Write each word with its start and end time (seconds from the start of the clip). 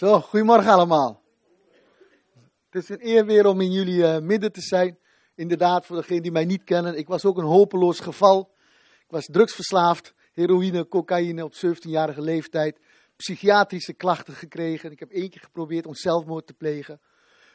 Zo, 0.00 0.20
goedemorgen 0.20 0.72
allemaal. 0.72 1.22
Het 2.70 2.82
is 2.82 2.88
een 2.88 3.06
eer 3.06 3.26
weer 3.26 3.46
om 3.46 3.60
in 3.60 3.70
jullie 3.70 3.98
uh, 3.98 4.18
midden 4.18 4.52
te 4.52 4.60
zijn. 4.60 4.98
Inderdaad, 5.34 5.86
voor 5.86 5.96
degenen 5.96 6.22
die 6.22 6.32
mij 6.32 6.44
niet 6.44 6.64
kennen, 6.64 6.96
ik 6.98 7.08
was 7.08 7.24
ook 7.24 7.38
een 7.38 7.44
hopeloos 7.44 8.00
geval. 8.00 8.54
Ik 9.04 9.10
was 9.10 9.26
drugsverslaafd, 9.26 10.14
heroïne, 10.32 10.88
cocaïne 10.88 11.44
op 11.44 11.54
17-jarige 11.54 12.20
leeftijd. 12.20 12.80
Psychiatrische 13.16 13.92
klachten 13.92 14.34
gekregen. 14.34 14.90
Ik 14.90 14.98
heb 14.98 15.10
één 15.10 15.30
keer 15.30 15.40
geprobeerd 15.40 15.86
om 15.86 15.94
zelfmoord 15.94 16.46
te 16.46 16.54
plegen. 16.54 17.00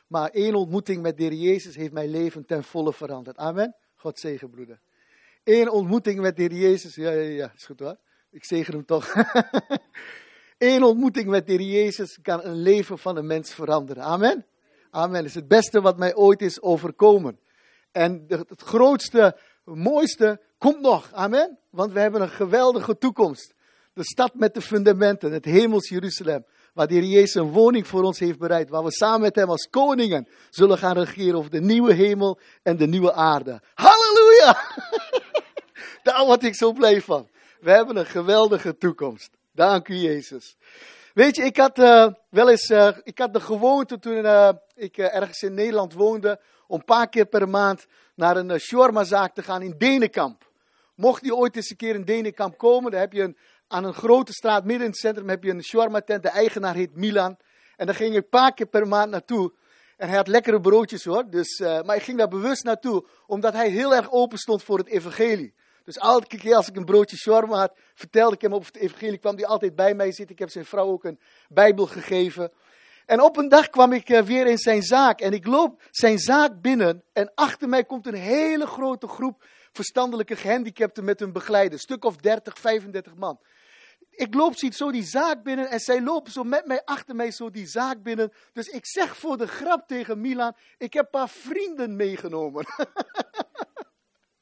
Maar 0.08 0.30
één 0.30 0.56
ontmoeting 0.56 1.02
met 1.02 1.18
de 1.18 1.24
Heer 1.24 1.34
Jezus 1.34 1.76
heeft 1.76 1.94
mijn 1.94 2.10
leven 2.10 2.46
ten 2.46 2.64
volle 2.64 2.94
veranderd. 2.94 3.38
Amen. 3.38 3.76
God 3.96 4.20
zegen, 4.20 4.50
broeder. 4.50 4.80
Eén 5.44 5.70
ontmoeting 5.70 6.20
met 6.20 6.36
de 6.36 6.42
Heer 6.42 6.54
Jezus. 6.54 6.96
Ja, 6.96 7.12
ja, 7.12 7.22
ja, 7.22 7.52
is 7.56 7.66
goed 7.66 7.80
hoor. 7.80 7.98
Ik 8.30 8.46
zegen 8.46 8.74
hem 8.74 8.86
toch. 8.86 9.14
Eén 10.58 10.84
ontmoeting 10.84 11.28
met 11.28 11.48
de 11.48 11.66
Jezus 11.66 12.20
kan 12.22 12.44
een 12.44 12.62
leven 12.62 12.98
van 12.98 13.18
een 13.18 13.26
mens 13.26 13.54
veranderen. 13.54 14.04
Amen. 14.04 14.46
Amen. 14.90 15.18
Het 15.18 15.26
is 15.26 15.36
het 15.36 15.48
beste 15.48 15.82
wat 15.82 15.98
mij 15.98 16.16
ooit 16.16 16.42
is 16.42 16.62
overkomen. 16.62 17.40
En 17.92 18.26
het 18.28 18.62
grootste, 18.62 19.38
mooiste 19.64 20.42
komt 20.58 20.82
nog. 20.82 21.10
Amen. 21.12 21.60
Want 21.70 21.92
we 21.92 22.00
hebben 22.00 22.22
een 22.22 22.30
geweldige 22.30 22.98
toekomst. 22.98 23.54
De 23.94 24.04
stad 24.04 24.34
met 24.34 24.54
de 24.54 24.62
fundamenten, 24.62 25.32
het 25.32 25.46
hemels 25.46 25.90
Jeruzalem. 25.90 26.46
Waar 26.74 26.88
de 26.88 27.10
Jezus 27.10 27.34
een 27.34 27.52
woning 27.52 27.88
voor 27.88 28.04
ons 28.04 28.20
heeft 28.20 28.40
bereid. 28.40 28.70
Waar 28.70 28.84
we 28.84 28.92
samen 28.92 29.22
met 29.22 29.36
hem 29.36 29.50
als 29.50 29.68
koningen 29.70 30.28
zullen 30.50 30.78
gaan 30.78 30.98
regeren 30.98 31.36
over 31.36 31.52
de 31.52 31.62
nieuwe 31.62 31.94
hemel 31.94 32.40
en 32.64 32.78
de 32.78 32.88
nieuwe 32.88 33.14
aarde. 33.14 33.62
Halleluja! 33.74 34.58
Daar 36.04 36.26
word 36.26 36.44
ik 36.44 36.56
zo 36.56 36.72
blij 36.72 37.02
van. 37.02 37.30
We 37.60 37.72
hebben 37.72 37.98
een 37.98 38.06
geweldige 38.06 38.78
toekomst. 38.78 39.38
Dank 39.56 39.88
u, 39.88 39.96
Jezus. 39.96 40.58
Weet 41.14 41.36
je, 41.36 41.44
ik 41.44 41.58
had 41.58 41.80
uh, 41.80 42.08
wel 42.30 42.50
eens, 42.50 42.70
uh, 42.70 42.98
ik 43.04 43.18
had 43.18 43.34
de 43.34 43.40
gewoonte 43.40 44.00
toen 44.00 44.18
uh, 44.18 44.50
ik 44.74 44.98
ergens 44.98 45.42
in 45.42 45.54
Nederland 45.54 45.94
woonde, 45.94 46.42
om 46.68 46.80
een 46.80 46.86
paar 46.86 47.10
keer 47.10 47.26
per 47.26 47.50
maand 47.50 47.86
naar 48.16 48.38
een 48.38 48.60
shawarmazaak 48.60 49.34
te 49.34 49.44
gaan 49.44 49.62
in 49.62 49.76
Denenkamp. 49.78 50.50
Mocht 50.96 51.26
je 51.26 51.36
ooit 51.36 51.56
eens 51.56 51.70
een 51.70 51.76
keer 51.76 51.96
in 51.96 52.04
Denenkamp 52.04 52.58
komen, 52.58 52.92
dan 52.92 53.00
heb 53.00 53.14
je 53.14 53.22
een, 53.22 53.38
aan 53.68 53.84
een 53.84 53.94
grote 53.94 54.32
straat 54.32 54.64
midden 54.64 54.86
in 54.86 54.92
het 54.92 55.00
centrum 55.00 55.30
heb 55.30 55.44
je 55.44 55.52
een 55.52 55.64
shawarma 55.64 56.02
tent. 56.02 56.24
De 56.24 56.30
eigenaar 56.30 56.76
heet 56.76 56.96
Milan. 56.96 57.38
En 57.76 57.86
daar 57.86 57.96
ging 57.96 58.10
ik 58.10 58.24
een 58.24 58.30
paar 58.30 58.54
keer 58.54 58.68
per 58.68 58.88
maand 58.88 59.12
naartoe. 59.12 59.54
En 59.98 60.08
hij 60.08 60.18
had 60.18 60.28
lekkere 60.28 60.60
broodjes 60.60 61.04
hoor. 61.04 61.30
Dus, 61.30 61.60
maar 61.60 61.96
ik 61.96 62.04
ging 62.04 62.18
daar 62.18 62.28
bewust 62.28 62.64
naartoe, 62.64 63.08
omdat 63.28 63.54
hij 63.54 63.70
heel 63.70 63.96
erg 63.96 64.12
open 64.12 64.38
stond 64.38 64.64
voor 64.64 64.78
het 64.78 64.88
evangelie. 64.88 65.54
Dus 65.86 65.98
elke 65.98 66.38
keer 66.38 66.56
als 66.56 66.68
ik 66.68 66.76
een 66.76 66.86
broodje 66.86 67.18
shawarma 67.18 67.58
had, 67.58 67.78
vertelde 67.94 68.36
ik 68.36 68.42
hem 68.42 68.54
over 68.54 68.74
het 68.74 68.82
evangelie. 68.82 69.18
kwam 69.18 69.36
hij 69.36 69.46
altijd 69.46 69.76
bij 69.76 69.94
mij 69.94 70.12
zitten. 70.12 70.36
Ik 70.36 70.40
heb 70.40 70.50
zijn 70.50 70.66
vrouw 70.66 70.88
ook 70.88 71.04
een 71.04 71.20
bijbel 71.50 71.86
gegeven. 71.86 72.52
En 73.06 73.22
op 73.22 73.38
een 73.38 73.50
dag 73.50 73.70
kwam 73.70 73.94
ik 73.94 74.10
eh, 74.10 74.22
weer 74.22 74.48
in 74.48 74.58
zijn 74.58 74.84
zaak. 74.84 75.20
En 75.22 75.34
ik 75.34 75.46
loop 75.46 75.82
zijn 75.92 76.20
zaak 76.20 76.62
binnen. 76.62 77.04
En 77.14 77.32
achter 77.36 77.70
mij 77.70 77.84
komt 77.84 78.08
een 78.08 78.14
hele 78.14 78.68
grote 78.68 79.08
groep 79.08 79.46
verstandelijke 79.72 80.36
gehandicapten 80.36 81.04
met 81.04 81.20
hun 81.20 81.32
begeleider. 81.32 81.80
Stuk 81.80 82.06
of 82.06 82.16
30, 82.16 82.60
35 82.60 83.16
man. 83.16 83.40
Ik 84.10 84.34
loop 84.34 84.56
ziet 84.56 84.76
zo 84.76 84.92
die 84.92 85.04
zaak 85.04 85.44
binnen 85.44 85.70
en 85.70 85.80
zij 85.80 86.02
lopen 86.02 86.32
zo 86.32 86.44
met 86.44 86.66
mij 86.66 86.82
achter 86.84 87.16
mij 87.16 87.32
zo 87.32 87.50
die 87.50 87.68
zaak 87.68 88.04
binnen. 88.04 88.34
Dus 88.54 88.68
ik 88.68 88.88
zeg 88.88 89.18
voor 89.18 89.38
de 89.38 89.48
grap 89.48 89.88
tegen 89.88 90.22
Milan, 90.22 90.56
ik 90.78 90.94
heb 90.94 91.04
een 91.04 91.10
paar 91.10 91.30
vrienden 91.30 91.96
meegenomen. 91.96 92.66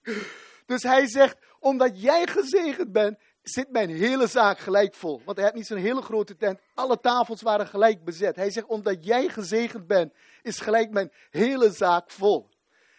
Dus 0.66 0.83
hij 0.83 1.08
zegt, 1.08 1.38
omdat 1.59 2.02
jij 2.02 2.28
gezegend 2.28 2.92
bent, 2.92 3.17
zit 3.42 3.72
mijn 3.72 3.89
hele 3.89 4.28
zaak 4.28 4.59
gelijk 4.59 4.95
vol. 4.95 5.22
Want 5.25 5.38
hij 5.38 5.45
had 5.45 5.56
niet 5.56 5.67
zo'n 5.67 5.78
hele 5.78 6.02
grote 6.02 6.36
tent. 6.36 6.59
Alle 6.73 7.00
tafels 7.00 7.42
waren 7.42 7.67
gelijk 7.67 8.03
bezet. 8.03 8.36
Hij 8.36 8.52
zegt, 8.52 8.67
omdat 8.67 9.06
jij 9.06 9.30
gezegend 9.30 9.88
bent, 9.88 10.14
is 10.41 10.59
gelijk 10.59 10.91
mijn 10.91 11.11
hele 11.30 11.72
zaak 11.72 12.11
vol. 12.11 12.50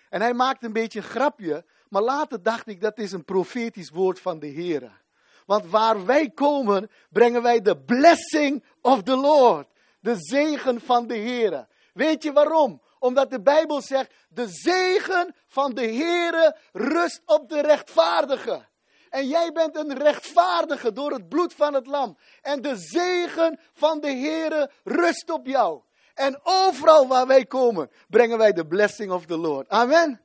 En 0.08 0.20
hij 0.20 0.34
maakt 0.34 0.64
een 0.64 0.72
beetje 0.72 0.98
een 0.98 1.04
grapje. 1.04 1.64
Maar 1.88 2.02
later 2.02 2.42
dacht 2.42 2.66
ik, 2.66 2.80
dat 2.80 2.98
is 2.98 3.12
een 3.12 3.24
profetisch 3.24 3.90
woord 3.90 4.20
van 4.20 4.38
de 4.38 4.46
Heer. 4.46 5.02
Want 5.46 5.66
waar 5.66 6.06
wij 6.06 6.30
komen, 6.30 6.90
brengen 7.10 7.42
wij 7.42 7.60
de 7.60 7.78
blessing 7.78 8.64
of 8.80 9.02
the 9.02 9.16
Lord. 9.16 9.68
De 10.00 10.14
zegen 10.18 10.80
van 10.80 11.06
de 11.06 11.16
Heer. 11.16 11.66
Weet 11.92 12.22
je 12.22 12.32
waarom? 12.32 12.82
Omdat 13.04 13.30
de 13.30 13.42
Bijbel 13.42 13.82
zegt, 13.82 14.14
de 14.28 14.48
zegen 14.48 15.34
van 15.46 15.74
de 15.74 15.86
Heere 15.86 16.56
rust 16.72 17.20
op 17.26 17.48
de 17.48 17.60
rechtvaardige. 17.60 18.66
En 19.10 19.28
jij 19.28 19.52
bent 19.52 19.76
een 19.76 19.98
rechtvaardige 19.98 20.92
door 20.92 21.12
het 21.12 21.28
bloed 21.28 21.54
van 21.54 21.74
het 21.74 21.86
lam. 21.86 22.18
En 22.42 22.62
de 22.62 22.76
zegen 22.76 23.60
van 23.72 24.00
de 24.00 24.10
Heere 24.10 24.70
rust 24.84 25.30
op 25.30 25.46
jou. 25.46 25.82
En 26.14 26.40
overal 26.42 27.08
waar 27.08 27.26
wij 27.26 27.44
komen, 27.44 27.90
brengen 28.08 28.38
wij 28.38 28.52
de 28.52 28.66
blessing 28.66 29.12
of 29.12 29.26
the 29.26 29.36
Lord. 29.36 29.68
Amen. 29.68 30.20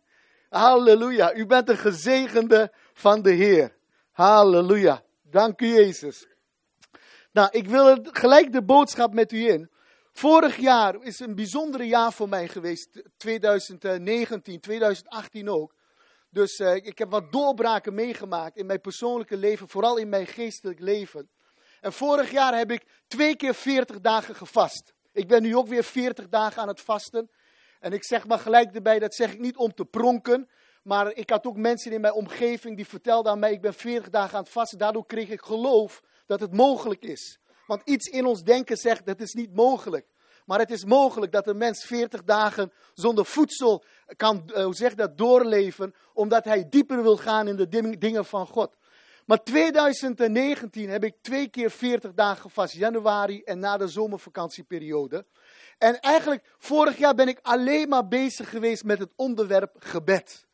Halleluja. 0.50 1.34
U 1.34 1.46
bent 1.46 1.70
een 1.70 1.78
gezegende 1.78 2.74
van 2.94 3.22
de 3.22 3.32
Heer. 3.32 3.76
Halleluja. 4.12 5.04
Dank 5.22 5.62
u 5.62 5.68
Jezus. 5.68 6.28
Nou, 7.32 7.48
ik 7.52 7.68
wil 7.68 7.98
gelijk 8.02 8.52
de 8.52 8.64
boodschap 8.64 9.14
met 9.14 9.32
u 9.32 9.50
in. 9.50 9.70
Vorig 10.12 10.58
jaar 10.58 11.04
is 11.04 11.20
een 11.20 11.36
bijzondere 11.36 11.84
jaar 11.84 12.14
voor 12.14 12.30
mij 12.30 12.48
geweest. 12.48 13.02
2019, 13.18 14.60
2018 14.60 15.50
ook. 15.50 15.74
Dus 16.30 16.60
uh, 16.60 16.76
ik 16.76 16.98
heb 16.98 17.12
wat 17.12 17.32
doorbraken 17.32 17.94
meegemaakt 17.94 18.58
in 18.58 18.66
mijn 18.66 18.82
persoonlijke 18.82 19.38
leven, 19.38 19.70
vooral 19.70 19.98
in 19.98 20.10
mijn 20.10 20.28
geestelijk 20.28 20.80
leven. 20.80 21.30
En 21.82 21.94
vorig 21.94 22.32
jaar 22.32 22.58
heb 22.58 22.72
ik 22.72 22.86
twee 23.08 23.36
keer 23.36 23.54
40 23.54 24.00
dagen 24.00 24.36
gevast. 24.36 24.94
Ik 25.12 25.28
ben 25.28 25.42
nu 25.42 25.56
ook 25.56 25.68
weer 25.68 25.84
40 25.84 26.30
dagen 26.30 26.62
aan 26.62 26.68
het 26.68 26.82
vasten. 26.82 27.30
En 27.80 27.94
ik 27.94 28.04
zeg 28.04 28.28
maar 28.28 28.40
gelijk 28.40 28.76
erbij, 28.76 29.00
dat 29.00 29.16
zeg 29.16 29.34
ik 29.34 29.40
niet 29.40 29.58
om 29.58 29.74
te 29.74 29.86
pronken. 29.86 30.50
Maar 30.84 31.14
ik 31.14 31.30
had 31.30 31.46
ook 31.46 31.58
mensen 31.58 31.92
in 31.92 32.02
mijn 32.02 32.14
omgeving 32.14 32.76
die 32.76 32.88
vertelden 32.88 33.32
aan 33.32 33.40
mij, 33.40 33.52
ik 33.52 33.62
ben 33.62 33.74
40 33.74 34.10
dagen 34.10 34.38
aan 34.38 34.44
het 34.44 34.52
vasten. 34.52 34.78
Daardoor 34.78 35.06
kreeg 35.06 35.30
ik 35.30 35.42
geloof 35.42 36.02
dat 36.26 36.40
het 36.40 36.54
mogelijk 36.54 37.04
is. 37.04 37.40
Want 37.70 37.82
iets 37.86 38.08
in 38.08 38.26
ons 38.26 38.44
denken 38.44 38.78
zegt 38.78 39.06
dat 39.06 39.22
is 39.22 39.34
niet 39.34 39.56
mogelijk. 39.56 40.06
Maar 40.46 40.60
het 40.60 40.72
is 40.72 40.86
mogelijk 40.86 41.32
dat 41.32 41.48
een 41.48 41.58
mens 41.58 41.86
40 41.86 42.24
dagen 42.24 42.72
zonder 42.94 43.26
voedsel 43.26 43.84
kan, 44.16 44.44
uh, 44.48 44.64
hoe 44.64 44.76
zeg 44.76 44.96
dat, 44.96 45.18
doorleven. 45.18 45.94
Omdat 46.14 46.46
hij 46.46 46.70
dieper 46.70 47.04
wil 47.04 47.18
gaan 47.18 47.48
in 47.48 47.56
de 47.56 47.98
dingen 47.98 48.26
van 48.26 48.48
God. 48.48 48.78
Maar 49.26 49.44
2019 49.44 50.90
heb 50.90 51.04
ik 51.04 51.16
twee 51.22 51.48
keer 51.48 51.72
40 51.72 52.14
dagen 52.14 52.42
gevast. 52.42 52.74
Januari 52.74 53.42
en 53.44 53.60
na 53.60 53.78
de 53.78 53.88
zomervakantieperiode. 53.88 55.26
En 55.78 56.00
eigenlijk, 56.00 56.44
vorig 56.58 56.98
jaar 56.98 57.16
ben 57.16 57.28
ik 57.28 57.40
alleen 57.42 57.90
maar 57.90 58.08
bezig 58.08 58.50
geweest 58.50 58.84
met 58.84 59.00
het 59.00 59.12
onderwerp 59.16 59.76
gebed. 59.80 60.48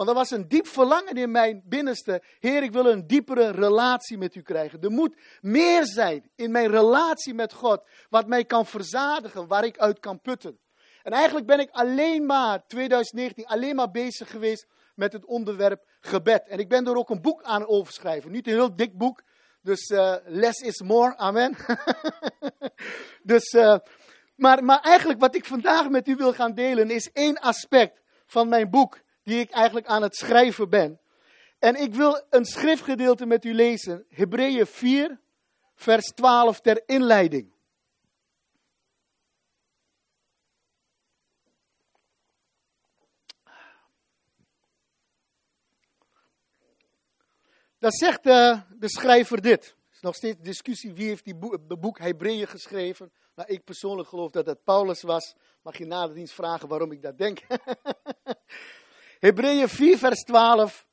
Want 0.00 0.12
er 0.12 0.18
was 0.18 0.30
een 0.30 0.48
diep 0.48 0.66
verlangen 0.66 1.14
in 1.14 1.30
mijn 1.30 1.62
binnenste. 1.64 2.22
Heer, 2.38 2.62
ik 2.62 2.72
wil 2.72 2.86
een 2.86 3.06
diepere 3.06 3.50
relatie 3.50 4.18
met 4.18 4.34
u 4.34 4.42
krijgen. 4.42 4.80
Er 4.80 4.90
moet 4.90 5.16
meer 5.40 5.86
zijn 5.86 6.30
in 6.36 6.50
mijn 6.50 6.70
relatie 6.70 7.34
met 7.34 7.52
God. 7.52 7.82
Wat 8.08 8.26
mij 8.26 8.44
kan 8.44 8.66
verzadigen, 8.66 9.46
waar 9.46 9.64
ik 9.64 9.78
uit 9.78 9.98
kan 9.98 10.20
putten. 10.20 10.58
En 11.02 11.12
eigenlijk 11.12 11.46
ben 11.46 11.58
ik 11.58 11.70
alleen 11.70 12.26
maar, 12.26 12.66
2019, 12.66 13.46
alleen 13.46 13.76
maar 13.76 13.90
bezig 13.90 14.30
geweest 14.30 14.66
met 14.94 15.12
het 15.12 15.24
onderwerp 15.24 15.84
gebed. 16.00 16.48
En 16.48 16.58
ik 16.58 16.68
ben 16.68 16.86
er 16.86 16.96
ook 16.96 17.10
een 17.10 17.22
boek 17.22 17.42
aan 17.42 17.66
overschrijven. 17.66 18.30
Niet 18.30 18.46
een 18.46 18.52
heel 18.52 18.76
dik 18.76 18.98
boek. 18.98 19.22
Dus 19.62 19.90
uh, 19.90 20.14
less 20.24 20.60
is 20.60 20.82
more. 20.82 21.16
Amen. 21.16 21.56
dus, 23.32 23.52
uh, 23.52 23.78
maar, 24.36 24.64
maar 24.64 24.80
eigenlijk 24.80 25.20
wat 25.20 25.34
ik 25.34 25.44
vandaag 25.44 25.88
met 25.88 26.08
u 26.08 26.16
wil 26.16 26.32
gaan 26.32 26.54
delen 26.54 26.90
is 26.90 27.10
één 27.12 27.38
aspect 27.38 28.00
van 28.26 28.48
mijn 28.48 28.70
boek 28.70 28.98
die 29.22 29.40
ik 29.40 29.50
eigenlijk 29.50 29.86
aan 29.86 30.02
het 30.02 30.16
schrijven 30.16 30.68
ben. 30.68 31.00
En 31.58 31.74
ik 31.74 31.94
wil 31.94 32.22
een 32.30 32.44
schriftgedeelte 32.44 33.26
met 33.26 33.44
u 33.44 33.54
lezen, 33.54 34.06
Hebreeën 34.08 34.66
4, 34.66 35.20
vers 35.74 36.06
12 36.06 36.60
ter 36.60 36.82
inleiding. 36.86 37.52
Dan 47.78 47.90
zegt 47.90 48.22
de, 48.22 48.60
de 48.78 48.88
schrijver 48.88 49.40
dit. 49.40 49.64
Er 49.64 49.94
is 49.96 50.00
nog 50.00 50.14
steeds 50.14 50.38
discussie 50.40 50.92
wie 50.92 51.06
heeft 51.06 51.24
die 51.24 51.34
boek, 51.34 51.80
boek 51.80 51.98
Hebreeën 51.98 52.46
geschreven. 52.46 53.12
Nou, 53.34 53.52
ik 53.52 53.64
persoonlijk 53.64 54.08
geloof 54.08 54.30
dat 54.30 54.46
het 54.46 54.64
Paulus 54.64 55.02
was. 55.02 55.34
Mag 55.62 55.78
je 55.78 55.86
na 55.86 56.26
vragen 56.26 56.68
waarom 56.68 56.92
ik 56.92 57.02
dat 57.02 57.18
denk. 57.18 57.40
Hebreeën 59.20 59.68
4, 59.68 59.98
vers 59.98 60.22
12. 60.22 60.86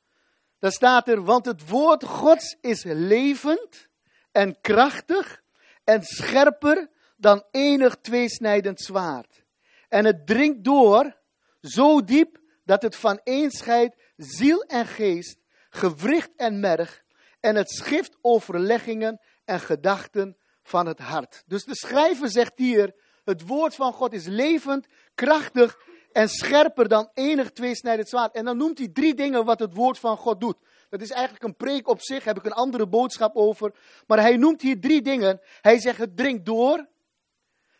Daar 0.58 0.72
staat 0.72 1.08
er, 1.08 1.24
want 1.24 1.46
het 1.46 1.68
woord 1.68 2.04
Gods 2.04 2.56
is 2.60 2.84
levend 2.84 3.88
en 4.32 4.60
krachtig 4.60 5.42
en 5.84 6.02
scherper 6.02 6.90
dan 7.16 7.44
enig 7.50 7.96
tweesnijdend 8.00 8.80
zwaard. 8.80 9.44
En 9.88 10.04
het 10.04 10.26
dringt 10.26 10.64
door 10.64 11.16
zo 11.60 12.04
diep 12.04 12.38
dat 12.64 12.82
het 12.82 12.96
van 12.96 13.20
een 13.24 13.50
scheidt 13.50 13.96
ziel 14.16 14.62
en 14.62 14.86
geest, 14.86 15.38
gewricht 15.70 16.30
en 16.36 16.60
merg, 16.60 17.02
en 17.40 17.56
het 17.56 17.70
schift 17.70 18.16
overleggingen 18.20 19.20
en 19.44 19.60
gedachten 19.60 20.36
van 20.62 20.86
het 20.86 20.98
hart. 20.98 21.42
Dus 21.46 21.64
de 21.64 21.76
schrijver 21.76 22.30
zegt 22.30 22.52
hier, 22.58 22.94
het 23.24 23.46
woord 23.46 23.74
van 23.74 23.92
God 23.92 24.12
is 24.12 24.26
levend, 24.26 24.86
krachtig 25.14 25.78
en 26.12 26.28
scherper 26.28 26.88
dan 26.88 27.10
enig 27.14 27.50
tweesnijdend 27.50 28.08
zwaard. 28.08 28.34
En 28.34 28.44
dan 28.44 28.56
noemt 28.56 28.78
hij 28.78 28.88
drie 28.88 29.14
dingen 29.14 29.44
wat 29.44 29.58
het 29.58 29.74
woord 29.74 29.98
van 29.98 30.16
God 30.16 30.40
doet. 30.40 30.56
Dat 30.88 31.00
is 31.00 31.10
eigenlijk 31.10 31.44
een 31.44 31.56
preek 31.56 31.88
op 31.88 32.00
zich, 32.00 32.24
heb 32.24 32.36
ik 32.36 32.44
een 32.44 32.52
andere 32.52 32.86
boodschap 32.86 33.36
over. 33.36 33.74
Maar 34.06 34.20
hij 34.20 34.36
noemt 34.36 34.62
hier 34.62 34.80
drie 34.80 35.02
dingen. 35.02 35.40
Hij 35.60 35.78
zegt 35.78 35.98
het 35.98 36.16
dringt 36.16 36.46
door. 36.46 36.86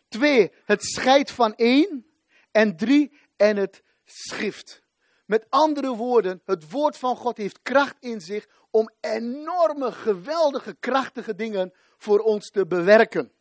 Twee, 0.09 0.53
het 0.65 0.85
scheidt 0.85 1.31
van 1.31 1.55
één. 1.55 2.07
En 2.51 2.77
drie, 2.77 3.13
en 3.37 3.57
het 3.57 3.83
schift. 4.05 4.83
Met 5.25 5.47
andere 5.49 5.95
woorden, 5.95 6.43
het 6.45 6.71
woord 6.71 6.97
van 6.97 7.17
God 7.17 7.37
heeft 7.37 7.63
kracht 7.63 7.97
in 8.01 8.21
zich 8.21 8.49
om 8.71 8.91
enorme, 9.01 9.93
geweldige, 9.93 10.77
krachtige 10.81 11.35
dingen 11.35 11.73
voor 11.97 12.19
ons 12.19 12.51
te 12.51 12.67
bewerken. 12.67 13.33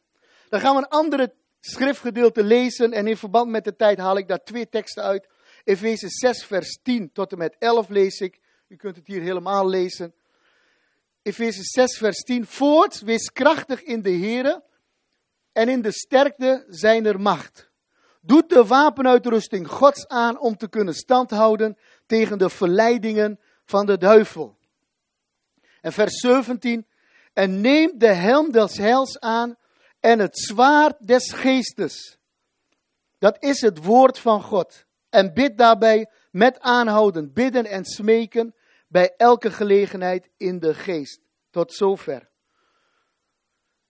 Dan 0.50 0.60
gaan 0.60 0.75
we 0.75 0.81
een 0.81 0.88
andere 0.88 1.34
schriftgedeelte 1.69 2.44
lezen 2.44 2.92
en 2.92 3.08
in 3.08 3.18
verband 3.18 3.50
met 3.50 3.64
de 3.64 3.75
tijd 3.75 3.98
haal 3.98 4.18
ik 4.18 4.28
daar 4.28 4.44
twee 4.44 4.69
teksten 4.69 5.04
uit. 5.04 5.28
Efeze 5.64 6.10
6, 6.10 6.46
vers 6.46 6.80
10 6.84 7.12
tot 7.12 7.31
en 7.31 7.38
met 7.38 7.56
11 7.60 7.90
lees 7.90 8.19
ik. 8.19 8.40
U 8.68 8.75
kunt 8.75 8.96
het 8.96 9.08
hier 9.08 9.22
helemaal 9.22 9.69
lezen. 9.69 10.14
Efeze 11.22 11.64
6, 11.64 11.98
vers 11.98 12.18
10. 12.18 12.46
Voort, 12.46 13.02
wees 13.02 13.31
krachtig 13.31 13.84
in 13.84 14.02
de 14.02 14.12
Here 14.12 14.64
en 15.52 15.69
in 15.69 15.81
de 15.81 15.92
sterkte 15.92 16.66
zijner 16.68 17.19
macht. 17.19 17.70
Doet 18.22 18.50
de 18.50 18.66
wapenuitrusting 18.66 19.68
Gods 19.68 20.08
aan 20.08 20.40
om 20.40 20.58
te 20.58 20.70
kunnen 20.70 20.94
standhouden 20.94 21.78
tegen 22.06 22.38
de 22.38 22.50
verleidingen 22.50 23.40
van 23.66 23.86
de 23.86 23.98
duivel. 23.98 24.58
En 25.81 25.92
vers 25.92 26.20
17. 26.20 26.88
En 27.34 27.62
neem 27.62 27.92
de 27.98 28.13
helm 28.13 28.52
des 28.52 28.78
heils 28.78 29.20
aan 29.20 29.58
en 30.00 30.20
het 30.20 30.40
zwaard 30.40 31.08
des 31.08 31.32
geestes. 31.32 32.18
Dat 33.18 33.38
is 33.40 33.62
het 33.62 33.84
woord 33.84 34.20
van 34.20 34.42
God. 34.42 34.86
En 35.10 35.34
bid 35.34 35.58
daarbij 35.58 36.10
met 36.32 36.60
aanhouden, 36.60 37.34
bidden 37.34 37.66
en 37.66 37.86
smeken 37.86 38.56
bij 38.88 39.14
elke 39.18 39.52
gelegenheid 39.52 40.30
in 40.38 40.60
de 40.60 40.74
geest. 40.74 41.22
Tot 41.50 41.74
zover. 41.74 42.30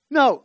Nou, 0.08 0.42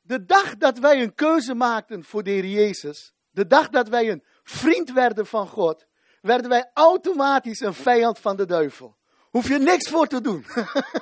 de 0.00 0.24
dag 0.24 0.56
dat 0.56 0.78
wij 0.78 1.02
een 1.02 1.14
keuze 1.14 1.54
maakten 1.54 2.04
voor 2.04 2.22
de 2.22 2.30
Heer 2.30 2.46
Jezus, 2.46 3.14
de 3.30 3.46
dag 3.46 3.68
dat 3.68 3.88
wij 3.88 4.10
een 4.10 4.24
vriend 4.42 4.92
werden 4.92 5.26
van 5.26 5.48
God, 5.48 5.86
werden 6.20 6.50
wij 6.50 6.70
automatisch 6.74 7.60
een 7.60 7.74
vijand 7.74 8.18
van 8.18 8.36
de 8.36 8.46
duivel. 8.46 8.96
Hoef 9.30 9.48
je 9.48 9.58
niks 9.58 9.90
voor 9.90 10.06
te 10.06 10.20
doen. 10.20 10.46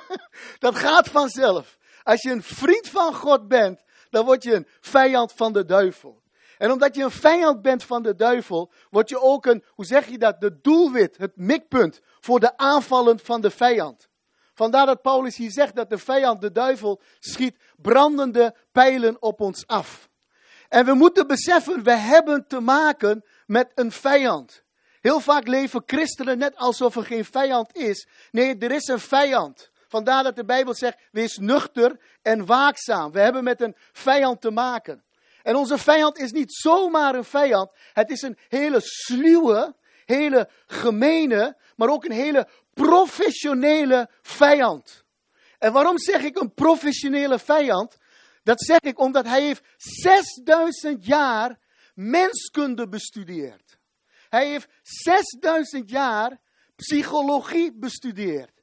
dat 0.65 0.75
gaat 0.75 1.09
vanzelf. 1.09 1.77
Als 2.03 2.21
je 2.21 2.31
een 2.31 2.43
vriend 2.43 2.87
van 2.87 3.13
God 3.13 3.47
bent, 3.47 3.83
dan 4.15 4.25
word 4.25 4.43
je 4.43 4.53
een 4.53 4.67
vijand 4.79 5.31
van 5.31 5.53
de 5.53 5.65
duivel. 5.65 6.21
En 6.57 6.71
omdat 6.71 6.95
je 6.95 7.03
een 7.03 7.11
vijand 7.11 7.61
bent 7.61 7.83
van 7.83 8.03
de 8.03 8.15
duivel, 8.15 8.71
word 8.89 9.09
je 9.09 9.21
ook 9.21 9.45
een, 9.45 9.63
hoe 9.69 9.85
zeg 9.85 10.07
je 10.07 10.17
dat, 10.17 10.41
de 10.41 10.59
doelwit, 10.61 11.17
het 11.17 11.31
mikpunt 11.35 12.01
voor 12.19 12.39
de 12.39 12.57
aanvallen 12.57 13.19
van 13.19 13.41
de 13.41 13.51
vijand. 13.51 14.07
Vandaar 14.53 14.85
dat 14.85 15.01
Paulus 15.01 15.37
hier 15.37 15.51
zegt 15.51 15.75
dat 15.75 15.89
de 15.89 15.97
vijand, 15.97 16.41
de 16.41 16.51
duivel, 16.51 17.01
schiet 17.19 17.57
brandende 17.77 18.55
pijlen 18.71 19.21
op 19.21 19.41
ons 19.41 19.67
af. 19.67 20.09
En 20.69 20.85
we 20.85 20.93
moeten 20.93 21.27
beseffen, 21.27 21.83
we 21.83 21.95
hebben 21.95 22.47
te 22.47 22.59
maken 22.59 23.25
met 23.45 23.71
een 23.73 23.91
vijand. 23.91 24.63
Heel 25.01 25.19
vaak 25.19 25.47
leven 25.47 25.83
christenen 25.85 26.37
net 26.37 26.55
alsof 26.55 26.95
er 26.95 27.05
geen 27.05 27.25
vijand 27.25 27.75
is. 27.75 28.07
Nee, 28.31 28.57
er 28.57 28.71
is 28.71 28.87
een 28.87 28.99
vijand. 28.99 29.71
Vandaar 29.95 30.23
dat 30.23 30.35
de 30.35 30.45
Bijbel 30.45 30.73
zegt, 30.73 30.97
wees 31.11 31.37
nuchter 31.37 31.99
en 32.21 32.45
waakzaam. 32.45 33.11
We 33.11 33.19
hebben 33.19 33.43
met 33.43 33.61
een 33.61 33.75
vijand 33.91 34.41
te 34.41 34.51
maken. 34.51 35.03
En 35.43 35.55
onze 35.55 35.77
vijand 35.77 36.17
is 36.17 36.31
niet 36.31 36.53
zomaar 36.53 37.15
een 37.15 37.23
vijand. 37.23 37.71
Het 37.93 38.09
is 38.09 38.21
een 38.21 38.37
hele 38.47 38.79
sluwe, 38.81 39.75
hele 40.05 40.49
gemene, 40.67 41.57
maar 41.75 41.89
ook 41.89 42.05
een 42.05 42.11
hele 42.11 42.47
professionele 42.73 44.09
vijand. 44.21 45.03
En 45.59 45.73
waarom 45.73 45.99
zeg 45.99 46.21
ik 46.21 46.39
een 46.39 46.53
professionele 46.53 47.39
vijand? 47.39 47.97
Dat 48.43 48.61
zeg 48.61 48.79
ik 48.79 48.99
omdat 48.99 49.25
hij 49.25 49.41
heeft 49.41 49.63
6000 49.77 51.05
jaar 51.05 51.59
menskunde 51.93 52.87
bestudeerd. 52.87 53.77
Hij 54.29 54.49
heeft 54.49 54.69
6000 54.81 55.89
jaar 55.89 56.39
psychologie 56.75 57.73
bestudeerd. 57.73 58.55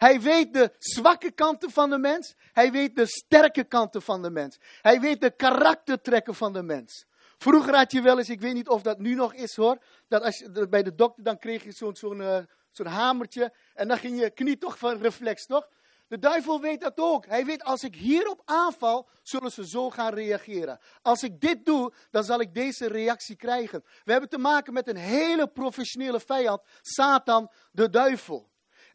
Hij 0.00 0.20
weet 0.20 0.52
de 0.52 0.72
zwakke 0.78 1.30
kanten 1.30 1.70
van 1.70 1.90
de 1.90 1.98
mens. 1.98 2.34
Hij 2.52 2.72
weet 2.72 2.96
de 2.96 3.06
sterke 3.06 3.64
kanten 3.64 4.02
van 4.02 4.22
de 4.22 4.30
mens. 4.30 4.58
Hij 4.82 5.00
weet 5.00 5.20
de 5.20 5.30
karaktertrekken 5.30 6.34
van 6.34 6.52
de 6.52 6.62
mens. 6.62 7.06
Vroeger 7.38 7.76
had 7.76 7.92
je 7.92 8.02
wel 8.02 8.18
eens, 8.18 8.28
ik 8.28 8.40
weet 8.40 8.54
niet 8.54 8.68
of 8.68 8.82
dat 8.82 8.98
nu 8.98 9.14
nog 9.14 9.34
is 9.34 9.56
hoor, 9.56 9.78
dat 10.08 10.22
als 10.22 10.38
je 10.38 10.66
bij 10.68 10.82
de 10.82 10.94
dokter 10.94 11.24
dan 11.24 11.38
kreeg 11.38 11.64
je 11.64 11.72
zo'n 11.92 12.20
uh, 12.20 12.38
zo'n 12.70 12.86
hamertje 12.86 13.52
en 13.74 13.88
dan 13.88 13.98
ging 13.98 14.20
je 14.20 14.30
knie 14.30 14.58
toch 14.58 14.78
van 14.78 15.00
reflex, 15.00 15.46
toch? 15.46 15.68
De 16.08 16.18
duivel 16.18 16.60
weet 16.60 16.80
dat 16.80 16.98
ook. 16.98 17.26
Hij 17.26 17.44
weet, 17.44 17.64
als 17.64 17.82
ik 17.82 17.94
hierop 17.94 18.42
aanval, 18.44 19.08
zullen 19.22 19.50
ze 19.50 19.68
zo 19.68 19.90
gaan 19.90 20.14
reageren. 20.14 20.80
Als 21.02 21.22
ik 21.22 21.40
dit 21.40 21.64
doe, 21.64 21.92
dan 22.10 22.24
zal 22.24 22.40
ik 22.40 22.54
deze 22.54 22.88
reactie 22.88 23.36
krijgen. 23.36 23.84
We 24.04 24.12
hebben 24.12 24.30
te 24.30 24.38
maken 24.38 24.72
met 24.72 24.88
een 24.88 24.96
hele 24.96 25.46
professionele 25.46 26.20
vijand, 26.20 26.62
Satan, 26.80 27.50
de 27.72 27.90
duivel. 27.90 28.49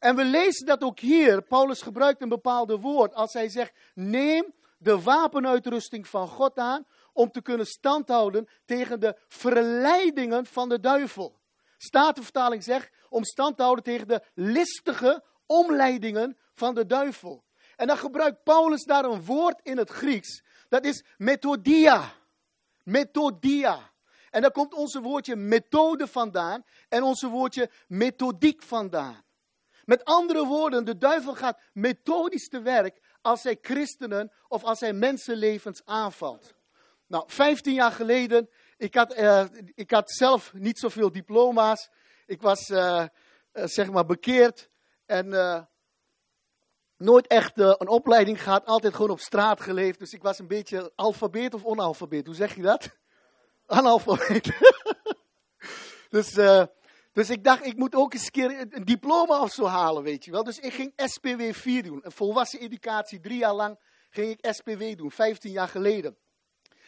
En 0.06 0.16
we 0.16 0.24
lezen 0.24 0.66
dat 0.66 0.84
ook 0.84 1.00
hier. 1.00 1.42
Paulus 1.42 1.82
gebruikt 1.82 2.22
een 2.22 2.30
bepaalde 2.30 2.80
woord 2.80 3.14
als 3.14 3.34
hij 3.34 3.50
zegt: 3.50 3.74
neem 3.94 4.54
de 4.78 5.02
wapenuitrusting 5.02 6.08
van 6.08 6.28
God 6.28 6.58
aan 6.58 6.86
om 7.14 7.32
te 7.32 7.42
kunnen 7.42 7.66
standhouden 7.66 8.48
tegen 8.66 9.00
de 9.00 9.18
verleidingen 9.28 10.46
van 10.46 10.70
de 10.70 10.80
duivel. 10.80 11.40
Statenvertaling 11.78 12.64
zegt 12.64 12.92
om 13.10 13.24
stand 13.24 13.58
te 13.58 13.64
houden 13.64 13.84
tegen 13.84 14.08
de 14.08 14.22
listige 14.34 15.24
omleidingen 15.46 16.38
van 16.54 16.76
de 16.76 16.86
duivel. 16.86 17.44
En 17.76 17.88
dan 17.88 17.98
gebruikt 17.98 18.44
Paulus 18.44 18.84
daar 18.84 19.06
een 19.06 19.24
woord 19.24 19.60
in 19.64 19.78
het 19.78 19.90
Grieks. 19.90 20.44
Dat 20.70 20.86
is 20.86 21.04
methodia. 21.18 22.14
Methodia. 22.84 23.92
En 24.30 24.42
daar 24.42 24.52
komt 24.52 24.74
onze 24.74 25.02
woordje 25.02 25.36
methode 25.36 26.08
vandaan 26.08 26.66
en 26.90 27.04
onze 27.04 27.28
woordje 27.28 27.70
methodiek 27.88 28.64
vandaan. 28.64 29.25
Met 29.86 30.04
andere 30.04 30.46
woorden, 30.46 30.86
de 30.86 30.98
duivel 30.98 31.36
gaat 31.36 31.60
methodisch 31.74 32.48
te 32.48 32.62
werk 32.62 33.00
als 33.22 33.44
hij 33.44 33.58
christenen 33.62 34.32
of 34.48 34.64
als 34.64 34.80
hij 34.80 34.94
mensenlevens 34.94 35.82
aanvalt. 35.86 36.54
Nou, 37.08 37.24
15 37.28 37.74
jaar 37.74 37.92
geleden, 37.92 38.50
ik 38.78 38.96
had, 38.96 39.18
uh, 39.18 39.46
ik 39.74 39.92
had 39.92 40.12
zelf 40.12 40.54
niet 40.54 40.80
zoveel 40.80 41.12
diploma's. 41.12 41.90
Ik 42.26 42.42
was, 42.42 42.70
uh, 42.70 43.06
uh, 43.54 43.66
zeg 43.66 43.92
maar, 43.92 44.06
bekeerd 44.06 44.70
en 45.06 45.30
nooit 46.98 47.28
echt 47.28 47.60
een 47.60 47.88
opleiding 47.88 48.44
gehad. 48.44 48.66
Altijd 48.66 48.94
gewoon 48.94 49.10
op 49.10 49.20
straat 49.20 49.62
geleefd. 49.62 50.00
Dus 50.00 50.14
ik 50.14 50.22
was 50.22 50.40
een 50.40 50.48
beetje 50.48 50.92
alfabeet 50.96 51.54
of 51.54 51.66
onalfabeet. 51.66 52.26
Hoe 52.26 52.36
zeg 52.36 52.56
je 52.56 52.62
dat? 52.62 52.98
Analfabeet. 53.66 54.52
dus 56.10 56.34
dus 57.16 57.30
ik 57.30 57.44
dacht, 57.44 57.66
ik 57.66 57.78
moet 57.78 57.96
ook 57.96 58.14
eens 58.14 58.26
een 58.26 58.32
keer 58.32 58.68
een 58.70 58.86
diploma 58.86 59.42
of 59.42 59.52
zo 59.52 59.66
halen, 59.66 60.04
weet 60.04 60.26
je 60.26 60.32
wel. 60.32 60.44
Dus 60.44 60.60
ik 60.60 60.74
ging 60.74 60.94
SPW 60.96 61.42
4 61.52 61.84
doen. 61.84 62.00
Een 62.04 62.12
volwassen 62.12 62.60
educatie, 62.60 63.20
drie 63.20 63.38
jaar 63.38 63.54
lang 63.54 63.80
ging 64.10 64.30
ik 64.38 64.54
SPW 64.54 64.98
doen, 64.98 65.12
15 65.12 65.52
jaar 65.52 65.68
geleden. 65.68 66.18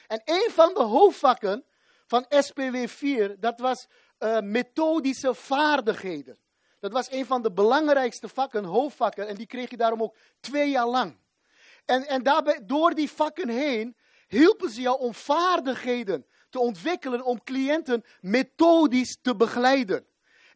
En 0.07 0.21
een 0.25 0.49
van 0.51 0.73
de 0.73 0.83
hoofdvakken 0.83 1.65
van 2.05 2.25
SPW 2.29 2.87
4, 2.87 3.39
dat 3.39 3.59
was 3.59 3.87
uh, 4.19 4.39
methodische 4.39 5.33
vaardigheden. 5.33 6.37
Dat 6.79 6.91
was 6.91 7.11
een 7.11 7.25
van 7.25 7.41
de 7.41 7.51
belangrijkste 7.51 8.27
vakken, 8.27 8.63
hoofdvakken. 8.63 9.27
En 9.27 9.35
die 9.35 9.47
kreeg 9.47 9.69
je 9.69 9.77
daarom 9.77 10.01
ook 10.01 10.15
twee 10.39 10.69
jaar 10.69 10.87
lang. 10.87 11.17
En, 11.85 12.07
en 12.07 12.23
daarbij, 12.23 12.59
door 12.65 12.93
die 12.93 13.11
vakken 13.11 13.49
heen 13.49 13.95
hielpen 14.27 14.69
ze 14.69 14.81
jou 14.81 14.99
om 14.99 15.13
vaardigheden 15.13 16.25
te 16.49 16.59
ontwikkelen 16.59 17.23
om 17.23 17.43
cliënten 17.43 18.03
methodisch 18.21 19.17
te 19.21 19.35
begeleiden. 19.35 20.05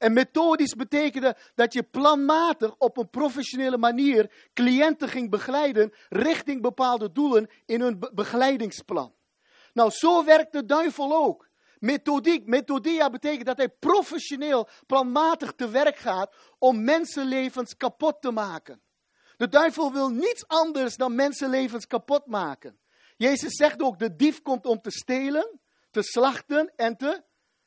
En 0.01 0.13
methodisch 0.13 0.75
betekende 0.75 1.37
dat 1.55 1.73
je 1.73 1.83
planmatig 1.83 2.75
op 2.77 2.97
een 2.97 3.09
professionele 3.09 3.77
manier 3.77 4.49
cliënten 4.53 5.09
ging 5.09 5.29
begeleiden 5.29 5.93
richting 6.09 6.61
bepaalde 6.61 7.11
doelen 7.11 7.49
in 7.65 7.81
hun 7.81 8.03
begeleidingsplan. 8.13 9.13
Nou, 9.73 9.89
zo 9.89 10.23
werkt 10.23 10.51
de 10.51 10.65
duivel 10.65 11.15
ook. 11.15 11.49
Methodiek, 11.79 12.45
methodia 12.45 13.09
betekent 13.09 13.45
dat 13.45 13.57
hij 13.57 13.69
professioneel, 13.69 14.67
planmatig 14.87 15.51
te 15.51 15.69
werk 15.69 15.97
gaat 15.97 16.35
om 16.59 16.83
mensenlevens 16.83 17.75
kapot 17.75 18.21
te 18.21 18.31
maken. 18.31 18.81
De 19.37 19.47
duivel 19.47 19.91
wil 19.91 20.09
niets 20.09 20.47
anders 20.47 20.95
dan 20.95 21.15
mensenlevens 21.15 21.85
kapot 21.85 22.25
maken. 22.25 22.79
Jezus 23.17 23.55
zegt 23.55 23.81
ook, 23.81 23.99
de 23.99 24.15
dief 24.15 24.41
komt 24.41 24.65
om 24.65 24.81
te 24.81 24.91
stelen, 24.91 25.59
te 25.91 26.03
slachten 26.03 26.73
en 26.75 26.97
te 26.97 27.23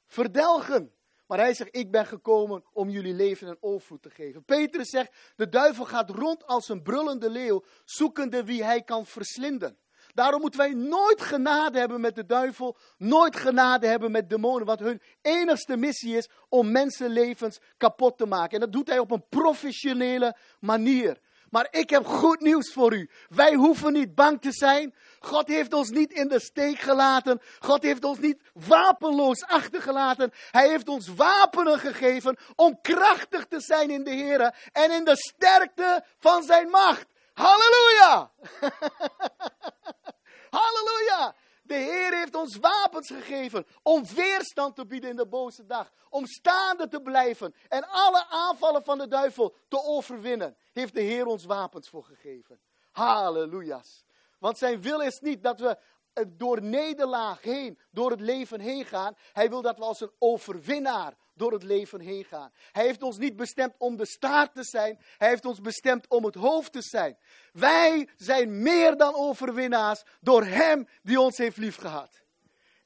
verdelgen. 0.06 0.92
Maar 1.26 1.38
hij 1.38 1.54
zegt, 1.54 1.76
ik 1.76 1.90
ben 1.90 2.06
gekomen 2.06 2.64
om 2.72 2.88
jullie 2.88 3.14
leven 3.14 3.48
en 3.48 3.56
overvloed 3.60 4.02
te 4.02 4.10
geven. 4.10 4.44
Petrus 4.44 4.88
zegt, 4.88 5.16
de 5.36 5.48
duivel 5.48 5.84
gaat 5.84 6.10
rond 6.10 6.46
als 6.46 6.68
een 6.68 6.82
brullende 6.82 7.30
leeuw, 7.30 7.64
zoekende 7.84 8.44
wie 8.44 8.64
hij 8.64 8.82
kan 8.82 9.06
verslinden. 9.06 9.78
Daarom 10.14 10.40
moeten 10.40 10.60
wij 10.60 10.74
nooit 10.74 11.22
genade 11.22 11.78
hebben 11.78 12.00
met 12.00 12.14
de 12.14 12.26
duivel, 12.26 12.76
nooit 12.98 13.36
genade 13.36 13.86
hebben 13.86 14.10
met 14.10 14.28
demonen, 14.30 14.66
want 14.66 14.80
hun 14.80 15.02
enigste 15.22 15.76
missie 15.76 16.16
is 16.16 16.28
om 16.48 16.70
mensenlevens 16.70 17.60
kapot 17.76 18.18
te 18.18 18.26
maken. 18.26 18.50
En 18.50 18.60
dat 18.60 18.72
doet 18.72 18.88
hij 18.88 18.98
op 18.98 19.10
een 19.10 19.28
professionele 19.28 20.36
manier. 20.60 21.18
Maar 21.54 21.68
ik 21.70 21.90
heb 21.90 22.06
goed 22.06 22.40
nieuws 22.40 22.72
voor 22.72 22.94
u. 22.94 23.10
Wij 23.28 23.54
hoeven 23.54 23.92
niet 23.92 24.14
bang 24.14 24.40
te 24.40 24.52
zijn. 24.52 24.94
God 25.20 25.48
heeft 25.48 25.72
ons 25.72 25.90
niet 25.90 26.12
in 26.12 26.28
de 26.28 26.40
steek 26.40 26.78
gelaten. 26.78 27.42
God 27.58 27.82
heeft 27.82 28.04
ons 28.04 28.18
niet 28.18 28.42
wapenloos 28.52 29.44
achtergelaten. 29.44 30.32
Hij 30.50 30.68
heeft 30.68 30.88
ons 30.88 31.08
wapenen 31.08 31.78
gegeven 31.78 32.36
om 32.56 32.80
krachtig 32.80 33.46
te 33.46 33.60
zijn 33.60 33.90
in 33.90 34.04
de 34.04 34.10
Heer 34.10 34.54
en 34.72 34.90
in 34.90 35.04
de 35.04 35.16
sterkte 35.16 36.04
van 36.18 36.42
zijn 36.42 36.68
macht. 36.68 37.06
Halleluja! 37.34 38.30
Halleluja! 40.58 41.34
De 41.64 41.74
Heer 41.74 42.18
heeft 42.18 42.34
ons 42.34 42.56
wapens 42.56 43.08
gegeven 43.08 43.66
om 43.82 44.04
weerstand 44.14 44.76
te 44.76 44.86
bieden 44.86 45.10
in 45.10 45.16
de 45.16 45.26
boze 45.26 45.66
dag. 45.66 45.92
Om 46.08 46.26
staande 46.26 46.88
te 46.88 47.00
blijven 47.00 47.54
en 47.68 47.88
alle 47.88 48.26
aanvallen 48.28 48.84
van 48.84 48.98
de 48.98 49.08
duivel 49.08 49.54
te 49.68 49.82
overwinnen. 49.82 50.56
Heeft 50.72 50.94
de 50.94 51.00
Heer 51.00 51.26
ons 51.26 51.44
wapens 51.44 51.88
voor 51.88 52.04
gegeven. 52.04 52.60
Halleluja's. 52.90 54.04
Want 54.38 54.58
zijn 54.58 54.80
wil 54.80 55.00
is 55.00 55.20
niet 55.20 55.42
dat 55.42 55.60
we 55.60 55.78
door 56.26 56.62
nederlaag 56.62 57.42
heen, 57.42 57.78
door 57.90 58.10
het 58.10 58.20
leven 58.20 58.60
heen 58.60 58.84
gaan. 58.84 59.16
Hij 59.32 59.48
wil 59.48 59.62
dat 59.62 59.78
we 59.78 59.84
als 59.84 60.00
een 60.00 60.12
overwinnaar 60.18 61.16
door 61.34 61.52
het 61.52 61.62
leven 61.62 62.00
heen 62.00 62.24
gaan. 62.24 62.52
Hij 62.72 62.84
heeft 62.84 63.02
ons 63.02 63.18
niet 63.18 63.36
bestemd 63.36 63.74
om 63.78 63.96
de 63.96 64.06
staart 64.06 64.54
te 64.54 64.64
zijn. 64.64 64.98
Hij 65.18 65.28
heeft 65.28 65.44
ons 65.44 65.60
bestemd 65.60 66.08
om 66.08 66.24
het 66.24 66.34
hoofd 66.34 66.72
te 66.72 66.82
zijn. 66.82 67.18
Wij 67.52 68.08
zijn 68.16 68.62
meer 68.62 68.96
dan 68.96 69.14
overwinnaars 69.14 70.02
door 70.20 70.44
Hem 70.44 70.88
die 71.02 71.20
ons 71.20 71.36
heeft 71.36 71.56
liefgehad. 71.56 72.22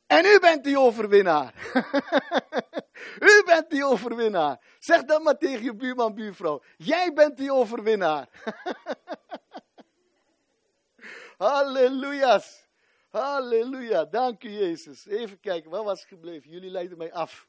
En 0.07 0.25
u 0.25 0.39
bent 0.41 0.65
die 0.65 0.79
overwinnaar. 0.79 1.55
u 3.33 3.43
bent 3.45 3.71
die 3.71 3.85
overwinnaar. 3.85 4.61
Zeg 4.79 5.05
dat 5.05 5.23
maar 5.23 5.39
tegen 5.39 5.63
je 5.63 5.75
buurman, 5.75 6.15
buurvrouw. 6.15 6.63
Jij 6.77 7.13
bent 7.13 7.37
die 7.37 7.53
overwinnaar. 7.53 8.29
Halleluja's. 11.39 12.67
Halleluja. 13.09 14.05
Dank 14.05 14.45
u, 14.45 14.51
Jezus. 14.51 15.07
Even 15.07 15.41
kijken, 15.41 15.71
waar 15.71 15.85
was 15.85 16.03
ik 16.03 16.09
gebleven? 16.09 16.51
Jullie 16.51 16.71
leiden 16.71 16.99
mij 16.99 17.13
af. 17.13 17.48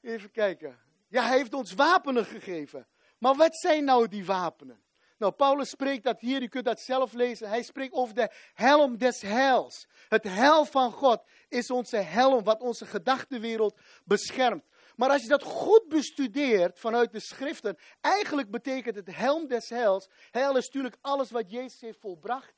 Even 0.00 0.30
kijken. 0.30 0.78
Ja, 1.08 1.26
hij 1.26 1.36
heeft 1.36 1.54
ons 1.54 1.74
wapenen 1.74 2.24
gegeven. 2.24 2.86
Maar 3.18 3.34
wat 3.34 3.56
zijn 3.56 3.84
nou 3.84 4.08
die 4.08 4.24
wapenen? 4.24 4.82
Nou, 5.18 5.32
Paulus 5.32 5.70
spreekt 5.70 6.04
dat 6.04 6.20
hier, 6.20 6.42
u 6.42 6.46
kunt 6.46 6.64
dat 6.64 6.80
zelf 6.80 7.12
lezen. 7.12 7.48
Hij 7.48 7.62
spreekt 7.62 7.92
over 7.92 8.14
de 8.14 8.30
helm 8.54 8.98
des 8.98 9.22
heils. 9.22 9.86
Het 10.08 10.24
hel 10.24 10.64
van 10.64 10.92
God 10.92 11.22
is 11.48 11.70
onze 11.70 11.96
helm, 11.96 12.44
wat 12.44 12.60
onze 12.60 12.86
gedachtenwereld 12.86 13.78
beschermt. 14.04 14.64
Maar 14.96 15.10
als 15.10 15.22
je 15.22 15.28
dat 15.28 15.42
goed 15.42 15.88
bestudeert 15.88 16.78
vanuit 16.78 17.12
de 17.12 17.20
schriften, 17.20 17.78
eigenlijk 18.00 18.50
betekent 18.50 18.96
het 18.96 19.16
helm 19.16 19.46
des 19.46 19.68
heils. 19.68 20.08
Heil 20.30 20.56
is 20.56 20.66
natuurlijk 20.66 20.96
alles 21.00 21.30
wat 21.30 21.50
Jezus 21.50 21.80
heeft 21.80 22.00
volbracht. 22.00 22.54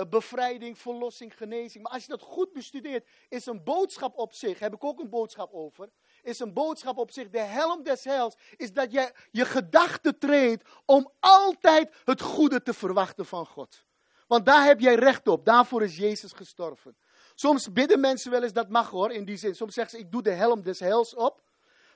Eh, 0.00 0.08
bevrijding, 0.08 0.78
verlossing, 0.78 1.36
genezing. 1.36 1.84
Maar 1.84 1.92
als 1.92 2.02
je 2.02 2.08
dat 2.08 2.22
goed 2.22 2.52
bestudeert, 2.52 3.08
is 3.28 3.46
een 3.46 3.64
boodschap 3.64 4.18
op 4.18 4.32
zich, 4.32 4.58
heb 4.58 4.74
ik 4.74 4.84
ook 4.84 5.00
een 5.00 5.10
boodschap 5.10 5.52
over 5.52 5.88
is 6.22 6.38
een 6.38 6.52
boodschap 6.52 6.98
op 6.98 7.10
zich. 7.10 7.30
De 7.30 7.38
helm 7.38 7.82
des 7.82 8.04
heils 8.04 8.36
is 8.56 8.72
dat 8.72 8.92
je 8.92 9.12
je 9.30 9.44
gedachten 9.44 10.18
treedt 10.18 10.68
om 10.84 11.10
altijd 11.20 11.94
het 12.04 12.20
goede 12.20 12.62
te 12.62 12.74
verwachten 12.74 13.26
van 13.26 13.46
God. 13.46 13.84
Want 14.26 14.46
daar 14.46 14.64
heb 14.64 14.80
jij 14.80 14.94
recht 14.94 15.28
op. 15.28 15.44
Daarvoor 15.44 15.82
is 15.82 15.96
Jezus 15.96 16.32
gestorven. 16.32 16.96
Soms 17.34 17.72
bidden 17.72 18.00
mensen 18.00 18.30
wel 18.30 18.42
eens, 18.42 18.52
dat 18.52 18.68
mag 18.68 18.90
hoor, 18.90 19.12
in 19.12 19.24
die 19.24 19.36
zin. 19.36 19.54
Soms 19.54 19.74
zeggen 19.74 19.98
ze, 19.98 20.04
ik 20.04 20.12
doe 20.12 20.22
de 20.22 20.30
helm 20.30 20.62
des 20.62 20.80
heils 20.80 21.14
op. 21.14 21.42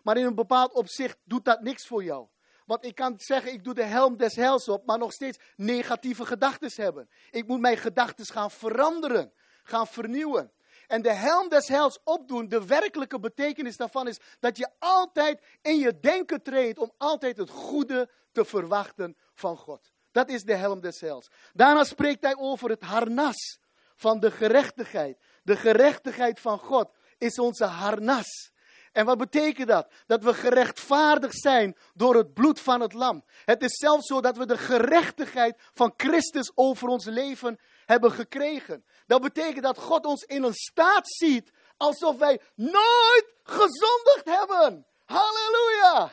Maar 0.02 0.16
in 0.16 0.24
een 0.24 0.34
bepaald 0.34 0.72
opzicht 0.72 1.18
doet 1.24 1.44
dat 1.44 1.60
niks 1.60 1.86
voor 1.86 2.04
jou. 2.04 2.26
Want 2.64 2.84
ik 2.84 2.94
kan 2.94 3.14
zeggen, 3.16 3.52
ik 3.52 3.64
doe 3.64 3.74
de 3.74 3.84
helm 3.84 4.16
des 4.16 4.36
heils 4.36 4.68
op, 4.68 4.86
maar 4.86 4.98
nog 4.98 5.12
steeds 5.12 5.38
negatieve 5.56 6.26
gedachten 6.26 6.82
hebben. 6.82 7.08
Ik 7.30 7.46
moet 7.46 7.60
mijn 7.60 7.76
gedachten 7.76 8.26
gaan 8.26 8.50
veranderen, 8.50 9.32
gaan 9.62 9.86
vernieuwen. 9.86 10.52
En 10.86 11.02
de 11.02 11.12
helm 11.12 11.48
des 11.48 11.68
heils 11.68 11.98
opdoen, 12.04 12.48
de 12.48 12.66
werkelijke 12.66 13.20
betekenis 13.20 13.76
daarvan 13.76 14.08
is 14.08 14.20
dat 14.40 14.56
je 14.56 14.70
altijd 14.78 15.42
in 15.62 15.78
je 15.78 16.00
denken 16.00 16.42
treedt 16.42 16.78
om 16.78 16.92
altijd 16.96 17.36
het 17.36 17.50
goede 17.50 18.10
te 18.32 18.44
verwachten 18.44 19.16
van 19.34 19.56
God. 19.56 19.92
Dat 20.12 20.28
is 20.28 20.42
de 20.42 20.54
helm 20.54 20.80
des 20.80 21.00
heils. 21.00 21.30
Daarna 21.52 21.84
spreekt 21.84 22.24
hij 22.24 22.36
over 22.36 22.70
het 22.70 22.82
harnas 22.82 23.58
van 23.96 24.20
de 24.20 24.30
gerechtigheid. 24.30 25.18
De 25.42 25.56
gerechtigheid 25.56 26.40
van 26.40 26.58
God 26.58 26.90
is 27.18 27.38
onze 27.38 27.64
harnas. 27.64 28.52
En 28.94 29.04
wat 29.04 29.18
betekent 29.18 29.68
dat? 29.68 29.88
Dat 30.06 30.22
we 30.22 30.34
gerechtvaardigd 30.34 31.38
zijn 31.38 31.76
door 31.94 32.14
het 32.14 32.34
bloed 32.34 32.60
van 32.60 32.80
het 32.80 32.92
lam. 32.92 33.24
Het 33.44 33.62
is 33.62 33.76
zelfs 33.76 34.06
zo 34.06 34.20
dat 34.20 34.36
we 34.36 34.46
de 34.46 34.58
gerechtigheid 34.58 35.56
van 35.72 35.94
Christus 35.96 36.52
over 36.54 36.88
ons 36.88 37.04
leven 37.04 37.58
hebben 37.86 38.12
gekregen. 38.12 38.84
Dat 39.06 39.22
betekent 39.22 39.62
dat 39.62 39.78
God 39.78 40.06
ons 40.06 40.22
in 40.22 40.42
een 40.42 40.54
staat 40.54 41.08
ziet 41.08 41.52
alsof 41.76 42.18
wij 42.18 42.40
nooit 42.54 43.32
gezondigd 43.42 44.24
hebben. 44.24 44.86
Halleluja! 45.04 46.10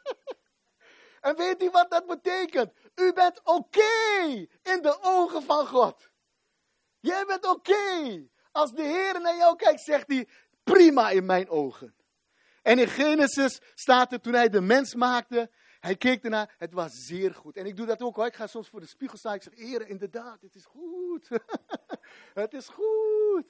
en 1.28 1.36
weet 1.36 1.62
u 1.62 1.70
wat 1.70 1.90
dat 1.90 2.06
betekent? 2.06 2.72
U 2.94 3.12
bent 3.12 3.40
oké 3.44 4.48
in 4.62 4.82
de 4.82 4.98
ogen 5.00 5.42
van 5.42 5.66
God. 5.66 6.10
Jij 7.00 7.24
bent 7.26 7.46
oké. 7.46 8.28
Als 8.52 8.72
de 8.72 8.82
Heer 8.82 9.20
naar 9.20 9.36
jou 9.36 9.56
kijkt, 9.56 9.80
zegt 9.80 10.08
hij, 10.08 10.28
prima 10.72 11.10
in 11.10 11.26
mijn 11.26 11.48
ogen. 11.48 11.94
En 12.62 12.78
in 12.78 12.88
Genesis 12.88 13.60
staat 13.74 14.12
er, 14.12 14.20
toen 14.20 14.34
hij 14.34 14.48
de 14.48 14.60
mens 14.60 14.94
maakte, 14.94 15.50
hij 15.80 15.96
keek 15.96 16.24
ernaar, 16.24 16.54
het 16.58 16.72
was 16.72 16.92
zeer 16.92 17.34
goed. 17.34 17.56
En 17.56 17.66
ik 17.66 17.76
doe 17.76 17.86
dat 17.86 18.02
ook 18.02 18.16
hoor. 18.16 18.26
Ik 18.26 18.34
ga 18.34 18.46
soms 18.46 18.68
voor 18.68 18.80
de 18.80 18.86
spiegel 18.86 19.18
staan. 19.18 19.34
Ik 19.34 19.42
zeg, 19.42 19.54
Heer, 19.54 19.88
inderdaad, 19.88 20.40
het 20.40 20.54
is 20.54 20.64
goed. 20.64 21.28
het 22.34 22.52
is 22.52 22.68
goed. 22.68 23.44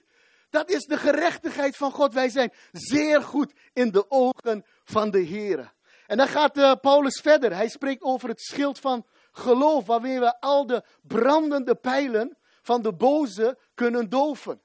Dat 0.50 0.70
is 0.70 0.84
de 0.84 0.96
gerechtigheid 0.96 1.76
van 1.76 1.92
God. 1.92 2.14
Wij 2.14 2.28
zijn 2.28 2.52
zeer 2.72 3.22
goed 3.22 3.52
in 3.72 3.90
de 3.90 4.10
ogen 4.10 4.64
van 4.84 5.10
de 5.10 5.20
Heer. 5.20 5.72
En 6.06 6.16
dan 6.16 6.28
gaat 6.28 6.56
uh, 6.56 6.74
Paulus 6.80 7.20
verder. 7.20 7.54
Hij 7.54 7.68
spreekt 7.68 8.02
over 8.02 8.28
het 8.28 8.40
schild 8.40 8.78
van 8.78 9.06
geloof, 9.32 9.86
waarmee 9.86 10.20
we 10.20 10.40
al 10.40 10.66
de 10.66 10.84
brandende 11.02 11.74
pijlen 11.74 12.36
van 12.62 12.82
de 12.82 12.94
boze 12.94 13.58
kunnen 13.74 14.08
doven. 14.08 14.62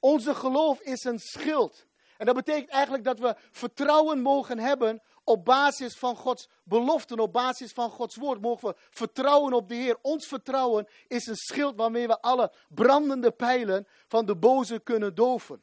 Onze 0.00 0.34
geloof 0.34 0.80
is 0.80 1.04
een 1.04 1.18
schild. 1.18 1.86
En 2.18 2.26
dat 2.26 2.34
betekent 2.34 2.70
eigenlijk 2.70 3.04
dat 3.04 3.18
we 3.18 3.36
vertrouwen 3.50 4.20
mogen 4.20 4.58
hebben 4.58 5.02
op 5.24 5.44
basis 5.44 5.96
van 5.96 6.16
Gods 6.16 6.48
beloften, 6.64 7.18
op 7.18 7.32
basis 7.32 7.72
van 7.72 7.90
Gods 7.90 8.16
woord, 8.16 8.40
mogen 8.40 8.68
we 8.68 8.74
vertrouwen 8.90 9.52
op 9.52 9.68
de 9.68 9.74
Heer. 9.74 9.98
Ons 10.02 10.26
vertrouwen 10.26 10.88
is 11.06 11.26
een 11.26 11.36
schild 11.36 11.76
waarmee 11.76 12.06
we 12.06 12.20
alle 12.20 12.52
brandende 12.68 13.30
pijlen 13.30 13.86
van 14.06 14.26
de 14.26 14.36
boze 14.36 14.78
kunnen 14.78 15.14
doven. 15.14 15.62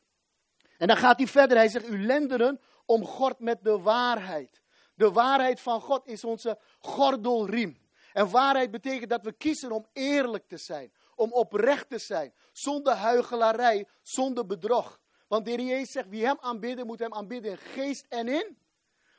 En 0.77 0.87
dan 0.87 0.97
gaat 0.97 1.17
hij 1.17 1.27
verder, 1.27 1.57
hij 1.57 1.69
zegt, 1.69 1.87
u 1.87 2.05
lenderen 2.05 2.59
omgord 2.85 3.39
met 3.39 3.63
de 3.63 3.79
waarheid. 3.79 4.61
De 4.95 5.11
waarheid 5.11 5.61
van 5.61 5.81
God 5.81 6.07
is 6.07 6.23
onze 6.23 6.59
gordelriem. 6.79 7.77
En 8.13 8.29
waarheid 8.29 8.71
betekent 8.71 9.09
dat 9.09 9.23
we 9.23 9.31
kiezen 9.31 9.71
om 9.71 9.85
eerlijk 9.93 10.47
te 10.47 10.57
zijn, 10.57 10.93
om 11.15 11.31
oprecht 11.31 11.89
te 11.89 11.99
zijn, 11.99 12.33
zonder 12.51 12.93
huichelarij, 12.93 13.87
zonder 14.01 14.45
bedrog. 14.45 14.99
Want 15.27 15.45
de 15.45 15.51
Heer 15.51 15.61
Jezus 15.61 15.91
zegt, 15.91 16.09
wie 16.09 16.25
hem 16.25 16.37
aanbidden, 16.39 16.85
moet 16.85 16.99
hem 16.99 17.13
aanbidden 17.13 17.51
in 17.51 17.57
geest 17.57 18.05
en 18.09 18.27
in 18.27 18.57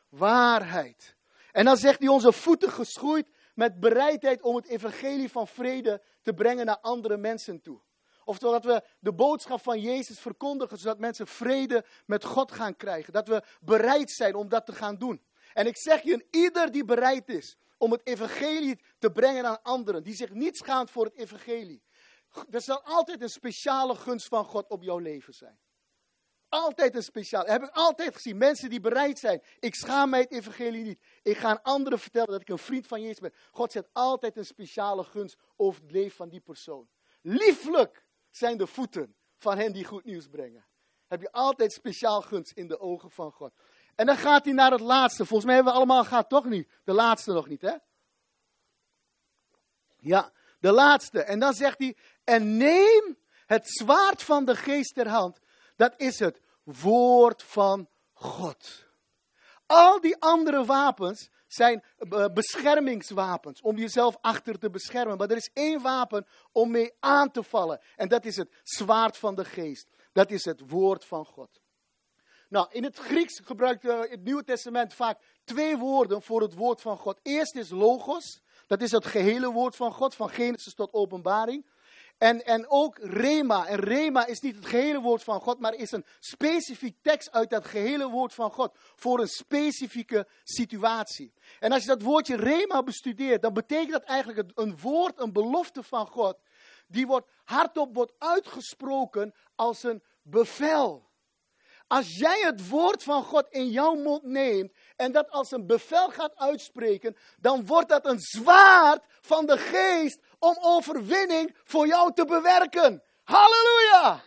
waarheid. 0.09 1.17
En 1.53 1.65
dan 1.65 1.77
zegt 1.77 1.99
hij 1.99 2.09
onze 2.09 2.33
voeten 2.33 2.71
geschoeid 2.71 3.29
met 3.55 3.81
bereidheid 3.81 4.43
om 4.43 4.57
het 4.57 4.67
evangelie 4.67 5.31
van 5.31 5.47
vrede 5.47 6.03
te 6.23 6.35
brengen 6.35 6.67
naar 6.67 6.79
andere 6.81 7.17
mensen 7.17 7.61
toe. 7.61 7.81
Oftewel 8.25 8.61
dat 8.61 8.65
we 8.65 8.85
de 9.01 9.13
boodschap 9.13 9.63
van 9.63 9.81
Jezus 9.81 10.19
verkondigen, 10.19 10.79
zodat 10.79 10.99
mensen 10.99 11.27
vrede 11.27 11.85
met 12.07 12.25
God 12.25 12.53
gaan 12.53 12.77
krijgen. 12.77 13.13
Dat 13.13 13.29
we 13.29 13.43
bereid 13.61 14.11
zijn 14.11 14.35
om 14.35 14.49
dat 14.49 14.67
te 14.67 14.73
gaan 14.73 14.97
doen. 14.97 15.23
En 15.53 15.67
ik 15.67 15.77
zeg 15.77 16.03
je, 16.03 16.27
ieder 16.31 16.73
die 16.73 16.85
bereid 16.85 17.29
is 17.29 17.57
om 17.79 17.93
het 17.93 18.07
evangelie 18.07 18.81
te 18.99 19.11
brengen 19.11 19.47
aan 19.47 19.63
anderen, 19.63 20.03
die 20.03 20.15
zich 20.15 20.33
niet 20.33 20.57
schaamt 20.57 20.91
voor 20.91 21.05
het 21.05 21.15
evangelie. 21.15 21.83
Er 22.51 22.61
zal 22.61 22.83
altijd 22.83 23.23
een 23.23 23.31
speciale 23.31 23.95
gunst 23.95 24.29
van 24.29 24.45
God 24.45 24.69
op 24.69 24.83
jouw 24.83 24.99
leven 24.99 25.35
zijn. 25.35 25.59
Altijd 26.49 26.95
een 26.95 27.03
speciaal. 27.03 27.45
Heb 27.45 27.63
ik 27.63 27.71
altijd 27.71 28.15
gezien. 28.15 28.37
Mensen 28.37 28.71
die 28.71 28.81
bereid 28.81 29.19
zijn. 29.19 29.43
Ik 29.59 29.75
schaam 29.75 30.11
mij 30.11 30.21
het 30.21 30.33
evangelie 30.33 30.85
niet. 30.85 31.01
Ik 31.23 31.37
ga 31.37 31.49
aan 31.49 31.63
anderen 31.63 31.99
vertellen 31.99 32.31
dat 32.31 32.41
ik 32.41 32.49
een 32.49 32.59
vriend 32.59 32.87
van 32.87 33.01
Jezus 33.01 33.19
ben. 33.19 33.35
God 33.51 33.73
zet 33.73 33.89
altijd 33.93 34.37
een 34.37 34.47
speciale 34.47 35.05
gunst 35.05 35.37
over 35.57 35.83
het 35.83 35.91
leven 35.91 36.17
van 36.17 36.29
die 36.29 36.41
persoon. 36.41 36.89
Lieflijk 37.23 38.05
zijn 38.31 38.59
de 38.59 38.67
voeten 38.67 39.17
van 39.37 39.59
hen 39.59 39.73
die 39.73 39.85
goed 39.85 40.05
nieuws 40.05 40.27
brengen. 40.27 40.67
Heb 41.07 41.21
je 41.21 41.33
altijd 41.33 41.73
speciaal 41.73 42.21
gunst 42.21 42.53
in 42.53 42.69
de 42.69 42.81
ogen 42.81 43.11
van 43.11 43.33
God. 43.33 43.53
En 43.95 44.07
dan 44.07 44.17
gaat 44.17 44.45
hij 44.45 44.55
naar 44.55 44.71
het 44.71 44.81
laatste. 44.81 45.25
Volgens 45.25 45.45
mij 45.45 45.55
hebben 45.55 45.73
we 45.73 45.79
allemaal 45.79 46.05
gehad, 46.05 46.29
toch 46.29 46.45
niet? 46.45 46.71
De 46.85 46.93
laatste 46.93 47.33
nog 47.33 47.49
niet, 47.49 47.61
hè? 47.61 47.75
Ja, 49.99 50.33
de 50.61 50.73
laatste. 50.73 51.23
En 51.23 51.39
dan 51.39 51.55
zegt 51.55 51.79
hij, 51.79 51.97
En 52.25 52.57
neem 52.57 53.17
het 53.47 53.69
zwaard 53.69 54.23
van 54.23 54.45
de 54.45 54.57
geest 54.57 54.95
ter 54.95 55.09
hand. 55.09 55.39
Dat 55.77 55.95
is 55.97 56.19
het 56.19 56.41
woord 56.63 57.43
van 57.43 57.89
God. 58.13 58.85
Al 59.67 60.01
die 60.01 60.17
andere 60.19 60.65
wapens 60.65 61.31
zijn 61.47 61.85
eh, 61.99 62.27
beschermingswapens, 62.35 63.61
om 63.61 63.77
jezelf 63.77 64.17
achter 64.21 64.59
te 64.59 64.71
beschermen. 64.71 65.17
Maar 65.17 65.31
er 65.31 65.37
is 65.37 65.51
één 65.53 65.83
wapen 65.83 66.27
om 66.53 66.71
mee 66.71 66.93
aan 67.01 67.31
te 67.31 67.43
vallen. 67.43 67.81
En 67.97 68.09
dat 68.09 68.25
is 68.25 68.37
het 68.37 68.61
zwaard 68.63 69.17
van 69.17 69.35
de 69.35 69.45
geest. 69.45 69.89
Dat 70.13 70.31
is 70.31 70.45
het 70.45 70.71
woord 70.71 71.05
van 71.05 71.27
God. 71.27 71.61
Nou, 72.49 72.67
in 72.71 72.85
het 72.85 72.99
Grieks 72.99 73.41
gebruikt 73.45 73.85
uh, 73.85 74.01
het 74.01 74.25
Nieuwe 74.25 74.45
Testament 74.45 74.95
vaak 74.95 75.19
twee 75.45 75.77
woorden 75.77 76.23
voor 76.23 76.41
het 76.41 76.55
woord 76.55 76.81
van 76.81 76.99
God. 76.99 77.19
Eerst 77.23 77.55
is 77.55 77.71
logos, 77.71 78.41
dat 78.67 78.83
is 78.83 78.91
het 78.91 79.07
gehele 79.07 79.51
woord 79.51 79.77
van 79.77 79.93
God, 79.93 80.15
van 80.15 80.31
Genesis 80.31 80.75
tot 80.75 80.93
Openbaring. 80.93 81.67
En, 82.19 82.45
en 82.45 82.69
ook 82.69 82.99
Rema. 82.99 83.67
En 83.67 83.79
Rema 83.79 84.27
is 84.27 84.41
niet 84.41 84.57
het 84.57 84.67
gehele 84.67 85.01
woord 85.01 85.23
van 85.23 85.41
God, 85.41 85.61
maar 85.61 85.75
is 85.75 85.93
een 85.93 86.05
specifiek 86.21 86.97
tekst 87.03 87.31
uit 87.31 87.51
dat 87.51 87.67
gehele 87.67 88.09
woord 88.09 88.35
van 88.35 88.51
God. 88.51 88.77
Voor 88.95 89.21
een 89.21 89.29
specifieke 89.29 90.29
situatie. 90.45 91.33
En 91.59 91.73
als 91.73 91.83
je 91.83 91.89
dat 91.89 92.03
woordje 92.03 92.37
Rema 92.37 92.83
bestudeert, 92.83 93.43
dan 93.43 93.53
betekent 93.53 93.93
dat 93.93 94.05
eigenlijk 94.05 94.51
een 94.55 94.79
woord, 94.79 95.21
een 95.21 95.33
belofte 95.33 95.83
van 95.83 96.07
God. 96.07 96.39
Die 96.87 97.07
wordt 97.07 97.31
hardop 97.45 97.95
wordt 97.95 98.13
uitgesproken 98.19 99.35
als 99.55 99.83
een 99.83 100.03
bevel. 100.23 101.07
Als 101.87 102.17
jij 102.17 102.41
het 102.41 102.69
woord 102.69 103.03
van 103.03 103.23
God 103.23 103.47
in 103.51 103.69
jouw 103.69 103.95
mond 103.95 104.23
neemt 104.23 104.73
en 104.97 105.13
dat 105.13 105.31
als 105.31 105.51
een 105.51 105.67
bevel 105.67 106.11
gaat 106.11 106.37
uitspreken, 106.37 107.17
dan 107.41 107.67
wordt 107.67 107.89
dat 107.89 108.07
een 108.07 108.21
zwaard 108.21 109.05
van 109.21 109.47
de 109.47 109.59
geest 109.59 110.19
om 110.39 110.57
overwinning 110.61 111.57
voor 111.65 111.87
jou 111.87 112.13
te 112.13 112.25
bewerken. 112.25 113.03
Halleluja! 113.25 114.23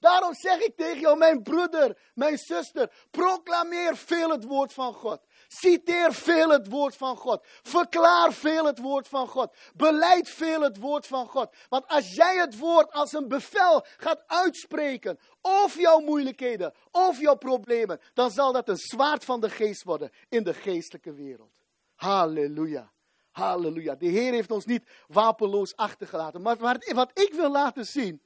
Daarom 0.00 0.34
zeg 0.34 0.58
ik 0.58 0.76
tegen 0.76 1.00
jou, 1.00 1.18
mijn 1.18 1.42
broeder, 1.42 1.98
mijn 2.14 2.38
zuster, 2.38 2.92
proclameer 3.10 3.96
veel 3.96 4.30
het 4.30 4.44
woord 4.44 4.72
van 4.72 4.94
God. 4.94 5.20
Citeer 5.48 6.12
veel 6.12 6.50
het 6.50 6.68
woord 6.68 6.96
van 6.96 7.16
God. 7.16 7.46
Verklaar 7.62 8.32
veel 8.32 8.64
het 8.64 8.78
woord 8.78 9.08
van 9.08 9.28
God. 9.28 9.56
Beleid 9.74 10.28
veel 10.28 10.60
het 10.60 10.76
woord 10.78 11.06
van 11.06 11.26
God. 11.26 11.54
Want 11.68 11.88
als 11.88 12.14
jij 12.14 12.36
het 12.36 12.58
woord 12.58 12.92
als 12.92 13.12
een 13.12 13.28
bevel 13.28 13.84
gaat 13.96 14.22
uitspreken 14.26 15.18
over 15.40 15.80
jouw 15.80 15.98
moeilijkheden, 15.98 16.74
over 16.90 17.22
jouw 17.22 17.36
problemen, 17.36 18.00
dan 18.14 18.30
zal 18.30 18.52
dat 18.52 18.68
een 18.68 18.76
zwaard 18.76 19.24
van 19.24 19.40
de 19.40 19.50
geest 19.50 19.82
worden 19.82 20.10
in 20.28 20.42
de 20.42 20.54
geestelijke 20.54 21.12
wereld. 21.12 21.52
Halleluja. 21.94 22.92
Halleluja. 23.30 23.94
De 23.94 24.06
Heer 24.06 24.32
heeft 24.32 24.50
ons 24.50 24.64
niet 24.64 24.88
wapenloos 25.06 25.76
achtergelaten. 25.76 26.42
Maar 26.42 26.56
wat 26.94 27.10
ik 27.18 27.32
wil 27.34 27.50
laten 27.50 27.84
zien, 27.84 28.22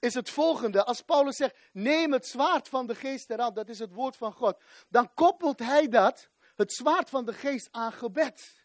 is 0.00 0.14
het 0.14 0.30
volgende. 0.30 0.84
Als 0.84 1.02
Paulus 1.02 1.36
zegt, 1.36 1.56
neem 1.72 2.12
het 2.12 2.26
zwaard 2.26 2.68
van 2.68 2.86
de 2.86 2.94
geest 2.94 3.30
eraan, 3.30 3.54
dat 3.54 3.68
is 3.68 3.78
het 3.78 3.92
woord 3.92 4.16
van 4.16 4.32
God. 4.32 4.60
Dan 4.88 5.14
koppelt 5.14 5.58
hij 5.58 5.88
dat, 5.88 6.28
het 6.56 6.72
zwaard 6.72 7.10
van 7.10 7.24
de 7.24 7.32
geest, 7.32 7.68
aan 7.70 7.92
gebed. 7.92 8.64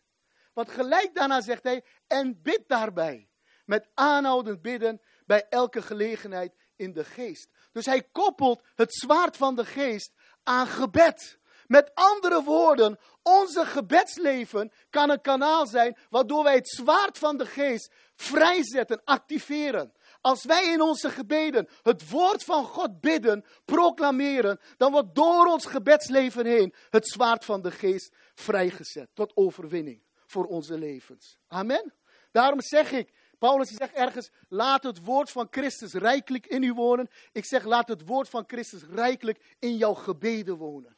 Want 0.54 0.70
gelijk 0.70 1.16
daarna 1.16 1.42
zegt 1.42 1.64
hij, 1.64 1.84
en 2.08 2.42
bid 2.42 2.64
daarbij. 2.68 3.30
Met 3.66 3.90
aanhoudend 3.94 4.62
bidden 4.62 5.02
bij 5.26 5.46
elke 5.50 5.82
gelegenheid 5.82 6.56
in 6.76 6.94
de 6.94 7.04
geest. 7.04 7.50
Dus 7.72 7.86
hij 7.86 8.04
koppelt 8.04 8.62
het 8.76 8.94
zwaard 8.94 9.38
van 9.38 9.56
de 9.56 9.66
geest 9.66 10.14
aan 10.44 10.68
gebed. 10.68 11.40
Met 11.68 11.92
andere 11.94 12.44
woorden, 12.44 13.00
onze 13.24 13.66
gebedsleven 13.66 14.72
kan 14.90 15.10
een 15.10 15.22
kanaal 15.22 15.68
zijn 15.68 15.98
waardoor 16.10 16.44
wij 16.44 16.56
het 16.56 16.70
zwaard 16.70 17.18
van 17.18 17.38
de 17.38 17.46
geest 17.46 17.94
vrijzetten, 18.16 19.02
activeren. 19.04 19.94
Als 20.22 20.46
wij 20.46 20.72
in 20.72 20.82
onze 20.82 21.10
gebeden 21.10 21.68
het 21.82 22.10
woord 22.10 22.44
van 22.44 22.66
God 22.66 23.00
bidden, 23.00 23.46
proclameren, 23.66 24.60
dan 24.78 24.92
wordt 24.92 25.16
door 25.16 25.46
ons 25.46 25.66
gebedsleven 25.66 26.46
heen 26.46 26.74
het 26.90 27.08
zwaard 27.08 27.46
van 27.46 27.62
de 27.62 27.72
geest 27.72 28.16
vrijgezet 28.34 29.10
tot 29.14 29.36
overwinning 29.36 30.04
voor 30.26 30.46
onze 30.46 30.78
levens. 30.78 31.38
Amen. 31.48 31.94
Daarom 32.32 32.62
zeg 32.62 32.92
ik, 32.92 33.14
Paulus 33.40 33.70
zegt 33.70 33.94
ergens, 33.94 34.32
laat 34.48 34.84
het 34.84 35.04
woord 35.04 35.32
van 35.32 35.48
Christus 35.52 35.94
rijkelijk 35.94 36.46
in 36.46 36.64
u 36.64 36.74
wonen. 36.74 37.10
Ik 37.32 37.46
zeg, 37.46 37.64
laat 37.64 37.88
het 37.88 38.06
woord 38.06 38.30
van 38.30 38.44
Christus 38.48 38.84
rijkelijk 38.84 39.56
in 39.60 39.78
jouw 39.78 39.94
gebeden 39.94 40.58
wonen. 40.58 40.96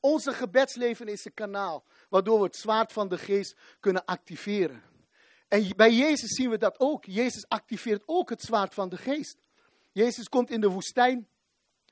Onze 0.00 0.32
gebedsleven 0.32 1.08
is 1.08 1.24
een 1.24 1.34
kanaal 1.34 1.84
waardoor 2.08 2.38
we 2.38 2.44
het 2.44 2.56
zwaard 2.56 2.92
van 2.92 3.08
de 3.08 3.18
geest 3.18 3.56
kunnen 3.80 4.04
activeren. 4.04 4.82
En 5.48 5.76
bij 5.76 5.92
Jezus 5.92 6.34
zien 6.34 6.50
we 6.50 6.58
dat 6.58 6.80
ook. 6.80 7.04
Jezus 7.04 7.48
activeert 7.48 8.02
ook 8.06 8.30
het 8.30 8.42
zwaard 8.42 8.74
van 8.74 8.88
de 8.88 8.96
geest. 8.96 9.36
Jezus 9.92 10.28
komt 10.28 10.50
in 10.50 10.60
de 10.60 10.68
woestijn. 10.68 11.28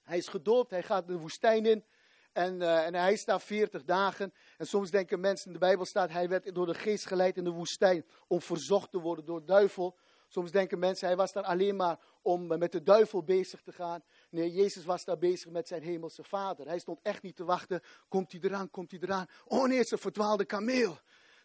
Hij 0.02 0.18
is 0.18 0.28
gedoopt, 0.28 0.70
hij 0.70 0.82
gaat 0.82 1.06
de 1.06 1.18
woestijn 1.18 1.66
in. 1.66 1.84
En, 2.32 2.60
uh, 2.60 2.86
en 2.86 2.94
hij 2.94 3.12
is 3.12 3.24
daar 3.24 3.40
40 3.40 3.84
dagen. 3.84 4.34
En 4.58 4.66
soms 4.66 4.90
denken 4.90 5.20
mensen, 5.20 5.46
in 5.46 5.52
de 5.52 5.58
Bijbel 5.58 5.84
staat, 5.84 6.10
hij 6.10 6.28
werd 6.28 6.54
door 6.54 6.66
de 6.66 6.74
geest 6.74 7.06
geleid 7.06 7.36
in 7.36 7.44
de 7.44 7.50
woestijn 7.50 8.04
om 8.26 8.40
verzocht 8.40 8.90
te 8.90 8.98
worden 8.98 9.24
door 9.24 9.40
de 9.40 9.46
duivel. 9.46 9.98
Soms 10.28 10.50
denken 10.50 10.78
mensen, 10.78 11.06
hij 11.06 11.16
was 11.16 11.32
daar 11.32 11.44
alleen 11.44 11.76
maar 11.76 11.98
om 12.22 12.46
met 12.46 12.72
de 12.72 12.82
duivel 12.82 13.22
bezig 13.22 13.62
te 13.62 13.72
gaan. 13.72 14.02
Nee, 14.30 14.52
Jezus 14.52 14.84
was 14.84 15.04
daar 15.04 15.18
bezig 15.18 15.50
met 15.50 15.68
zijn 15.68 15.82
hemelse 15.82 16.24
vader. 16.24 16.66
Hij 16.66 16.78
stond 16.78 17.00
echt 17.02 17.22
niet 17.22 17.36
te 17.36 17.44
wachten, 17.44 17.80
komt 18.08 18.32
hij 18.32 18.40
eraan, 18.40 18.70
komt 18.70 18.90
hij 18.90 19.00
eraan. 19.00 19.26
Oh 19.44 19.66
nee, 19.66 19.78
een 19.78 19.98
verdwaalde 19.98 20.44
kameel. 20.44 20.98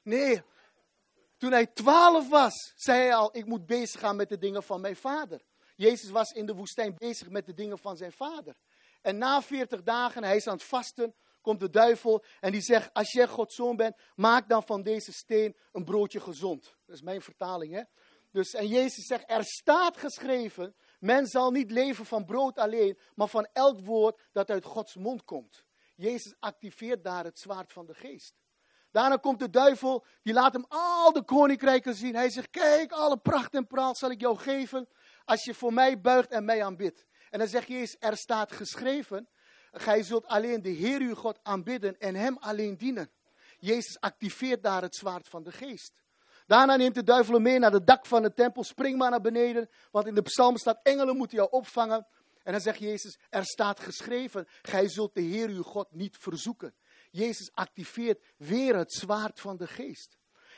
Nee, 0.03 0.41
toen 1.39 1.51
hij 1.51 1.65
twaalf 1.65 2.29
was, 2.29 2.73
zei 2.75 2.99
hij 2.99 3.15
al, 3.15 3.37
ik 3.37 3.45
moet 3.45 3.65
bezig 3.65 3.99
gaan 3.99 4.15
met 4.15 4.29
de 4.29 4.37
dingen 4.37 4.63
van 4.63 4.81
mijn 4.81 4.95
vader. 4.95 5.41
Jezus 5.75 6.09
was 6.09 6.31
in 6.31 6.45
de 6.45 6.55
woestijn 6.55 6.95
bezig 6.97 7.29
met 7.29 7.45
de 7.45 7.53
dingen 7.53 7.77
van 7.77 7.97
zijn 7.97 8.11
vader. 8.11 8.55
En 9.01 9.17
na 9.17 9.41
40 9.41 9.83
dagen, 9.83 10.23
hij 10.23 10.35
is 10.35 10.47
aan 10.47 10.53
het 10.53 10.63
vasten, 10.63 11.15
komt 11.41 11.59
de 11.59 11.69
duivel 11.69 12.23
en 12.39 12.51
die 12.51 12.61
zegt, 12.61 12.93
als 12.93 13.11
jij 13.11 13.27
Gods 13.27 13.55
zoon 13.55 13.75
bent, 13.75 13.97
maak 14.15 14.49
dan 14.49 14.63
van 14.63 14.83
deze 14.83 15.11
steen 15.13 15.55
een 15.71 15.83
broodje 15.83 16.19
gezond. 16.19 16.77
Dat 16.85 16.95
is 16.95 17.01
mijn 17.01 17.21
vertaling, 17.21 17.73
hè. 17.73 17.83
Dus, 18.31 18.53
en 18.53 18.67
Jezus 18.67 19.05
zegt, 19.05 19.31
er 19.31 19.43
staat 19.43 19.97
geschreven, 19.97 20.75
men 20.99 21.27
zal 21.27 21.51
niet 21.51 21.71
leven 21.71 22.05
van 22.05 22.25
brood 22.25 22.57
alleen, 22.57 22.99
maar 23.15 23.27
van 23.27 23.47
elk 23.53 23.79
woord 23.79 24.21
dat 24.31 24.49
uit 24.49 24.65
Gods 24.65 24.95
mond 24.95 25.23
komt. 25.23 25.65
Jezus 25.95 26.35
activeert 26.39 27.03
daar 27.03 27.23
het 27.23 27.39
zwaard 27.39 27.73
van 27.73 27.85
de 27.85 27.93
geest. 27.93 28.33
Daarna 28.91 29.15
komt 29.15 29.39
de 29.39 29.49
duivel, 29.49 30.05
die 30.23 30.33
laat 30.33 30.53
hem 30.53 30.65
al 30.67 31.13
de 31.13 31.23
koninkrijken 31.23 31.95
zien. 31.95 32.15
Hij 32.15 32.29
zegt, 32.29 32.49
kijk, 32.49 32.91
alle 32.91 33.17
pracht 33.17 33.53
en 33.53 33.67
praal 33.67 33.95
zal 33.95 34.11
ik 34.11 34.21
jou 34.21 34.37
geven 34.37 34.87
als 35.25 35.43
je 35.43 35.53
voor 35.53 35.73
mij 35.73 36.01
buigt 36.01 36.31
en 36.31 36.45
mij 36.45 36.63
aanbidt. 36.63 37.05
En 37.29 37.39
dan 37.39 37.47
zegt 37.47 37.67
Jezus, 37.67 37.95
er 37.99 38.17
staat 38.17 38.51
geschreven, 38.51 39.29
gij 39.71 40.03
zult 40.03 40.27
alleen 40.27 40.61
de 40.61 40.69
Heer 40.69 40.99
uw 40.99 41.15
God 41.15 41.39
aanbidden 41.43 41.99
en 41.99 42.15
hem 42.15 42.37
alleen 42.37 42.77
dienen. 42.77 43.11
Jezus 43.57 43.99
activeert 43.99 44.63
daar 44.63 44.81
het 44.81 44.95
zwaard 44.95 45.27
van 45.27 45.43
de 45.43 45.51
geest. 45.51 45.93
Daarna 46.47 46.75
neemt 46.75 46.95
de 46.95 47.03
duivel 47.03 47.33
hem 47.33 47.43
mee 47.43 47.59
naar 47.59 47.71
het 47.71 47.87
dak 47.87 48.05
van 48.05 48.21
de 48.21 48.33
tempel. 48.33 48.63
Spring 48.63 48.97
maar 48.97 49.09
naar 49.09 49.21
beneden, 49.21 49.69
want 49.91 50.07
in 50.07 50.15
de 50.15 50.21
psalm 50.21 50.57
staat, 50.57 50.79
engelen 50.83 51.17
moeten 51.17 51.37
jou 51.37 51.49
opvangen. 51.51 52.07
En 52.43 52.51
dan 52.51 52.61
zegt 52.61 52.79
Jezus, 52.79 53.19
er 53.29 53.45
staat 53.45 53.79
geschreven, 53.79 54.47
gij 54.61 54.89
zult 54.89 55.13
de 55.13 55.21
Heer 55.21 55.49
uw 55.49 55.63
God 55.63 55.91
niet 55.91 56.17
verzoeken. 56.17 56.73
Jezus 57.09 57.51
activeert 57.53 58.23
weer 58.37 58.75
het 58.75 58.93
zwaard 58.93 59.39
van 59.39 59.57
de 59.57 59.67
geest. 59.67 60.17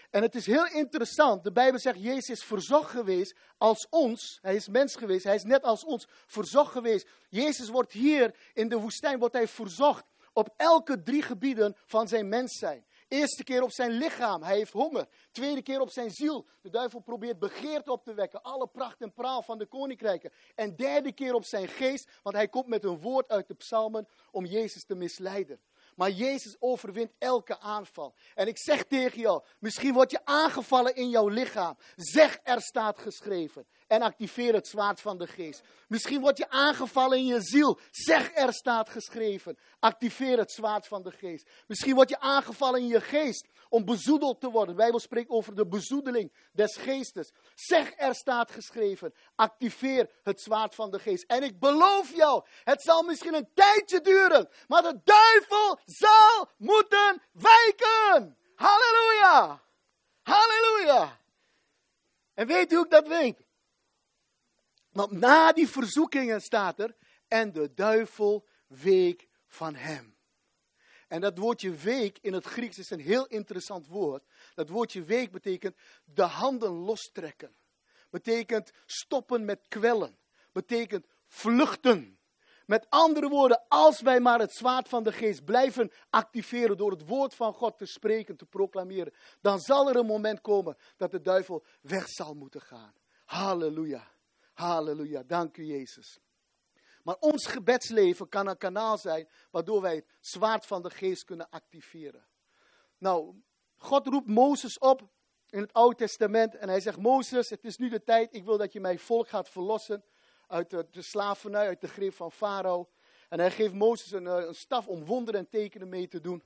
En 0.10 0.22
het 0.22 0.36
is 0.36 0.46
heel 0.46 0.68
interessant. 0.68 1.44
De 1.44 1.52
Bijbel 1.52 1.80
zegt, 1.80 2.02
Jezus 2.02 2.30
is 2.30 2.44
verzocht 2.44 2.90
geweest 2.90 3.36
als 3.58 3.88
ons. 3.90 4.40
Hij 4.42 4.56
is 4.56 4.68
mens 4.68 4.96
geweest. 4.96 5.24
Hij 5.24 5.36
is 5.36 5.44
net 5.44 5.64
als 5.64 5.84
ons 5.84 6.08
verzocht 6.28 6.72
geweest. 6.72 7.08
Jezus 7.30 7.70
wordt 7.70 7.92
hier 7.92 8.36
in 8.54 8.70
de 8.70 8.80
woestijn 8.80 9.20
wordt 9.20 9.36
hij 9.36 9.48
verzocht 9.48 10.06
op 10.34 10.54
elke 10.58 11.04
drie 11.04 11.22
gebieden 11.22 11.76
van 11.86 12.08
zijn 12.08 12.30
mens 12.30 12.58
zijn. 12.58 12.86
Eerste 13.08 13.44
keer 13.44 13.62
op 13.62 13.72
zijn 13.72 13.92
lichaam, 13.92 14.44
hij 14.44 14.56
heeft 14.56 14.72
honger. 14.72 15.08
Tweede 15.32 15.62
keer 15.62 15.80
op 15.80 15.90
zijn 15.90 16.12
ziel. 16.12 16.46
De 16.62 16.70
duivel 16.70 17.00
probeert 17.00 17.40
begeerte 17.40 17.92
op 17.92 18.04
te 18.04 18.14
wekken. 18.14 18.42
Alle 18.42 18.68
pracht 18.68 19.02
en 19.02 19.14
praal 19.14 19.42
van 19.42 19.58
de 19.58 19.66
koninkrijken. 19.66 20.32
En 20.56 20.76
derde 20.76 21.12
keer 21.12 21.34
op 21.34 21.46
zijn 21.46 21.68
geest, 21.68 22.10
want 22.24 22.36
hij 22.36 22.48
komt 22.48 22.68
met 22.68 22.84
een 22.84 23.00
woord 23.00 23.30
uit 23.30 23.48
de 23.48 23.54
psalmen 23.54 24.08
om 24.32 24.46
Jezus 24.46 24.86
te 24.86 24.96
misleiden. 24.96 25.62
Maar 26.02 26.12
Jezus 26.12 26.56
overwint 26.60 27.12
elke 27.18 27.60
aanval. 27.60 28.16
En 28.36 28.48
ik 28.48 28.58
zeg 28.58 28.84
tegen 28.84 29.20
jou, 29.20 29.44
misschien 29.60 29.94
word 29.94 30.12
je 30.12 30.26
aangevallen 30.26 30.96
in 30.96 31.10
jouw 31.10 31.28
lichaam. 31.28 31.78
Zeg, 31.96 32.40
er 32.44 32.62
staat 32.62 33.00
geschreven. 33.00 33.68
En 33.92 34.02
activeer 34.02 34.54
het 34.54 34.68
zwaard 34.68 35.02
van 35.02 35.18
de 35.18 35.28
geest. 35.28 35.62
Misschien 35.88 36.22
word 36.22 36.38
je 36.38 36.50
aangevallen 36.50 37.18
in 37.18 37.26
je 37.26 37.42
ziel. 37.42 37.80
Zeg, 37.92 38.36
er 38.36 38.54
staat 38.54 38.90
geschreven. 38.90 39.58
Activeer 39.80 40.38
het 40.38 40.52
zwaard 40.52 40.88
van 40.88 41.04
de 41.04 41.12
geest. 41.12 41.50
Misschien 41.68 41.96
word 41.96 42.10
je 42.10 42.20
aangevallen 42.20 42.80
in 42.80 42.88
je 42.88 43.02
geest 43.02 43.48
om 43.70 43.86
bezoedeld 43.86 44.40
te 44.40 44.50
worden. 44.50 44.76
De 44.76 44.82
Bijbel 44.82 45.00
spreekt 45.00 45.30
over 45.30 45.56
de 45.56 45.68
bezoedeling 45.68 46.32
des 46.52 46.78
geestes. 46.78 47.32
Zeg, 47.56 47.94
er 47.98 48.16
staat 48.16 48.52
geschreven. 48.52 49.14
Activeer 49.36 50.10
het 50.24 50.42
zwaard 50.42 50.76
van 50.76 50.92
de 50.92 51.00
geest. 51.00 51.24
En 51.28 51.44
ik 51.44 51.60
beloof 51.60 52.16
jou, 52.16 52.46
het 52.64 52.82
zal 52.82 53.04
misschien 53.04 53.34
een 53.34 53.50
tijdje 53.54 54.02
duren, 54.02 54.50
maar 54.68 54.82
de 54.82 55.00
duivel 55.04 55.80
zal 55.86 56.50
moeten 56.58 57.22
wijken. 57.32 58.38
Halleluja! 58.56 59.62
Halleluja! 60.22 61.20
En 62.34 62.48
weet 62.48 62.72
u 62.72 62.76
hoe 62.76 62.86
ik 62.86 62.92
dat 62.92 63.08
weet? 63.08 63.50
Want 64.92 65.12
na 65.12 65.52
die 65.52 65.68
verzoekingen 65.68 66.42
staat 66.42 66.80
er, 66.80 66.96
en 67.28 67.52
de 67.52 67.74
duivel 67.74 68.48
week 68.68 69.28
van 69.48 69.76
hem. 69.76 70.16
En 71.08 71.22
dat 71.22 71.38
woordje 71.38 71.72
week 71.72 72.18
in 72.22 72.34
het 72.34 72.46
Grieks 72.46 72.78
is 72.78 72.90
een 72.90 73.00
heel 73.00 73.26
interessant 73.26 73.88
woord. 73.88 74.24
Dat 74.54 74.70
woordje 74.70 75.04
week 75.04 75.32
betekent 75.32 75.76
de 76.06 76.24
handen 76.24 76.72
lostrekken. 76.72 77.56
Betekent 78.10 78.72
stoppen 78.86 79.46
met 79.46 79.68
kwellen. 79.68 80.18
Betekent 80.52 81.06
vluchten. 81.28 82.20
Met 82.66 82.90
andere 82.90 83.30
woorden, 83.30 83.66
als 83.68 84.02
wij 84.02 84.20
maar 84.20 84.40
het 84.40 84.54
zwaard 84.54 84.90
van 84.90 85.04
de 85.04 85.12
geest 85.12 85.46
blijven 85.46 85.92
activeren 86.10 86.78
door 86.78 86.92
het 86.92 87.08
woord 87.08 87.36
van 87.36 87.54
God 87.54 87.78
te 87.78 87.86
spreken, 87.86 88.38
te 88.38 88.46
proclameren, 88.46 89.14
dan 89.42 89.60
zal 89.60 89.90
er 89.90 89.96
een 89.96 90.06
moment 90.06 90.42
komen 90.42 90.78
dat 90.98 91.12
de 91.12 91.22
duivel 91.22 91.66
weg 91.82 92.08
zal 92.08 92.34
moeten 92.34 92.62
gaan. 92.62 92.94
Halleluja. 93.26 94.12
Halleluja. 94.54 95.24
Dank 95.24 95.58
u 95.58 95.64
Jezus. 95.64 96.20
Maar 97.04 97.16
ons 97.20 97.46
gebedsleven 97.46 98.30
kan 98.30 98.48
een 98.48 98.58
kanaal 98.58 98.98
zijn 98.98 99.30
waardoor 99.52 99.82
wij 99.82 99.96
het 99.96 100.06
zwaard 100.20 100.66
van 100.66 100.82
de 100.82 100.90
geest 100.90 101.24
kunnen 101.24 101.50
activeren. 101.50 102.28
Nou, 102.98 103.42
God 103.76 104.08
roept 104.08 104.28
Mozes 104.28 104.78
op 104.78 105.10
in 105.50 105.62
het 105.62 105.74
Oude 105.74 105.96
Testament 105.96 106.56
en 106.56 106.70
hij 106.70 106.80
zegt, 106.80 106.98
Mozes, 106.98 107.50
het 107.50 107.64
is 107.64 107.78
nu 107.78 107.90
de 107.90 108.04
tijd, 108.04 108.34
ik 108.34 108.46
wil 108.46 108.58
dat 108.58 108.74
je 108.74 108.80
mijn 108.80 109.00
volk 109.00 109.28
gaat 109.28 109.50
verlossen 109.50 110.04
uit 110.48 110.70
de, 110.70 110.88
de 110.92 111.02
slavernij, 111.02 111.68
uit 111.68 111.82
de 111.82 111.88
greep 111.88 112.14
van 112.14 112.32
Farao. 112.32 112.90
En 113.30 113.40
hij 113.40 113.52
geeft 113.52 113.74
Mozes 113.74 114.12
een, 114.12 114.28
eh, 114.28 114.46
een 114.48 114.56
staf 114.56 114.88
om 114.88 115.06
wonderen 115.06 115.40
en 115.40 115.50
tekenen 115.50 115.90
mee 115.90 116.08
te 116.08 116.20
doen. 116.20 116.44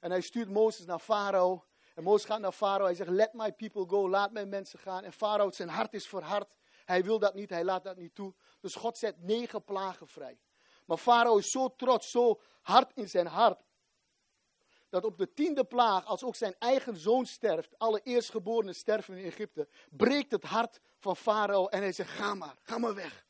En 0.00 0.10
hij 0.10 0.20
stuurt 0.20 0.48
Mozes 0.48 0.86
naar 0.86 0.98
Farao. 0.98 1.64
En 1.94 2.02
Mozes 2.02 2.24
gaat 2.24 2.40
naar 2.40 2.52
Farao. 2.52 2.84
Hij 2.84 2.94
zegt, 2.94 3.10
let 3.10 3.32
my 3.32 3.52
people 3.52 3.86
go, 3.88 4.08
laat 4.08 4.32
mijn 4.32 4.48
mensen 4.48 4.78
gaan. 4.78 5.04
En 5.04 5.12
Farao, 5.12 5.50
zijn 5.50 5.68
hart 5.68 5.94
is 5.94 6.06
verhard. 6.06 6.54
Hij 6.84 7.04
wil 7.04 7.18
dat 7.18 7.34
niet, 7.34 7.50
hij 7.50 7.64
laat 7.64 7.84
dat 7.84 7.96
niet 7.96 8.14
toe. 8.14 8.34
Dus 8.60 8.74
God 8.74 8.98
zet 8.98 9.22
negen 9.22 9.64
plagen 9.64 10.08
vrij. 10.08 10.38
Maar 10.84 10.96
Farao 10.96 11.36
is 11.36 11.50
zo 11.50 11.74
trots, 11.76 12.10
zo 12.10 12.40
hard 12.60 12.92
in 12.94 13.08
zijn 13.08 13.26
hart. 13.26 13.62
Dat 14.88 15.04
op 15.04 15.18
de 15.18 15.32
tiende 15.32 15.64
plaag, 15.64 16.04
als 16.04 16.24
ook 16.24 16.36
zijn 16.36 16.54
eigen 16.58 16.96
zoon 16.96 17.26
sterft, 17.26 17.78
alle 17.78 18.00
eerstgeborenen 18.00 18.74
sterven 18.74 19.16
in 19.16 19.24
Egypte, 19.24 19.68
breekt 19.90 20.30
het 20.30 20.44
hart 20.44 20.80
van 20.98 21.16
Farao 21.16 21.66
en 21.66 21.80
hij 21.80 21.92
zegt: 21.92 22.10
Ga 22.10 22.34
maar, 22.34 22.56
ga 22.62 22.78
maar 22.78 22.94
weg. 22.94 23.24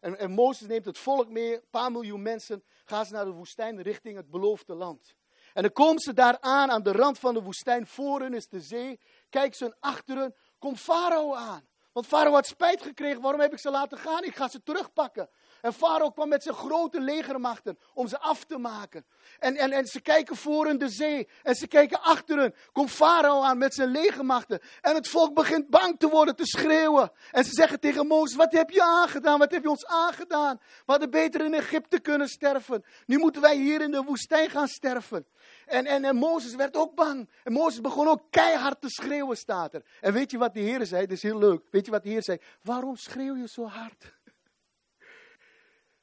En, 0.00 0.18
en 0.18 0.30
Mozes 0.30 0.68
neemt 0.68 0.84
het 0.84 0.98
volk 0.98 1.28
mee, 1.28 1.54
een 1.54 1.68
paar 1.70 1.92
miljoen 1.92 2.22
mensen, 2.22 2.64
gaan 2.84 3.06
ze 3.06 3.12
naar 3.12 3.24
de 3.24 3.30
woestijn 3.30 3.82
richting 3.82 4.16
het 4.16 4.30
beloofde 4.30 4.74
land. 4.74 5.14
En 5.52 5.62
dan 5.62 5.72
komen 5.72 6.00
ze 6.00 6.12
daar 6.12 6.40
aan, 6.40 6.70
aan 6.70 6.82
de 6.82 6.92
rand 6.92 7.18
van 7.18 7.34
de 7.34 7.42
woestijn. 7.42 7.86
Voor 7.86 8.20
hen 8.20 8.34
is 8.34 8.48
de 8.48 8.60
zee. 8.60 9.00
Kijk 9.28 9.54
ze 9.54 9.76
achteren, 9.80 10.34
komt 10.58 10.80
Farao 10.80 11.34
aan. 11.34 11.68
Want 12.00 12.12
Farao 12.12 12.32
had 12.32 12.46
spijt 12.46 12.82
gekregen. 12.82 13.20
Waarom 13.20 13.40
heb 13.40 13.52
ik 13.52 13.58
ze 13.58 13.70
laten 13.70 13.98
gaan? 13.98 14.24
Ik 14.24 14.36
ga 14.36 14.48
ze 14.48 14.62
terugpakken. 14.62 15.28
En 15.60 15.72
Farao 15.72 16.10
kwam 16.10 16.28
met 16.28 16.42
zijn 16.42 16.54
grote 16.54 17.00
legermachten 17.00 17.78
om 17.94 18.08
ze 18.08 18.18
af 18.18 18.44
te 18.44 18.58
maken. 18.58 19.04
En, 19.38 19.56
en, 19.56 19.72
en 19.72 19.86
ze 19.86 20.00
kijken 20.00 20.36
voor 20.36 20.68
in 20.68 20.78
de 20.78 20.88
zee. 20.88 21.28
En 21.42 21.54
ze 21.54 21.66
kijken 21.66 22.00
achter 22.02 22.38
hen. 22.38 22.54
Komt 22.72 22.90
Farao 22.90 23.42
aan 23.42 23.58
met 23.58 23.74
zijn 23.74 23.90
legermachten. 23.90 24.60
En 24.80 24.94
het 24.94 25.08
volk 25.08 25.34
begint 25.34 25.68
bang 25.68 25.98
te 25.98 26.08
worden, 26.08 26.36
te 26.36 26.46
schreeuwen. 26.46 27.12
En 27.30 27.44
ze 27.44 27.50
zeggen 27.52 27.80
tegen 27.80 28.06
Mozes, 28.06 28.36
wat 28.36 28.52
heb 28.52 28.70
je 28.70 28.82
aangedaan? 28.82 29.38
Wat 29.38 29.50
heb 29.50 29.62
je 29.62 29.70
ons 29.70 29.86
aangedaan? 29.86 30.56
We 30.60 30.92
hadden 30.92 31.10
beter 31.10 31.44
in 31.44 31.54
Egypte 31.54 32.00
kunnen 32.00 32.28
sterven. 32.28 32.84
Nu 33.06 33.18
moeten 33.18 33.42
wij 33.42 33.56
hier 33.56 33.80
in 33.80 33.90
de 33.90 34.02
woestijn 34.02 34.50
gaan 34.50 34.68
sterven. 34.68 35.26
En, 35.70 35.86
en, 35.86 36.04
en 36.04 36.16
Mozes 36.16 36.54
werd 36.54 36.76
ook 36.76 36.94
bang. 36.94 37.28
En 37.44 37.52
Mozes 37.52 37.80
begon 37.80 38.08
ook 38.08 38.22
keihard 38.30 38.80
te 38.80 38.88
schreeuwen, 38.88 39.36
staat 39.36 39.74
er. 39.74 39.82
En 40.00 40.12
weet 40.12 40.30
je 40.30 40.38
wat 40.38 40.54
de 40.54 40.60
Heer 40.60 40.86
zei? 40.86 41.06
Dat 41.06 41.16
is 41.16 41.22
heel 41.22 41.38
leuk. 41.38 41.62
Weet 41.70 41.84
je 41.84 41.90
wat 41.90 42.02
de 42.02 42.08
Heer 42.08 42.22
zei? 42.22 42.38
Waarom 42.62 42.96
schreeuw 42.96 43.36
je 43.36 43.48
zo 43.48 43.66
hard? 43.66 44.14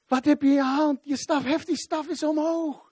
Wat 0.08 0.26
heb 0.26 0.42
je 0.42 0.48
in 0.48 0.54
je 0.54 0.62
hand? 0.62 1.00
Je 1.04 1.18
staf, 1.18 1.44
heft 1.44 1.68
die 1.68 1.78
staf 1.78 2.08
is 2.08 2.24
omhoog. 2.24 2.92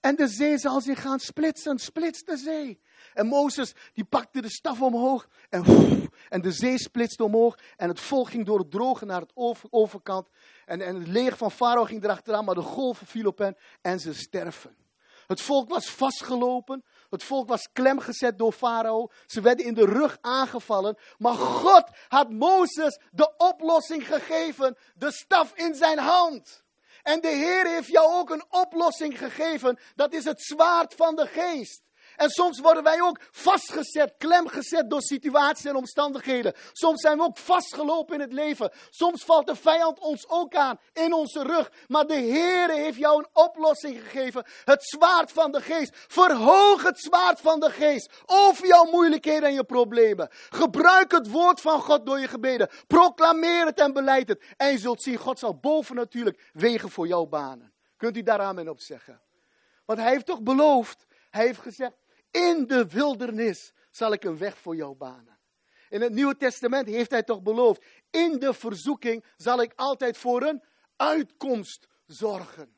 En 0.00 0.16
de 0.16 0.28
zee 0.28 0.58
zal 0.58 0.80
zich 0.80 1.00
gaan 1.00 1.18
splitsen, 1.20 1.78
splitst 1.78 2.26
de 2.26 2.36
zee. 2.36 2.80
En 3.14 3.26
Mozes, 3.26 3.74
die 3.92 4.04
pakte 4.04 4.40
de 4.40 4.50
staf 4.50 4.82
omhoog 4.82 5.28
en, 5.48 5.64
en 6.28 6.40
de 6.40 6.52
zee 6.52 6.78
splitste 6.78 7.24
omhoog. 7.24 7.58
En 7.76 7.88
het 7.88 8.00
volk 8.00 8.28
ging 8.28 8.46
door 8.46 8.58
het 8.58 8.70
droge 8.70 9.04
naar 9.04 9.20
het 9.20 9.32
overkant. 9.70 10.28
En, 10.64 10.80
en 10.80 10.94
het 10.94 11.08
leger 11.08 11.36
van 11.36 11.50
Farao 11.50 11.84
ging 11.84 12.04
erachteraan, 12.04 12.44
maar 12.44 12.54
de 12.54 12.60
golven 12.60 13.06
viel 13.06 13.26
op 13.26 13.38
hen 13.38 13.56
en 13.80 14.00
ze 14.00 14.14
sterven. 14.14 14.83
Het 15.26 15.40
volk 15.40 15.68
was 15.68 15.90
vastgelopen. 15.90 16.84
Het 17.10 17.24
volk 17.24 17.48
was 17.48 17.68
klemgezet 17.72 18.38
door 18.38 18.52
Farao. 18.52 19.10
Ze 19.26 19.40
werden 19.40 19.64
in 19.64 19.74
de 19.74 19.84
rug 19.84 20.18
aangevallen. 20.20 20.98
Maar 21.18 21.34
God 21.34 21.88
had 22.08 22.30
Mozes 22.30 23.00
de 23.10 23.34
oplossing 23.36 24.06
gegeven. 24.06 24.76
De 24.94 25.12
staf 25.12 25.52
in 25.54 25.74
zijn 25.74 25.98
hand. 25.98 26.64
En 27.02 27.20
de 27.20 27.28
Heer 27.28 27.66
heeft 27.66 27.88
jou 27.88 28.12
ook 28.12 28.30
een 28.30 28.44
oplossing 28.50 29.18
gegeven. 29.18 29.78
Dat 29.94 30.12
is 30.12 30.24
het 30.24 30.42
zwaard 30.42 30.94
van 30.94 31.14
de 31.14 31.26
geest. 31.26 31.82
En 32.16 32.30
soms 32.30 32.60
worden 32.60 32.82
wij 32.82 33.00
ook 33.00 33.20
vastgezet, 33.30 34.14
klemgezet 34.18 34.90
door 34.90 35.02
situaties 35.02 35.64
en 35.64 35.76
omstandigheden. 35.76 36.54
Soms 36.72 37.00
zijn 37.00 37.16
we 37.16 37.24
ook 37.24 37.38
vastgelopen 37.38 38.14
in 38.14 38.20
het 38.20 38.32
leven. 38.32 38.72
Soms 38.90 39.24
valt 39.24 39.46
de 39.46 39.56
vijand 39.56 39.98
ons 39.98 40.28
ook 40.28 40.54
aan 40.54 40.78
in 40.92 41.12
onze 41.12 41.42
rug. 41.42 41.72
Maar 41.86 42.06
de 42.06 42.14
Heer 42.14 42.70
heeft 42.70 42.98
jou 42.98 43.18
een 43.18 43.42
oplossing 43.44 44.00
gegeven. 44.02 44.46
Het 44.64 44.84
zwaard 44.84 45.32
van 45.32 45.52
de 45.52 45.60
geest. 45.60 45.90
Verhoog 45.94 46.82
het 46.82 46.98
zwaard 46.98 47.40
van 47.40 47.60
de 47.60 47.70
geest 47.70 48.12
over 48.26 48.66
jouw 48.66 48.84
moeilijkheden 48.84 49.48
en 49.48 49.54
je 49.54 49.64
problemen. 49.64 50.28
Gebruik 50.30 51.12
het 51.12 51.30
woord 51.30 51.60
van 51.60 51.80
God 51.80 52.06
door 52.06 52.18
je 52.18 52.28
gebeden. 52.28 52.68
Proclameer 52.86 53.66
het 53.66 53.78
en 53.78 53.92
beleid 53.92 54.28
het. 54.28 54.44
En 54.56 54.70
je 54.70 54.78
zult 54.78 55.02
zien, 55.02 55.16
God 55.16 55.38
zal 55.38 55.54
boven 55.54 55.94
natuurlijk 55.94 56.50
wegen 56.52 56.90
voor 56.90 57.06
jouw 57.06 57.26
banen. 57.26 57.72
Kunt 57.96 58.16
u 58.16 58.22
daar 58.22 58.40
amen 58.40 58.68
op 58.68 58.80
zeggen? 58.80 59.20
Want 59.84 59.98
hij 59.98 60.10
heeft 60.10 60.26
toch 60.26 60.42
beloofd, 60.42 61.06
hij 61.30 61.44
heeft 61.44 61.60
gezegd, 61.60 61.96
in 62.34 62.66
de 62.66 62.86
wildernis 62.86 63.72
zal 63.90 64.12
ik 64.12 64.24
een 64.24 64.38
weg 64.38 64.58
voor 64.58 64.76
jou 64.76 64.94
banen. 64.94 65.38
In 65.88 66.00
het 66.00 66.12
Nieuwe 66.12 66.36
Testament 66.36 66.86
heeft 66.88 67.10
hij 67.10 67.22
toch 67.22 67.42
beloofd, 67.42 67.84
in 68.10 68.38
de 68.38 68.54
verzoeking 68.54 69.24
zal 69.36 69.62
ik 69.62 69.72
altijd 69.76 70.16
voor 70.16 70.42
een 70.42 70.62
uitkomst 70.96 71.88
zorgen. 72.06 72.76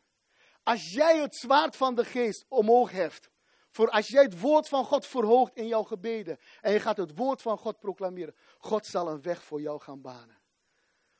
Als 0.62 0.92
jij 0.92 1.18
het 1.18 1.36
zwaard 1.36 1.76
van 1.76 1.94
de 1.94 2.04
geest 2.04 2.44
omhoog 2.48 2.90
heft, 2.90 3.30
voor 3.70 3.90
als 3.90 4.08
jij 4.08 4.22
het 4.22 4.40
woord 4.40 4.68
van 4.68 4.84
God 4.84 5.06
verhoogt 5.06 5.56
in 5.56 5.66
jouw 5.66 5.82
gebeden 5.82 6.38
en 6.60 6.72
je 6.72 6.80
gaat 6.80 6.96
het 6.96 7.16
woord 7.16 7.42
van 7.42 7.58
God 7.58 7.78
proclameren, 7.78 8.34
God 8.58 8.86
zal 8.86 9.08
een 9.08 9.22
weg 9.22 9.42
voor 9.42 9.60
jou 9.60 9.80
gaan 9.80 10.00
banen. 10.00 10.38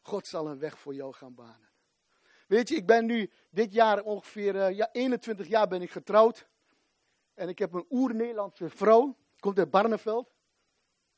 God 0.00 0.26
zal 0.26 0.46
een 0.46 0.58
weg 0.58 0.78
voor 0.78 0.94
jou 0.94 1.14
gaan 1.14 1.34
banen. 1.34 1.70
Weet 2.46 2.68
je, 2.68 2.74
ik 2.74 2.86
ben 2.86 3.06
nu 3.06 3.30
dit 3.50 3.72
jaar 3.72 4.02
ongeveer 4.02 4.54
uh, 4.54 4.76
ja, 4.76 4.88
21 4.92 5.48
jaar 5.48 5.68
ben 5.68 5.82
ik 5.82 5.90
getrouwd. 5.90 6.48
En 7.36 7.48
ik 7.48 7.58
heb 7.58 7.72
een 7.72 7.86
oer-Nederlandse 7.90 8.68
vrouw. 8.68 9.16
Komt 9.38 9.58
uit 9.58 9.70
Barneveld. 9.70 10.30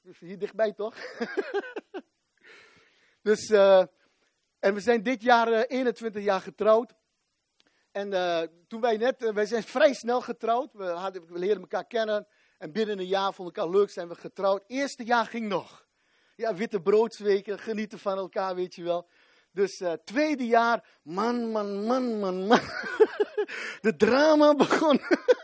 Dus 0.00 0.18
hier 0.18 0.38
dichtbij 0.38 0.72
toch? 0.72 0.94
dus, 3.28 3.50
uh, 3.50 3.84
en 4.58 4.74
we 4.74 4.80
zijn 4.80 5.02
dit 5.02 5.22
jaar 5.22 5.48
uh, 5.48 5.58
eh, 5.58 5.64
21 5.68 6.22
jaar 6.22 6.40
getrouwd. 6.40 6.94
En 7.90 8.12
uh, 8.12 8.42
toen 8.68 8.80
wij 8.80 8.96
net, 8.96 9.30
wij 9.32 9.46
zijn 9.46 9.62
vrij 9.62 9.94
snel 9.94 10.20
getrouwd. 10.20 10.72
We, 10.72 10.84
hadden, 10.84 11.32
we 11.32 11.38
leerden 11.38 11.60
elkaar 11.60 11.86
kennen. 11.86 12.26
En 12.58 12.72
binnen 12.72 12.98
een 12.98 13.06
jaar 13.06 13.34
vonden 13.34 13.54
elkaar 13.54 13.72
leuk, 13.72 13.90
zijn 13.90 14.08
we 14.08 14.14
getrouwd. 14.14 14.64
Eerste 14.66 15.04
jaar 15.04 15.26
ging 15.26 15.48
nog. 15.48 15.86
Ja, 16.36 16.54
witte 16.54 16.80
broodsweken, 16.80 17.58
genieten 17.58 17.98
van 17.98 18.18
elkaar, 18.18 18.54
weet 18.54 18.74
je 18.74 18.82
wel. 18.82 19.08
Dus 19.52 19.82
tweede 20.04 20.46
jaar, 20.46 20.98
man, 21.02 21.50
man, 21.50 21.84
man, 21.84 22.18
man, 22.18 22.46
man. 22.46 22.60
De 23.80 23.94
drama 23.96 24.54
begon. 24.54 25.00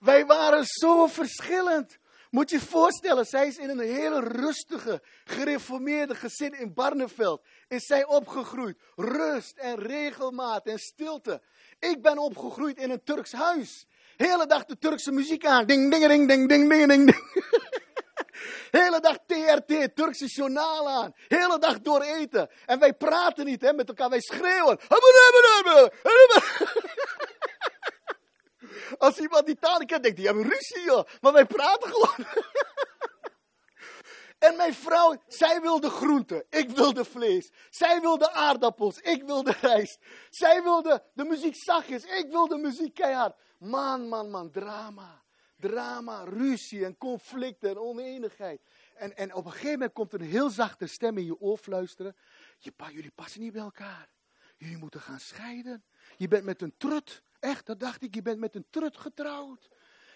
Wij 0.00 0.26
waren 0.26 0.64
zo 0.64 1.06
verschillend. 1.06 1.98
Moet 2.30 2.50
je 2.50 2.56
je 2.56 2.62
voorstellen, 2.62 3.24
zij 3.24 3.46
is 3.46 3.56
in 3.56 3.68
een 3.68 3.78
hele 3.78 4.20
rustige, 4.20 5.02
gereformeerde 5.24 6.14
gezin 6.14 6.58
in 6.58 6.74
Barneveld. 6.74 7.42
Is 7.68 7.86
zij 7.86 8.06
opgegroeid. 8.06 8.78
Rust 8.96 9.58
en 9.58 9.76
regelmaat 9.76 10.66
en 10.66 10.78
stilte. 10.78 11.42
Ik 11.78 12.02
ben 12.02 12.18
opgegroeid 12.18 12.78
in 12.78 12.90
een 12.90 13.04
Turks 13.04 13.32
huis. 13.32 13.86
Hele 14.16 14.46
dag 14.46 14.64
de 14.64 14.78
Turkse 14.78 15.12
muziek 15.12 15.46
aan. 15.46 15.66
Ding, 15.66 15.90
ding, 15.90 16.06
ding, 16.06 16.28
ding, 16.28 16.48
ding, 16.48 16.68
ding, 16.68 16.88
ding. 16.88 17.14
Hele 18.80 19.00
dag 19.00 19.18
TRT, 19.26 19.96
Turkse 19.96 20.26
journaal 20.26 20.88
aan. 20.88 21.14
Hele 21.28 21.58
dag 21.58 21.80
door 21.80 22.00
eten. 22.00 22.50
En 22.66 22.78
wij 22.78 22.94
praten 22.94 23.44
niet 23.44 23.60
hè, 23.60 23.72
met 23.72 23.88
elkaar, 23.88 24.10
wij 24.10 24.20
schreeuwen. 24.20 24.78
Als 28.98 29.18
iemand 29.18 29.46
die 29.46 29.58
taal 29.58 29.84
kent, 29.84 30.02
denkt 30.02 30.18
hij, 30.18 30.26
hebben 30.26 30.48
ruzie. 30.48 31.04
Maar 31.20 31.32
wij 31.32 31.46
praten 31.46 31.90
gewoon. 31.90 32.26
En 34.40 34.56
mijn 34.56 34.74
vrouw, 34.74 35.22
zij 35.26 35.60
wilde 35.60 35.90
groenten, 35.90 36.44
ik 36.50 36.70
wilde 36.70 37.04
vlees. 37.04 37.50
Zij 37.70 38.00
wilde 38.00 38.32
aardappels, 38.32 38.98
ik 38.98 39.22
wilde 39.22 39.54
rijst. 39.60 39.98
Zij 40.30 40.62
wilde 40.62 41.04
de 41.14 41.24
muziek 41.24 41.56
zachtjes, 41.56 42.04
ik 42.04 42.26
wilde 42.30 42.58
muziek 42.58 42.94
keihard. 42.94 43.36
Man, 43.58 44.08
man, 44.08 44.30
man, 44.30 44.50
drama. 44.50 45.22
Drama, 45.56 46.24
ruzie 46.24 46.84
en 46.84 46.96
conflicten 46.96 47.70
en 47.70 47.78
oneenigheid. 47.78 48.60
En, 48.94 49.16
en 49.16 49.34
op 49.34 49.44
een 49.44 49.50
gegeven 49.50 49.72
moment 49.72 49.92
komt 49.92 50.12
een 50.12 50.20
heel 50.20 50.50
zachte 50.50 50.86
stem 50.86 51.18
in 51.18 51.24
je 51.24 51.40
oor 51.40 51.58
fluisteren. 51.58 52.16
je, 52.58 52.72
jullie 52.92 53.12
passen 53.14 53.40
niet 53.40 53.52
bij 53.52 53.62
elkaar. 53.62 54.08
Jullie 54.56 54.78
moeten 54.78 55.00
gaan 55.00 55.20
scheiden. 55.20 55.84
Je 56.16 56.28
bent 56.28 56.44
met 56.44 56.62
een 56.62 56.74
trut. 56.76 57.22
Echt, 57.40 57.66
dat 57.66 57.80
dacht 57.80 58.02
ik. 58.02 58.14
Je 58.14 58.22
bent 58.22 58.38
met 58.38 58.54
een 58.54 58.66
trut 58.70 58.96
getrouwd. 58.96 59.68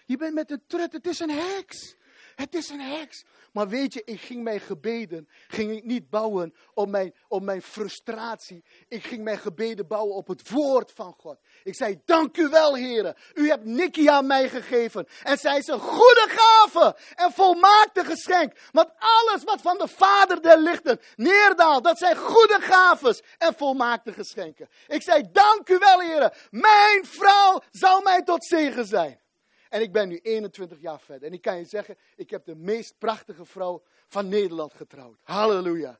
Je 0.05 0.17
bent 0.17 0.33
met 0.33 0.51
een 0.51 0.63
trut. 0.67 0.93
Het 0.93 1.07
is 1.07 1.19
een 1.19 1.29
heks. 1.29 1.95
Het 2.35 2.55
is 2.55 2.69
een 2.69 2.81
heks. 2.81 3.25
Maar 3.55 3.67
weet 3.67 3.93
je, 3.93 4.01
ik 4.05 4.21
ging 4.21 4.43
mijn 4.43 4.59
gebeden, 4.59 5.29
ging 5.47 5.71
ik 5.71 5.83
niet 5.83 6.09
bouwen 6.09 6.55
op 6.73 6.89
mijn, 6.89 7.13
op 7.27 7.41
mijn 7.41 7.61
frustratie. 7.61 8.63
Ik 8.87 9.03
ging 9.03 9.23
mijn 9.23 9.37
gebeden 9.37 9.87
bouwen 9.87 10.15
op 10.15 10.27
het 10.27 10.49
woord 10.49 10.91
van 10.91 11.15
God. 11.17 11.37
Ik 11.63 11.75
zei, 11.75 12.01
dank 12.05 12.37
u 12.37 12.47
wel 12.49 12.75
heren. 12.75 13.15
U 13.33 13.49
hebt 13.49 13.65
Nikki 13.65 14.07
aan 14.07 14.27
mij 14.27 14.49
gegeven. 14.49 15.07
En 15.23 15.37
zij 15.37 15.57
is 15.57 15.67
een 15.67 15.79
goede 15.79 16.25
gave 16.27 16.97
en 17.15 17.31
volmaakte 17.31 18.05
geschenk. 18.05 18.53
Want 18.71 18.89
alles 18.97 19.43
wat 19.43 19.61
van 19.61 19.77
de 19.77 19.87
Vader 19.87 20.41
der 20.41 20.59
lichten 20.59 20.99
neerdaalt, 21.15 21.83
dat 21.83 21.97
zijn 21.97 22.15
goede 22.15 22.57
gaves 22.61 23.21
en 23.37 23.53
volmaakte 23.55 24.13
geschenken. 24.13 24.69
Ik 24.87 25.01
zei, 25.01 25.23
dank 25.31 25.69
u 25.69 25.77
wel 25.77 25.99
heren. 25.99 26.33
Mijn 26.49 27.05
vrouw 27.05 27.61
zal 27.71 28.01
mij 28.01 28.23
tot 28.23 28.45
zegen 28.45 28.85
zijn. 28.85 29.23
En 29.69 29.81
ik 29.81 29.91
ben 29.91 30.07
nu 30.07 30.19
21 30.21 30.79
jaar 30.79 30.99
verder. 30.99 31.27
En 31.27 31.33
ik 31.33 31.41
kan 31.41 31.57
je 31.57 31.65
zeggen, 31.65 31.97
ik 32.15 32.29
heb 32.29 32.45
de 32.45 32.55
meest 32.55 32.97
prachtige 32.97 33.45
vrouw 33.45 33.83
van 34.07 34.27
Nederland 34.27 34.73
getrouwd. 34.73 35.17
Halleluja. 35.23 35.99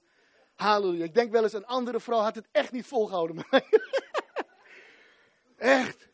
Halleluja. 0.55 1.03
Ik 1.03 1.13
denk 1.13 1.31
wel 1.31 1.43
eens 1.43 1.53
een 1.53 1.65
andere 1.65 1.99
vrouw 1.99 2.19
had 2.19 2.35
het 2.35 2.47
echt 2.51 2.71
niet 2.71 2.85
volgehouden 2.85 3.35
met 3.35 3.51
mij. 3.51 3.65
echt. 5.81 6.07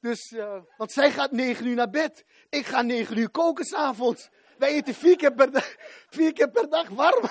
Dus, 0.00 0.32
uh, 0.32 0.62
want 0.76 0.92
zij 0.92 1.10
gaat 1.10 1.30
9 1.32 1.66
uur 1.66 1.74
naar 1.74 1.90
bed. 1.90 2.24
Ik 2.48 2.66
ga 2.66 2.82
9 2.82 3.18
uur 3.18 3.30
koken 3.30 3.64
s'avonds. 3.64 4.28
Wij 4.58 4.72
eten 4.72 4.94
vier 4.94 5.16
keer 5.16 5.34
per 5.34 5.50
dag, 5.50 5.74
vier 6.08 6.32
keer 6.32 6.50
per 6.50 6.68
dag 6.68 6.88
warm. 6.88 7.24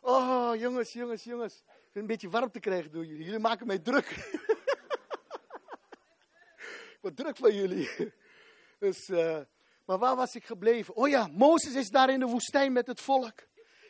oh, 0.00 0.52
jongens, 0.56 0.92
jongens, 0.92 1.24
jongens. 1.24 1.54
Ik 1.54 1.96
vind 1.96 2.04
een 2.04 2.06
beetje 2.06 2.30
warm 2.30 2.50
te 2.50 2.60
krijgen 2.60 2.92
door 2.92 3.04
jullie. 3.04 3.24
Jullie 3.24 3.38
maken 3.38 3.66
mij 3.66 3.78
druk. 3.78 4.06
Wat 7.00 7.16
druk 7.16 7.36
van 7.36 7.54
jullie. 7.54 7.88
Dus, 8.78 9.08
uh, 9.08 9.38
maar 9.84 9.98
waar 9.98 10.16
was 10.16 10.34
ik 10.34 10.44
gebleven? 10.44 10.96
Oh 10.96 11.08
ja, 11.08 11.28
Mozes 11.32 11.74
is 11.74 11.90
daar 11.90 12.10
in 12.10 12.20
de 12.20 12.26
woestijn 12.26 12.72
met 12.72 12.86
het 12.86 13.00
volk. 13.00 13.34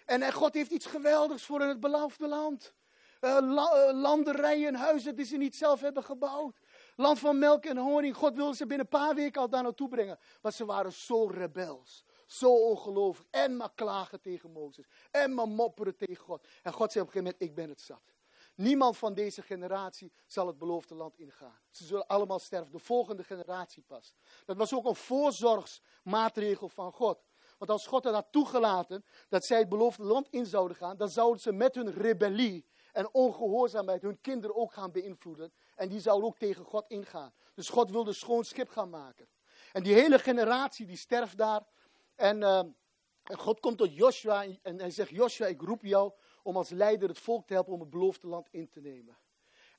En, 0.05 0.33
God 0.33 0.55
heeft 0.55 0.71
iets 0.71 0.87
geweldigs 0.87 1.45
voor 1.45 1.61
het 1.61 1.81
beloofde 1.81 2.29
land. 2.29 2.75
Uh, 3.21 3.39
la, 3.41 3.93
landerijen, 3.93 4.75
huizen 4.75 5.17
die 5.17 5.25
ze 5.25 5.37
niet 5.37 5.57
zelf 5.57 5.81
hebben 5.81 6.05
gebouwd. 6.05 6.61
Land 6.97 7.19
van 7.19 7.39
melk 7.39 7.65
en 7.65 7.77
honing. 7.77 8.17
God 8.17 8.37
wilde 8.37 8.57
ze 8.57 8.67
binnen 8.67 8.87
een 8.91 8.99
paar 8.99 9.15
weken 9.15 9.41
al 9.41 9.49
daar 9.49 9.63
naartoe 9.63 9.89
brengen. 9.89 10.19
Maar 10.43 10.53
ze 10.53 10.65
waren 10.65 10.93
zo 10.93 11.27
rebels. 11.27 12.05
Zo 12.27 12.55
ongelovig. 12.55 13.25
En 13.31 13.57
maar 13.57 13.73
klagen 13.75 14.21
tegen 14.21 14.53
Mozes. 14.53 14.87
En 15.11 15.35
maar 15.35 15.49
mopperen 15.49 15.97
tegen 15.97 16.25
God. 16.25 16.47
En 16.63 16.73
God 16.73 16.93
zei 16.93 17.05
op 17.05 17.15
een 17.15 17.21
gegeven 17.21 17.37
moment, 17.39 17.43
ik 17.43 17.55
ben 17.55 17.69
het 17.69 17.81
zat. 17.81 18.03
Niemand 18.61 18.97
van 18.97 19.15
deze 19.15 19.43
generatie 19.43 20.13
zal 20.27 20.47
het 20.47 20.59
beloofde 20.59 20.95
land 20.95 21.19
ingaan. 21.19 21.59
Ze 21.71 21.85
zullen 21.85 22.07
allemaal 22.07 22.39
sterven, 22.39 22.73
de 22.73 22.79
volgende 22.79 23.25
generatie 23.25 23.83
pas. 23.83 24.15
Dat 24.45 24.57
was 24.57 24.75
ook 24.75 24.85
een 24.85 24.95
voorzorgsmaatregel 24.95 26.69
van 26.69 26.93
God. 26.93 27.25
Want 27.59 27.71
als 27.71 27.87
God 27.87 28.05
het 28.05 28.15
had 28.15 28.27
toegelaten 28.31 29.05
dat 29.29 29.45
zij 29.45 29.59
het 29.59 29.69
beloofde 29.69 30.03
land 30.03 30.29
in 30.31 30.47
zouden 30.47 30.77
gaan, 30.77 30.97
dan 30.97 31.09
zouden 31.09 31.41
ze 31.41 31.53
met 31.53 31.75
hun 31.75 31.93
rebellie 31.93 32.67
en 32.93 33.15
ongehoorzaamheid 33.15 34.03
hun 34.03 34.21
kinderen 34.21 34.57
ook 34.57 34.73
gaan 34.73 34.93
beïnvloeden. 34.93 35.53
En 35.75 35.89
die 35.89 36.01
zouden 36.01 36.29
ook 36.29 36.39
tegen 36.39 36.65
God 36.65 36.85
ingaan. 36.89 37.33
Dus 37.55 37.69
God 37.69 37.91
wilde 37.91 38.13
schoon 38.13 38.45
schip 38.45 38.69
gaan 38.69 38.91
maken. 38.91 39.29
En 39.73 39.83
die 39.83 39.95
hele 39.95 40.19
generatie 40.19 40.87
die 40.87 40.97
sterft 40.97 41.37
daar. 41.37 41.67
En, 42.15 42.41
uh, 42.41 42.59
en 43.23 43.39
God 43.39 43.61
komt 43.61 43.79
tot 43.79 43.95
Joshua 43.95 44.45
en 44.63 44.79
hij 44.81 44.91
zegt, 44.91 45.11
Joshua, 45.11 45.47
ik 45.47 45.61
roep 45.61 45.83
jou 45.83 46.13
om 46.43 46.57
als 46.57 46.71
leider 46.71 47.09
het 47.09 47.19
volk 47.19 47.47
te 47.47 47.53
helpen 47.53 47.73
om 47.73 47.81
het 47.81 47.91
beloofde 47.91 48.27
land 48.27 48.49
in 48.51 48.69
te 48.69 48.81
nemen. 48.81 49.17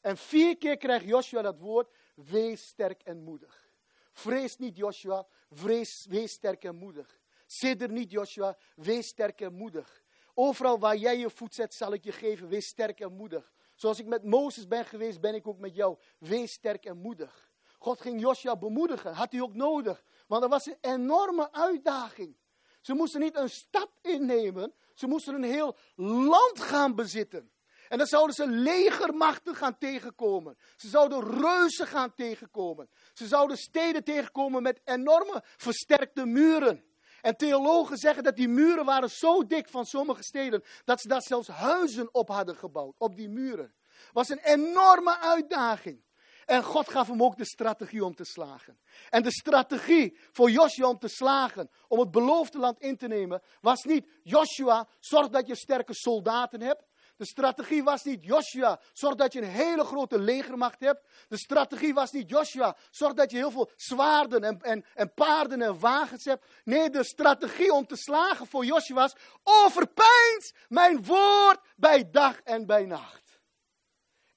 En 0.02 0.18
vier 0.18 0.58
keer 0.58 0.78
krijgt 0.78 1.06
Joshua 1.06 1.42
dat 1.42 1.60
woord, 1.60 1.94
wees 2.16 2.68
sterk 2.68 3.02
en 3.02 3.24
moedig. 3.24 3.70
Vrees 4.12 4.58
niet 4.58 4.78
Joshua, 4.78 5.28
wees 5.50 6.32
sterk 6.32 6.64
en 6.64 6.76
moedig. 6.76 7.20
Sidder 7.46 7.90
niet 7.90 8.12
Joshua, 8.12 8.58
wees 8.76 9.08
sterk 9.08 9.42
en 9.42 9.54
moedig. 9.54 10.04
Overal 10.34 10.80
waar 10.80 10.98
jij 10.98 11.18
je 11.18 11.30
voet 11.30 11.56
zet, 11.56 11.74
zal 11.74 11.94
ik 11.94 12.04
je 12.04 12.12
geven, 12.12 12.48
wees 12.48 12.68
sterk 12.68 13.00
en 13.00 13.14
moedig. 13.14 13.54
Zoals 13.76 14.00
ik 14.00 14.06
met 14.06 14.24
Mozes 14.24 14.68
ben 14.68 14.86
geweest, 14.86 15.22
ben 15.22 15.36
ik 15.36 15.48
ook 15.48 15.60
met 15.60 15.76
jou. 15.76 15.98
Wees 16.18 16.52
sterk 16.52 16.86
en 16.86 16.98
moedig. 16.98 17.50
God 17.80 18.02
ging 18.02 18.22
Joshua 18.22 18.58
bemoedigen, 18.58 19.14
had 19.14 19.32
hij 19.32 19.42
ook 19.42 19.54
nodig. 19.54 20.04
Want 20.28 20.44
er 20.44 20.50
was 20.50 20.66
een 20.66 20.78
enorme 20.82 21.52
uitdaging. 21.52 22.36
Ze 22.82 22.94
moesten 22.94 23.20
niet 23.20 23.36
een 23.36 23.50
stad 23.50 23.90
innemen, 24.02 24.74
ze 24.94 25.08
moesten 25.08 25.34
een 25.34 25.44
heel 25.44 25.78
land 25.96 26.60
gaan 26.60 26.96
bezitten. 26.96 27.52
En 27.90 27.98
dan 27.98 28.08
zouden 28.08 28.36
ze 28.36 28.48
legermachten 28.48 29.56
gaan 29.56 29.78
tegenkomen. 29.78 30.58
Ze 30.76 30.88
zouden 30.88 31.42
reuzen 31.42 31.88
gaan 31.88 32.14
tegenkomen. 32.14 32.90
Ze 33.14 33.28
zouden 33.28 33.58
steden 33.58 34.04
tegenkomen 34.04 34.62
met 34.62 34.82
enorme 34.84 35.44
versterkte 35.58 36.26
muren. 36.26 36.84
En 37.22 37.36
theologen 37.36 37.98
zeggen 37.98 38.24
dat 38.24 38.36
die 38.36 38.48
muren 38.48 38.86
waren 38.86 39.10
zo 39.10 39.46
dik 39.46 39.70
van 39.70 39.86
sommige 39.86 40.24
steden, 40.24 40.64
dat 40.84 41.02
ze 41.02 41.08
daar 41.08 41.22
zelfs 41.22 41.48
huizen 41.48 42.14
op 42.14 42.28
hadden 42.28 42.56
gebouwd, 42.56 42.96
op 42.98 43.16
die 43.16 43.30
muren. 43.30 43.74
was 44.14 44.30
een 44.30 44.40
enorme 44.44 45.20
uitdaging. 45.20 46.04
En 46.46 46.64
God 46.64 46.90
gaf 46.90 47.08
hem 47.08 47.24
ook 47.24 47.38
de 47.38 47.46
strategie 47.46 48.06
om 48.06 48.16
te 48.16 48.26
slagen. 48.26 48.80
En 49.10 49.24
de 49.24 49.32
strategie 49.32 50.18
voor 50.32 50.50
Joshua 50.50 50.88
om 50.88 51.00
te 51.00 51.08
slagen, 51.08 51.70
om 51.88 52.00
het 52.00 52.12
beloofde 52.12 52.58
land 52.58 52.80
in 52.80 52.98
te 52.98 53.08
nemen, 53.08 53.42
was 53.62 53.84
niet 53.84 54.08
Joshua, 54.24 54.88
zorg 55.00 55.30
dat 55.30 55.48
je 55.48 55.56
sterke 55.56 55.94
soldaten 55.94 56.62
hebt. 56.62 56.90
De 57.22 57.28
strategie 57.28 57.84
was 57.84 58.04
niet 58.04 58.24
Joshua, 58.24 58.80
zorg 58.94 59.16
dat 59.16 59.34
je 59.34 59.42
een 59.42 59.50
hele 59.50 59.84
grote 59.84 60.20
legermacht 60.20 60.80
hebt. 60.80 61.08
De 61.28 61.38
strategie 61.38 61.94
was 61.94 62.12
niet 62.12 62.30
Joshua, 62.30 62.78
zorg 62.90 63.14
dat 63.14 63.32
je 63.32 63.38
heel 63.38 63.52
veel 63.52 63.72
zwaarden 63.76 64.44
en, 64.44 64.62
en, 64.62 64.86
en 64.94 65.14
paarden 65.14 65.62
en 65.62 65.80
wagens 65.80 66.26
hebt. 66.26 66.46
Nee, 66.64 66.90
de 66.90 67.04
strategie 67.04 67.74
om 67.74 67.88
te 67.88 67.96
slagen 67.96 68.48
voor 68.48 68.66
Joshua 68.66 68.96
was, 68.96 69.16
overpijns 69.44 70.54
mijn 70.68 71.04
woord 71.06 71.60
bij 71.76 72.10
dag 72.10 72.42
en 72.42 72.66
bij 72.66 72.86
nacht. 72.86 73.42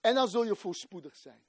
En 0.01 0.15
dan 0.15 0.29
zul 0.29 0.45
je 0.45 0.57
voorspoedig 0.57 1.17
zijn 1.17 1.44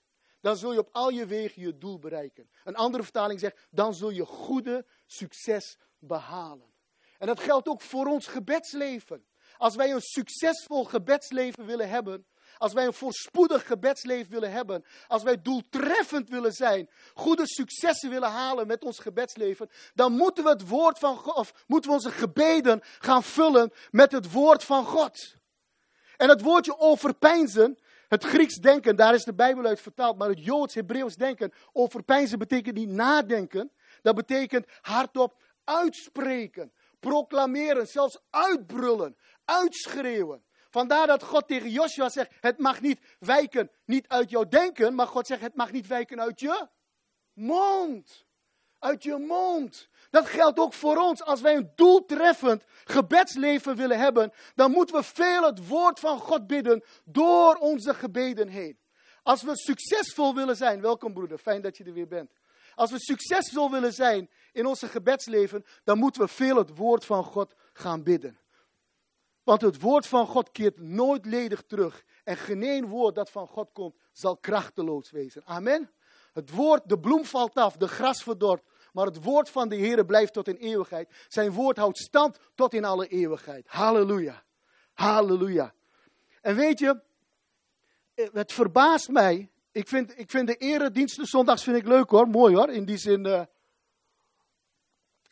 dan 0.45 0.57
zul 0.57 0.73
je 0.73 0.79
op 0.79 0.89
al 0.91 1.09
je 1.09 1.25
wegen 1.25 1.61
je 1.61 1.77
doel 1.77 1.99
bereiken. 1.99 2.49
Een 2.63 2.75
andere 2.75 3.03
vertaling 3.03 3.39
zegt, 3.39 3.67
dan 3.69 3.93
zul 3.93 4.09
je 4.09 4.25
goede 4.25 4.85
succes 5.05 5.77
behalen. 5.99 6.73
En 7.17 7.27
dat 7.27 7.39
geldt 7.39 7.67
ook 7.67 7.81
voor 7.81 8.05
ons 8.05 8.27
gebedsleven. 8.27 9.25
Als 9.57 9.75
wij 9.75 9.91
een 9.91 10.01
succesvol 10.01 10.83
gebedsleven 10.83 11.65
willen 11.65 11.89
hebben, 11.89 12.25
als 12.57 12.73
wij 12.73 12.85
een 12.85 12.93
voorspoedig 12.93 13.67
gebedsleven 13.67 14.31
willen 14.31 14.51
hebben, 14.51 14.85
als 15.07 15.23
wij 15.23 15.41
doeltreffend 15.41 16.29
willen 16.29 16.53
zijn, 16.53 16.89
goede 17.13 17.47
successen 17.47 18.09
willen 18.09 18.31
halen 18.31 18.67
met 18.67 18.83
ons 18.83 18.99
gebedsleven, 18.99 19.69
dan 19.93 20.11
moeten 20.11 20.43
we 20.43 20.49
het 20.49 20.67
woord 20.67 20.99
van 20.99 21.33
of 21.33 21.63
moeten 21.67 21.89
we 21.89 21.95
onze 21.95 22.11
gebeden 22.11 22.81
gaan 22.99 23.23
vullen 23.23 23.73
met 23.91 24.11
het 24.11 24.31
woord 24.31 24.63
van 24.63 24.85
God. 24.85 25.35
En 26.17 26.29
het 26.29 26.41
woordje 26.41 26.79
overpeinzen, 26.79 27.79
het 28.07 28.23
Grieks 28.23 28.55
denken, 28.55 28.95
daar 28.95 29.13
is 29.13 29.23
de 29.23 29.33
Bijbel 29.33 29.65
uit 29.65 29.81
vertaald, 29.81 30.17
maar 30.17 30.29
het 30.29 30.45
Joods, 30.45 30.75
Hebreeuws 30.75 31.15
denken, 31.15 31.53
overpeinzen 31.71 32.39
betekent 32.39 32.75
niet 32.75 32.89
nadenken. 32.89 33.71
Dat 34.01 34.15
betekent 34.15 34.65
hardop 34.81 35.43
uitspreken, 35.63 36.71
proclameren, 36.99 37.87
zelfs 37.87 38.19
uitbrullen, 38.29 39.17
uitschreeuwen. 39.45 40.43
Vandaar 40.69 41.07
dat 41.07 41.23
God 41.23 41.47
tegen 41.47 41.69
Joshua 41.69 42.09
zegt, 42.09 42.31
het 42.39 42.59
mag 42.59 42.81
niet 42.81 42.99
wijken, 43.19 43.71
niet 43.85 44.07
uit 44.07 44.29
jouw 44.29 44.47
denken, 44.47 44.95
maar 44.95 45.07
God 45.07 45.27
zegt, 45.27 45.41
het 45.41 45.55
mag 45.55 45.71
niet 45.71 45.87
wijken 45.87 46.21
uit 46.21 46.39
je 46.39 46.67
mond. 47.33 48.24
Uit 48.79 49.03
je 49.03 49.17
mond. 49.17 49.89
Dat 50.09 50.25
geldt 50.25 50.59
ook 50.59 50.73
voor 50.73 50.97
ons. 50.97 51.23
Als 51.23 51.41
wij 51.41 51.55
een 51.55 51.71
doeltreffend 51.75 52.63
gebedsleven 52.83 53.75
willen 53.75 53.99
hebben, 53.99 54.33
dan 54.55 54.71
moeten 54.71 54.95
we 54.95 55.03
veel 55.03 55.43
het 55.43 55.67
woord 55.67 55.99
van 55.99 56.19
God 56.19 56.47
bidden 56.47 56.83
door 57.03 57.55
onze 57.55 57.93
gebeden 57.93 58.47
heen. 58.47 58.79
Als 59.23 59.43
we 59.43 59.51
succesvol 59.57 60.35
willen 60.35 60.55
zijn, 60.55 60.81
welkom 60.81 61.13
broeder, 61.13 61.37
fijn 61.37 61.61
dat 61.61 61.77
je 61.77 61.83
er 61.83 61.93
weer 61.93 62.07
bent. 62.07 62.31
Als 62.75 62.91
we 62.91 62.99
succesvol 62.99 63.71
willen 63.71 63.93
zijn 63.93 64.29
in 64.51 64.65
onze 64.65 64.87
gebedsleven, 64.87 65.65
dan 65.83 65.97
moeten 65.97 66.21
we 66.21 66.27
veel 66.27 66.57
het 66.57 66.77
woord 66.77 67.05
van 67.05 67.23
God 67.23 67.55
gaan 67.73 68.03
bidden. 68.03 68.39
Want 69.43 69.61
het 69.61 69.81
woord 69.81 70.07
van 70.07 70.27
God 70.27 70.51
keert 70.51 70.79
nooit 70.79 71.25
ledig 71.25 71.63
terug. 71.67 72.05
En 72.23 72.37
geen 72.37 72.87
woord 72.87 73.15
dat 73.15 73.29
van 73.29 73.47
God 73.47 73.71
komt, 73.73 73.95
zal 74.11 74.37
krachteloos 74.37 75.11
wezen. 75.11 75.45
Amen. 75.45 75.91
Het 76.35 76.49
woord, 76.49 76.89
de 76.89 76.99
bloem 76.99 77.25
valt 77.25 77.55
af, 77.55 77.77
de 77.77 77.87
gras 77.87 78.23
verdort, 78.23 78.63
maar 78.93 79.05
het 79.05 79.23
woord 79.23 79.49
van 79.49 79.69
de 79.69 79.75
Heer 79.75 80.05
blijft 80.05 80.33
tot 80.33 80.47
in 80.47 80.55
eeuwigheid. 80.55 81.09
Zijn 81.27 81.51
woord 81.51 81.77
houdt 81.77 81.97
stand 81.97 82.37
tot 82.55 82.73
in 82.73 82.85
alle 82.85 83.07
eeuwigheid. 83.07 83.67
Halleluja. 83.67 84.43
Halleluja. 84.93 85.73
En 86.41 86.55
weet 86.55 86.79
je, 86.79 87.01
eh, 88.13 88.27
het 88.33 88.51
verbaast 88.53 89.09
mij. 89.09 89.49
Ik 89.71 89.87
vind, 89.87 90.19
ik 90.19 90.29
vind 90.29 90.47
de 90.47 90.55
erediensten 90.55 91.25
zondags 91.25 91.63
vind 91.63 91.77
ik 91.77 91.87
leuk 91.87 92.09
hoor. 92.09 92.27
Mooi 92.27 92.55
hoor. 92.55 92.69
In 92.69 92.85
die 92.85 92.97
zin. 92.97 93.25
Uh, 93.25 93.41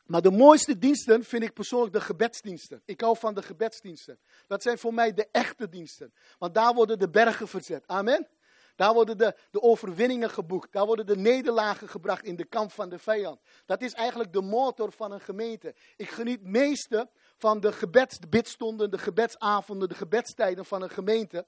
Maar 0.05 0.21
de 0.21 0.31
mooiste 0.31 0.77
diensten 0.77 1.23
vind 1.23 1.43
ik 1.43 1.53
persoonlijk 1.53 1.93
de 1.93 2.01
gebedsdiensten. 2.01 2.81
Ik 2.85 3.01
hou 3.01 3.17
van 3.17 3.33
de 3.33 3.41
gebedsdiensten. 3.41 4.19
Dat 4.47 4.61
zijn 4.61 4.77
voor 4.77 4.93
mij 4.93 5.13
de 5.13 5.27
echte 5.31 5.69
diensten. 5.69 6.13
Want 6.37 6.53
daar 6.53 6.73
worden 6.73 6.99
de 6.99 7.09
bergen 7.09 7.47
verzet. 7.47 7.87
Amen. 7.87 8.27
Daar 8.75 8.93
worden 8.93 9.17
de, 9.17 9.35
de 9.51 9.61
overwinningen 9.61 10.29
geboekt. 10.29 10.71
Daar 10.71 10.85
worden 10.85 11.05
de 11.05 11.17
nederlagen 11.17 11.89
gebracht 11.89 12.23
in 12.23 12.35
de 12.35 12.45
kamp 12.45 12.71
van 12.71 12.89
de 12.89 12.99
vijand. 12.99 13.39
Dat 13.65 13.81
is 13.81 13.93
eigenlijk 13.93 14.33
de 14.33 14.41
motor 14.41 14.91
van 14.91 15.11
een 15.11 15.21
gemeente. 15.21 15.75
Ik 15.95 16.09
geniet 16.09 16.43
meeste 16.43 17.09
van 17.37 17.59
de 17.59 17.71
gebedsbidstonden, 17.71 18.91
de 18.91 18.97
gebedsavonden, 18.97 19.89
de 19.89 19.95
gebedstijden 19.95 20.65
van 20.65 20.81
een 20.81 20.89
gemeente. 20.89 21.45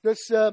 Dus, 0.00 0.28
uh, 0.28 0.50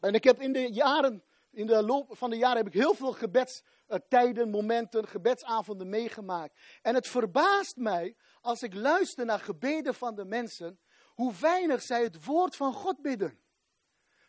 en 0.00 0.14
ik 0.14 0.24
heb 0.24 0.40
in 0.40 0.52
de 0.52 0.72
jaren, 0.72 1.22
in 1.50 1.66
de 1.66 1.82
loop 1.82 2.16
van 2.16 2.30
de 2.30 2.36
jaren 2.36 2.56
heb 2.56 2.66
ik 2.66 2.72
heel 2.80 2.94
veel 2.94 3.12
gebedstijden, 3.12 4.50
momenten, 4.50 5.08
gebedsavonden 5.08 5.88
meegemaakt. 5.88 6.58
En 6.82 6.94
het 6.94 7.08
verbaast 7.08 7.76
mij 7.76 8.16
als 8.40 8.62
ik 8.62 8.74
luister 8.74 9.24
naar 9.24 9.40
gebeden 9.40 9.94
van 9.94 10.14
de 10.14 10.24
mensen, 10.24 10.78
hoe 11.14 11.34
weinig 11.40 11.82
zij 11.82 12.02
het 12.02 12.24
woord 12.24 12.56
van 12.56 12.72
God 12.72 13.02
bidden. 13.02 13.38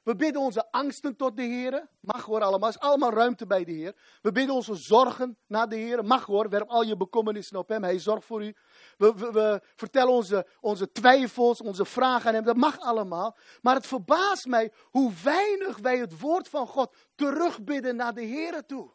We 0.07 0.15
bidden 0.15 0.41
onze 0.41 0.71
angsten 0.71 1.15
tot 1.15 1.37
de 1.37 1.43
Heer. 1.43 1.87
Mag 1.99 2.25
hoor 2.25 2.41
allemaal. 2.41 2.69
is 2.69 2.79
allemaal 2.79 3.13
ruimte 3.13 3.45
bij 3.45 3.63
de 3.63 3.71
Heer. 3.71 3.95
We 4.21 4.31
bidden 4.31 4.55
onze 4.55 4.75
zorgen 4.75 5.37
naar 5.47 5.69
de 5.69 5.75
Heer. 5.75 6.05
Mag 6.05 6.25
hoor. 6.25 6.49
Werp 6.49 6.69
al 6.69 6.83
je 6.83 6.97
bekommernissen 6.97 7.57
op 7.57 7.69
hem. 7.69 7.83
Hij 7.83 7.99
zorgt 7.99 8.25
voor 8.25 8.43
u. 8.43 8.55
We, 8.97 9.13
we, 9.13 9.61
vertellen 9.75 10.13
onze, 10.13 10.47
onze 10.59 10.91
twijfels, 10.91 11.61
onze 11.61 11.85
vragen 11.85 12.27
aan 12.27 12.33
hem. 12.33 12.43
Dat 12.43 12.55
mag 12.55 12.79
allemaal. 12.79 13.37
Maar 13.61 13.75
het 13.75 13.87
verbaast 13.87 14.45
mij 14.45 14.71
hoe 14.83 15.13
weinig 15.23 15.77
wij 15.77 15.97
het 15.97 16.19
woord 16.19 16.49
van 16.49 16.67
God 16.67 16.95
terugbidden 17.15 17.95
naar 17.95 18.13
de 18.13 18.23
Heer 18.23 18.65
toe. 18.65 18.91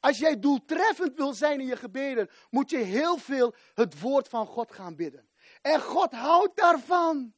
Als 0.00 0.18
jij 0.18 0.38
doeltreffend 0.38 1.16
wil 1.16 1.32
zijn 1.32 1.60
in 1.60 1.66
je 1.66 1.76
gebeden, 1.76 2.30
moet 2.50 2.70
je 2.70 2.78
heel 2.78 3.16
veel 3.16 3.54
het 3.74 4.00
woord 4.00 4.28
van 4.28 4.46
God 4.46 4.72
gaan 4.72 4.96
bidden. 4.96 5.28
En 5.62 5.80
God 5.80 6.12
houdt 6.12 6.56
daarvan. 6.56 7.34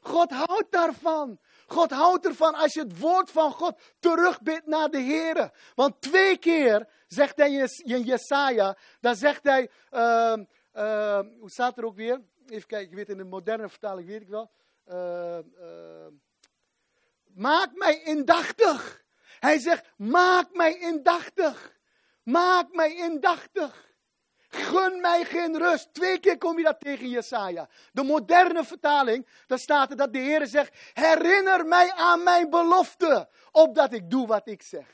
God 0.00 0.30
houdt 0.30 0.72
daarvan. 0.72 1.38
God 1.72 1.90
houdt 1.90 2.26
ervan 2.26 2.54
als 2.54 2.74
je 2.74 2.80
het 2.80 2.98
woord 2.98 3.30
van 3.30 3.52
God 3.52 3.80
terugbidt 3.98 4.66
naar 4.66 4.90
de 4.90 4.98
Heer. 4.98 5.50
Want 5.74 6.00
twee 6.00 6.38
keer 6.38 6.88
zegt 7.06 7.36
hij 7.36 7.68
in 7.82 8.02
Jesaja, 8.02 8.76
dan 9.00 9.16
zegt 9.16 9.42
hij, 9.42 9.70
uh, 9.90 10.36
uh, 10.74 11.20
hoe 11.38 11.50
staat 11.50 11.78
er 11.78 11.84
ook 11.84 11.96
weer? 11.96 12.20
Even 12.46 12.66
kijken, 12.66 12.90
ik 12.90 12.96
weet 12.96 13.08
in 13.08 13.16
de 13.16 13.24
moderne 13.24 13.68
vertaling, 13.68 14.08
weet 14.08 14.22
ik 14.22 14.28
wel. 14.28 14.50
Uh, 14.88 15.38
maak 17.34 17.70
mij 17.72 18.02
indachtig. 18.02 19.04
Hij 19.38 19.58
zegt, 19.58 19.90
maak 19.96 20.52
mij 20.52 20.78
indachtig. 20.78 21.78
Maak 22.22 22.74
mij 22.74 22.96
indachtig. 22.96 23.89
Gun 24.50 25.00
mij 25.00 25.24
geen 25.24 25.58
rust. 25.58 25.94
Twee 25.94 26.18
keer 26.18 26.38
kom 26.38 26.58
je 26.58 26.64
dat 26.64 26.80
tegen 26.80 27.08
Jesaja. 27.08 27.68
De 27.92 28.02
moderne 28.02 28.64
vertaling, 28.64 29.26
daar 29.46 29.58
staat 29.58 29.90
er 29.90 29.96
dat 29.96 30.12
de 30.12 30.18
Heer 30.18 30.46
zegt, 30.46 30.76
herinner 30.92 31.66
mij 31.66 31.92
aan 31.92 32.22
mijn 32.22 32.50
belofte, 32.50 33.28
opdat 33.50 33.92
ik 33.92 34.10
doe 34.10 34.26
wat 34.26 34.48
ik 34.48 34.62
zeg. 34.62 34.86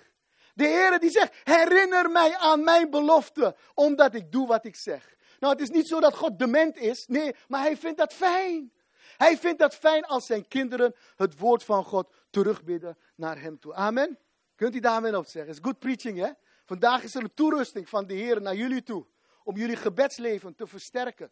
De 0.55 0.67
Heer 0.67 0.99
die 0.99 1.11
zegt, 1.11 1.35
herinner 1.45 2.11
mij 2.11 2.37
aan 2.37 2.65
mijn 2.65 2.91
belofte, 2.91 3.57
omdat 3.75 4.15
ik 4.15 4.33
doe 4.33 4.47
wat 4.47 4.65
ik 4.65 4.77
zeg. 4.77 5.15
Nou, 5.41 5.53
het 5.53 5.63
is 5.63 5.71
niet 5.71 5.89
zo 5.89 6.01
dat 6.01 6.17
God 6.17 6.39
dement 6.39 6.77
is, 6.77 7.07
nee, 7.07 7.35
maar 7.49 7.61
hij 7.61 7.77
vindt 7.77 7.99
dat 7.99 8.13
fijn. 8.13 8.73
Hij 9.17 9.39
vindt 9.39 9.59
dat 9.59 9.75
fijn 9.75 10.05
als 10.05 10.27
zijn 10.27 10.49
kinderen 10.49 10.95
het 11.17 11.39
woord 11.39 11.65
van 11.65 11.85
God 11.85 12.15
terugbidden 12.31 12.99
naar 13.15 13.41
hem 13.41 13.59
toe. 13.59 13.75
Amen. 13.75 14.19
Kunt 14.55 14.75
u 14.75 14.81
daarmee 14.81 15.19
op 15.19 15.27
zeggen? 15.27 15.53
Is 15.53 15.59
good 15.63 15.79
preaching, 15.79 16.19
hè? 16.19 16.31
Vandaag 16.65 17.03
is 17.03 17.15
er 17.15 17.23
een 17.23 17.35
toerusting 17.35 17.89
van 17.89 18.07
de 18.07 18.15
Heer 18.15 18.43
naar 18.43 18.55
jullie 18.55 18.83
toe 18.83 19.07
om 19.47 19.57
jullie 19.57 19.77
gebedsleven 19.77 20.55
te 20.55 20.67
versterken. 20.67 21.31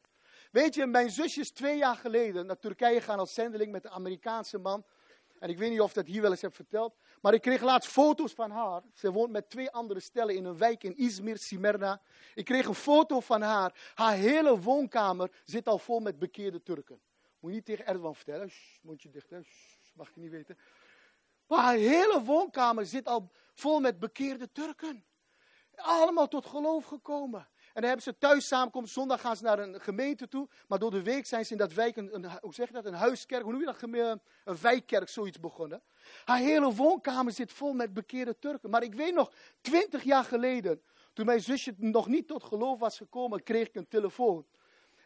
Weet 0.51 0.75
je, 0.75 0.87
mijn 0.87 1.11
zusje 1.11 1.41
is 1.41 1.51
twee 1.51 1.77
jaar 1.77 1.97
geleden 1.97 2.47
naar 2.47 2.59
Turkije 2.59 3.01
gaan 3.01 3.19
als 3.19 3.35
zendeling 3.35 3.73
met 3.73 3.85
een 3.85 3.91
Amerikaanse 3.91 4.59
man. 4.59 4.85
En 5.39 5.49
ik 5.49 5.59
weet 5.59 5.71
niet 5.71 5.81
of 5.81 5.89
ik 5.89 5.95
dat 5.95 6.07
hier 6.07 6.23
wel 6.23 6.31
eens 6.31 6.41
heb 6.41 6.55
verteld. 6.55 6.97
Maar 7.21 7.35
ik 7.35 7.41
kreeg 7.41 7.63
laatst 7.63 7.91
foto's 7.91 8.33
van 8.33 8.51
haar. 8.51 8.83
Ze 8.93 9.13
woont 9.13 9.31
met 9.31 9.51
twee 9.51 9.71
andere 9.71 10.01
stellen 10.01 10.35
in 10.35 10.45
een 10.45 10.57
wijk 10.57 10.85
in 10.85 10.97
Izmir, 10.97 11.39
Simerna. 11.39 12.03
Ik 12.35 12.45
kreeg 12.45 12.67
een 12.67 12.75
foto 12.75 13.21
van 13.21 13.43
haar. 13.43 13.93
Haar 13.95 14.17
hele 14.17 14.61
woonkamer 14.61 15.31
zit 15.45 15.67
al 15.67 15.79
vol 15.79 16.01
met 16.01 16.19
bekeerde 16.19 16.63
Turken. 16.63 17.01
Moet 17.39 17.51
je 17.51 17.57
niet 17.57 17.65
tegen 17.65 17.87
Erdogan 17.87 18.15
vertellen. 18.15 18.51
Shh, 18.51 18.83
mondje 18.83 19.11
dicht, 19.11 19.31
hè. 19.31 19.41
mag 19.95 20.15
je 20.15 20.21
niet 20.21 20.31
weten. 20.31 20.59
Maar 21.47 21.63
haar 21.63 21.77
hele 21.77 22.23
woonkamer 22.25 22.87
zit 22.87 23.07
al 23.07 23.31
vol 23.55 23.81
met 23.81 23.99
bekeerde 23.99 24.53
Turken. 24.53 25.05
Allemaal 25.75 26.29
tot 26.29 26.47
geloof 26.47 26.85
gekomen. 26.85 27.49
En 27.75 27.81
dan 27.81 27.91
hebben 27.91 28.03
ze 28.03 28.19
thuis 28.19 28.47
samenkomst. 28.47 28.93
Zondag 28.93 29.21
gaan 29.21 29.37
ze 29.37 29.43
naar 29.43 29.59
een 29.59 29.81
gemeente 29.81 30.29
toe. 30.29 30.49
Maar 30.69 30.79
door 30.79 30.91
de 30.91 31.03
week 31.03 31.27
zijn 31.27 31.45
ze 31.45 31.53
in 31.53 31.59
dat 31.59 31.73
wijk, 31.73 31.97
een, 31.97 32.27
hoe 32.41 32.55
zeg 32.55 32.67
je 32.67 32.75
dat, 32.75 32.85
een 32.85 32.95
huiskerk, 32.95 33.43
hoe 33.43 33.53
noem 33.53 33.61
je 33.61 33.67
dat, 33.67 34.21
een 34.45 34.57
wijkkerk, 34.61 35.09
zoiets 35.09 35.41
begonnen. 35.41 35.83
Haar 36.25 36.39
hele 36.39 36.73
woonkamer 36.73 37.33
zit 37.33 37.53
vol 37.53 37.73
met 37.73 37.95
bekeerde 37.95 38.39
Turken. 38.39 38.71
Maar 38.71 38.83
ik 38.83 38.95
weet 38.95 39.15
nog, 39.15 39.33
twintig 39.61 40.03
jaar 40.03 40.25
geleden, 40.25 40.83
toen 41.13 41.27
mijn 41.27 41.41
zusje 41.41 41.75
nog 41.77 42.07
niet 42.07 42.29
tot 42.29 42.45
geloof 42.45 42.79
was 42.79 42.97
gekomen, 42.97 43.43
kreeg 43.43 43.69
ik 43.69 43.75
een 43.75 43.89
telefoon. 43.89 44.47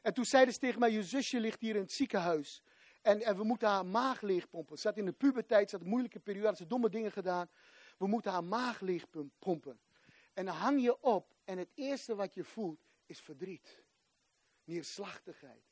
En 0.03 0.15
toen 0.15 0.25
zeiden 0.25 0.55
ze 0.55 0.61
tegen 0.61 0.81
mij, 0.81 0.91
je 0.91 1.03
zusje 1.03 1.41
ligt 1.41 1.61
hier 1.61 1.75
in 1.75 1.81
het 1.81 1.93
ziekenhuis. 1.93 2.63
En, 3.03 3.23
en 3.23 3.37
we 3.37 3.45
moeten 3.45 3.69
haar 3.69 3.87
maag 3.87 4.21
leegpompen. 4.21 4.77
Ze 4.77 4.83
zat 4.83 4.97
in 4.97 5.05
de 5.05 5.13
puberteit, 5.13 5.71
ze 5.71 5.77
had 5.77 5.85
een 5.85 5.91
moeilijke 5.91 6.21
periode, 6.21 6.47
had 6.47 6.57
ze 6.57 6.67
domme 6.67 6.89
dingen 6.89 7.13
gedaan. 7.13 7.49
We 7.99 8.07
moeten 8.07 8.33
haar 8.33 8.45
maag 8.45 8.81
leegpompen. 8.81 9.79
En 10.35 10.45
dan 10.45 10.55
hang 10.55 10.83
je 10.83 11.03
op 11.03 11.37
en 11.49 11.59
het 11.59 11.71
eerste 11.75 12.15
wat 12.15 12.35
je 12.35 12.45
voelt 12.45 12.81
is 13.07 13.21
verdriet. 13.21 13.83
Neerslachtigheid. 14.65 15.65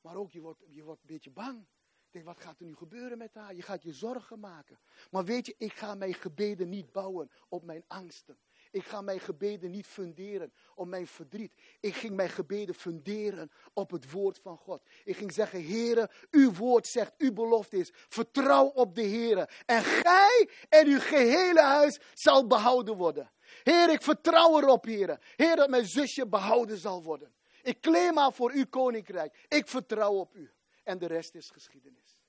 Maar 0.00 0.16
ook 0.16 0.32
je 0.32 0.40
wordt, 0.40 0.62
je 0.68 0.82
wordt 0.82 1.00
een 1.00 1.06
beetje 1.06 1.30
bang. 1.30 1.66
Denk, 2.10 2.24
wat 2.24 2.40
gaat 2.40 2.60
er 2.60 2.66
nu 2.66 2.76
gebeuren 2.76 3.18
met 3.18 3.34
haar? 3.34 3.54
Je 3.54 3.62
gaat 3.62 3.82
je 3.82 3.92
zorgen 3.92 4.40
maken. 4.40 4.78
Maar 5.10 5.24
weet 5.24 5.46
je, 5.46 5.54
ik 5.58 5.72
ga 5.72 5.94
mijn 5.94 6.14
gebeden 6.14 6.68
niet 6.68 6.92
bouwen 6.92 7.30
op 7.48 7.64
mijn 7.64 7.84
angsten. 7.86 8.38
Ik 8.70 8.84
ga 8.84 9.00
mijn 9.00 9.20
gebeden 9.20 9.70
niet 9.70 9.86
funderen 9.86 10.52
op 10.74 10.86
mijn 10.86 11.06
verdriet. 11.06 11.52
Ik 11.80 11.94
ging 11.94 12.16
mijn 12.16 12.30
gebeden 12.30 12.74
funderen 12.74 13.50
op 13.72 13.90
het 13.90 14.10
woord 14.10 14.38
van 14.38 14.56
God. 14.56 14.82
Ik 15.04 15.16
ging 15.16 15.32
zeggen, 15.32 15.66
Heere, 15.66 16.10
uw 16.30 16.52
woord 16.52 16.86
zegt, 16.86 17.14
uw 17.18 17.32
belofte 17.32 17.76
is, 17.76 17.90
vertrouw 17.92 18.66
op 18.66 18.94
de 18.94 19.06
Heere. 19.06 19.48
En 19.66 19.82
gij 19.82 20.50
en 20.68 20.86
uw 20.86 21.00
gehele 21.00 21.62
huis 21.62 22.00
zal 22.14 22.46
behouden 22.46 22.96
worden. 22.96 23.30
Heer, 23.62 23.90
ik 23.90 24.02
vertrouw 24.02 24.60
erop, 24.60 24.84
Heer. 24.84 25.34
Heer, 25.36 25.56
dat 25.56 25.68
mijn 25.68 25.86
zusje 25.86 26.26
behouden 26.26 26.78
zal 26.78 27.02
worden. 27.02 27.34
Ik 27.62 27.80
claim 27.80 28.14
maar 28.14 28.32
voor 28.32 28.50
uw 28.50 28.66
koninkrijk. 28.66 29.46
Ik 29.48 29.68
vertrouw 29.68 30.12
op 30.12 30.34
u. 30.34 30.50
En 30.82 30.98
de 30.98 31.06
rest 31.06 31.34
is 31.34 31.50
geschiedenis. 31.50 32.20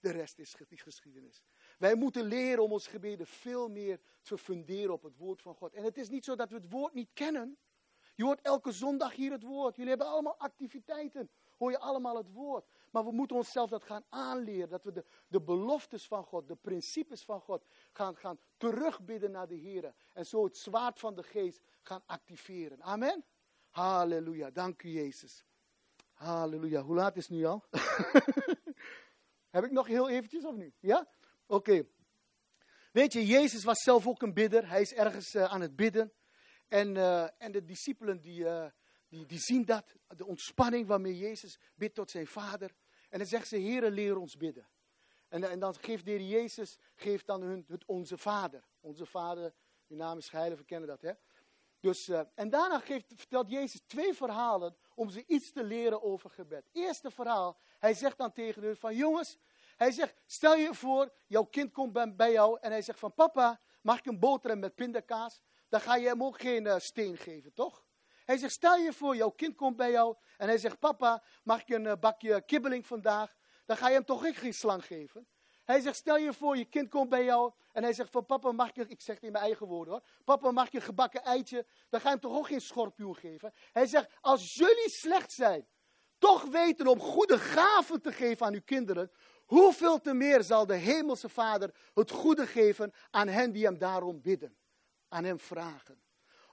De 0.00 0.10
rest 0.10 0.38
is 0.38 0.54
geschiedenis. 0.68 1.42
Wij 1.78 1.94
moeten 1.94 2.24
leren 2.24 2.62
om 2.62 2.72
ons 2.72 2.86
gebeden 2.86 3.26
veel 3.26 3.68
meer 3.68 4.00
te 4.22 4.38
funderen 4.38 4.92
op 4.92 5.02
het 5.02 5.16
woord 5.16 5.42
van 5.42 5.54
God. 5.54 5.74
En 5.74 5.84
het 5.84 5.96
is 5.96 6.08
niet 6.08 6.24
zo 6.24 6.34
dat 6.34 6.50
we 6.50 6.56
het 6.56 6.70
woord 6.70 6.94
niet 6.94 7.10
kennen. 7.12 7.58
Je 8.14 8.24
hoort 8.24 8.40
elke 8.40 8.72
zondag 8.72 9.14
hier 9.14 9.32
het 9.32 9.42
woord. 9.42 9.74
Jullie 9.74 9.90
hebben 9.90 10.08
allemaal 10.08 10.38
activiteiten. 10.38 11.30
Hoor 11.56 11.70
je 11.70 11.78
allemaal 11.78 12.16
het 12.16 12.32
woord. 12.32 12.64
Maar 12.94 13.04
we 13.04 13.12
moeten 13.12 13.36
onszelf 13.36 13.70
dat 13.70 13.84
gaan 13.84 14.04
aanleren. 14.08 14.68
Dat 14.68 14.84
we 14.84 14.92
de, 14.92 15.04
de 15.28 15.42
beloftes 15.42 16.06
van 16.06 16.24
God, 16.24 16.48
de 16.48 16.56
principes 16.56 17.24
van 17.24 17.40
God 17.40 17.64
gaan, 17.92 18.16
gaan 18.16 18.38
terugbidden 18.56 19.30
naar 19.30 19.46
de 19.46 19.54
Heer. 19.54 19.94
En 20.12 20.24
zo 20.24 20.44
het 20.44 20.56
zwaard 20.56 20.98
van 20.98 21.14
de 21.14 21.22
geest 21.22 21.60
gaan 21.82 22.02
activeren. 22.06 22.82
Amen. 22.82 23.24
Halleluja. 23.70 24.50
Dank 24.50 24.82
u 24.82 24.88
Jezus. 24.88 25.44
Halleluja. 26.12 26.82
Hoe 26.82 26.94
laat 26.94 27.16
is 27.16 27.28
het 27.28 27.36
nu 27.36 27.44
al? 27.44 27.64
Heb 29.56 29.64
ik 29.64 29.70
nog 29.70 29.86
heel 29.86 30.08
eventjes 30.08 30.44
of 30.44 30.54
niet? 30.54 30.74
Ja? 30.80 31.08
Oké. 31.46 31.86
Weet 32.92 33.12
je, 33.12 33.26
Jezus 33.26 33.64
was 33.64 33.82
zelf 33.82 34.06
ook 34.06 34.22
een 34.22 34.34
bidder. 34.34 34.68
Hij 34.68 34.80
is 34.80 34.92
ergens 34.92 35.34
uh, 35.34 35.44
aan 35.44 35.60
het 35.60 35.76
bidden. 35.76 36.12
En, 36.68 36.94
uh, 36.94 37.42
en 37.42 37.52
de 37.52 37.64
discipelen 37.64 38.20
die, 38.20 38.40
uh, 38.40 38.66
die, 39.08 39.26
die 39.26 39.38
zien 39.38 39.64
dat. 39.64 39.96
De 40.06 40.26
ontspanning 40.26 40.86
waarmee 40.86 41.16
Jezus 41.16 41.58
bidt 41.74 41.94
tot 41.94 42.10
zijn 42.10 42.26
vader. 42.26 42.74
En 43.14 43.20
dan 43.20 43.28
zegt 43.28 43.48
ze, 43.48 43.56
Heere, 43.56 43.90
leer 43.90 44.16
ons 44.16 44.36
bidden. 44.36 44.68
En, 45.28 45.50
en 45.50 45.58
dan 45.58 45.74
geeft 45.74 46.04
de 46.04 46.28
Jezus 46.28 46.78
geeft 46.94 47.26
dan 47.26 47.42
hun 47.42 47.64
het 47.68 47.84
onze 47.84 48.18
Vader. 48.18 48.64
Onze 48.80 49.06
Vader, 49.06 49.54
uw 49.88 49.96
naam 49.96 50.18
is 50.18 50.28
geheilig, 50.28 50.58
we 50.58 50.64
kennen 50.64 50.88
dat, 50.88 51.00
hè. 51.02 51.12
Dus, 51.80 52.08
uh, 52.08 52.20
en 52.34 52.50
daarna 52.50 52.78
geeft, 52.78 53.12
vertelt 53.16 53.50
Jezus 53.50 53.80
twee 53.86 54.14
verhalen 54.14 54.76
om 54.94 55.10
ze 55.10 55.24
iets 55.26 55.52
te 55.52 55.64
leren 55.64 56.02
over 56.02 56.30
gebed. 56.30 56.68
Eerste 56.72 57.10
verhaal, 57.10 57.58
hij 57.78 57.94
zegt 57.94 58.18
dan 58.18 58.32
tegen 58.32 58.62
hun 58.62 58.76
van, 58.76 58.96
jongens, 58.96 59.38
hij 59.76 59.90
zegt, 59.90 60.14
stel 60.26 60.54
je 60.54 60.74
voor, 60.74 61.12
jouw 61.26 61.44
kind 61.44 61.72
komt 61.72 62.16
bij, 62.16 62.32
jou 62.32 62.58
en 62.60 62.70
hij 62.70 62.82
zegt 62.82 62.98
van, 62.98 63.14
papa, 63.14 63.60
mag 63.82 63.98
ik 63.98 64.06
een 64.06 64.18
boterham 64.18 64.58
met 64.58 64.74
pindakaas? 64.74 65.40
Dan 65.68 65.80
ga 65.80 65.96
je 65.96 66.06
hem 66.06 66.22
ook 66.22 66.40
geen 66.40 66.64
uh, 66.64 66.78
steen 66.78 67.16
geven, 67.16 67.52
toch? 67.52 67.83
Hij 68.24 68.36
zegt, 68.36 68.52
stel 68.52 68.76
je 68.76 68.92
voor, 68.92 69.16
jouw 69.16 69.30
kind 69.30 69.56
komt 69.56 69.76
bij 69.76 69.90
jou 69.90 70.16
en 70.36 70.48
hij 70.48 70.58
zegt, 70.58 70.78
papa, 70.78 71.22
mag 71.42 71.60
ik 71.60 71.68
een 71.68 71.84
uh, 71.84 71.92
bakje 72.00 72.42
kibbeling 72.46 72.86
vandaag? 72.86 73.34
Dan 73.66 73.76
ga 73.76 73.88
je 73.88 73.94
hem 73.94 74.04
toch 74.04 74.38
geen 74.38 74.54
slang 74.54 74.86
geven? 74.86 75.26
Hij 75.64 75.80
zegt, 75.80 75.96
stel 75.96 76.16
je 76.16 76.32
voor, 76.32 76.56
je 76.56 76.64
kind 76.64 76.88
komt 76.88 77.08
bij 77.08 77.24
jou 77.24 77.52
en 77.72 77.82
hij 77.82 77.92
zegt 77.92 78.10
van 78.10 78.26
papa 78.26 78.52
mag 78.52 78.74
je, 78.74 78.84
ik 78.88 79.00
zeg 79.00 79.14
het 79.14 79.24
in 79.24 79.32
mijn 79.32 79.44
eigen 79.44 79.66
woorden 79.66 79.92
hoor, 79.92 80.02
papa 80.24 80.50
mag 80.50 80.70
je 80.70 80.80
gebakken 80.80 81.22
eitje, 81.22 81.66
dan 81.88 82.00
ga 82.00 82.06
je 82.06 82.12
hem 82.12 82.22
toch 82.22 82.36
ook 82.36 82.46
geen 82.46 82.60
schorpioen 82.60 83.16
geven. 83.16 83.52
Hij 83.72 83.86
zegt, 83.86 84.10
als 84.20 84.54
jullie 84.54 84.90
slecht 84.90 85.32
zijn, 85.32 85.68
toch 86.18 86.42
weten 86.42 86.86
om 86.86 87.00
goede 87.00 87.38
gaven 87.38 88.00
te 88.00 88.12
geven 88.12 88.46
aan 88.46 88.54
uw 88.54 88.62
kinderen, 88.64 89.10
hoeveel 89.44 90.00
te 90.00 90.14
meer 90.14 90.42
zal 90.42 90.66
de 90.66 90.74
hemelse 90.74 91.28
vader 91.28 91.74
het 91.94 92.10
goede 92.10 92.46
geven 92.46 92.92
aan 93.10 93.28
hen 93.28 93.52
die 93.52 93.64
hem 93.64 93.78
daarom 93.78 94.20
bidden, 94.20 94.56
aan 95.08 95.24
hem 95.24 95.38
vragen. 95.38 96.03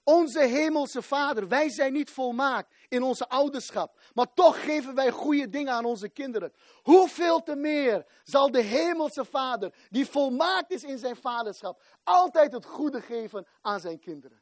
Onze 0.04 0.40
hemelse 0.40 1.02
Vader, 1.02 1.48
wij 1.48 1.70
zijn 1.70 1.94
niet 1.94 2.10
volmaakt 2.10 2.74
in 2.88 3.04
onze 3.04 3.30
ouderschap, 3.30 4.00
maar 4.14 4.34
toch 4.34 4.64
geven 4.64 4.96
wij 4.96 5.12
goede 5.12 5.50
dingen 5.50 5.74
aan 5.74 5.86
onze 5.86 6.10
kinderen. 6.10 6.54
Hoeveel 6.82 7.44
te 7.44 7.56
meer 7.56 8.06
zal 8.24 8.52
de 8.52 8.62
hemelse 8.62 9.26
Vader, 9.26 9.74
die 9.90 10.06
volmaakt 10.06 10.72
is 10.72 10.84
in 10.84 10.98
zijn 10.98 11.16
vaderschap, 11.16 11.82
altijd 12.04 12.52
het 12.52 12.66
goede 12.66 13.02
geven 13.02 13.48
aan 13.62 13.80
zijn 13.80 14.00
kinderen. 14.00 14.42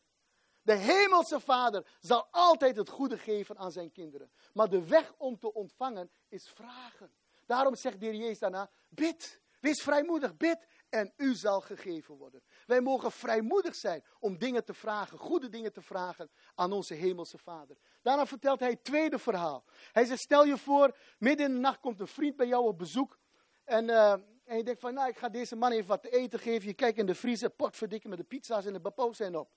De 0.61 0.75
hemelse 0.75 1.39
Vader 1.39 1.85
zal 1.99 2.27
altijd 2.31 2.75
het 2.75 2.89
goede 2.89 3.17
geven 3.17 3.57
aan 3.57 3.71
zijn 3.71 3.91
kinderen. 3.91 4.31
Maar 4.53 4.69
de 4.69 4.87
weg 4.87 5.13
om 5.17 5.39
te 5.39 5.53
ontvangen 5.53 6.09
is 6.27 6.49
vragen. 6.55 7.11
Daarom 7.45 7.75
zegt 7.75 7.99
de 7.99 8.05
Heer 8.05 8.15
Jezus 8.15 8.39
daarna, 8.39 8.69
bid. 8.89 9.41
Wees 9.59 9.83
vrijmoedig, 9.83 10.37
bid 10.37 10.57
en 10.89 11.13
u 11.17 11.33
zal 11.33 11.61
gegeven 11.61 12.15
worden. 12.15 12.41
Wij 12.65 12.81
mogen 12.81 13.11
vrijmoedig 13.11 13.75
zijn 13.75 14.03
om 14.19 14.37
dingen 14.37 14.65
te 14.65 14.73
vragen, 14.73 15.17
goede 15.17 15.49
dingen 15.49 15.73
te 15.73 15.81
vragen 15.81 16.29
aan 16.55 16.71
onze 16.71 16.93
hemelse 16.93 17.37
Vader. 17.37 17.77
Daarna 18.01 18.25
vertelt 18.25 18.59
hij 18.59 18.69
het 18.69 18.83
tweede 18.83 19.19
verhaal. 19.19 19.63
Hij 19.91 20.05
zegt, 20.05 20.21
stel 20.21 20.45
je 20.45 20.57
voor, 20.57 20.95
midden 21.17 21.45
in 21.45 21.53
de 21.53 21.59
nacht 21.59 21.79
komt 21.79 21.99
een 21.99 22.07
vriend 22.07 22.35
bij 22.35 22.47
jou 22.47 22.65
op 22.65 22.77
bezoek. 22.77 23.17
En, 23.63 23.85
uh, 23.85 24.11
en 24.43 24.57
je 24.57 24.63
denkt 24.63 24.81
van, 24.81 24.93
nou, 24.93 25.09
ik 25.09 25.17
ga 25.17 25.29
deze 25.29 25.55
man 25.55 25.71
even 25.71 25.87
wat 25.87 26.01
te 26.01 26.09
eten 26.09 26.39
geven. 26.39 26.67
Je 26.67 26.73
kijkt 26.73 26.97
in 26.97 27.05
de 27.05 27.15
vriezer, 27.15 27.49
potverdikke 27.49 28.07
met 28.07 28.17
de 28.17 28.23
pizza's 28.23 28.65
en 28.65 28.73
de 28.73 28.79
bapo's 28.79 29.17
zijn 29.17 29.35
op. 29.35 29.51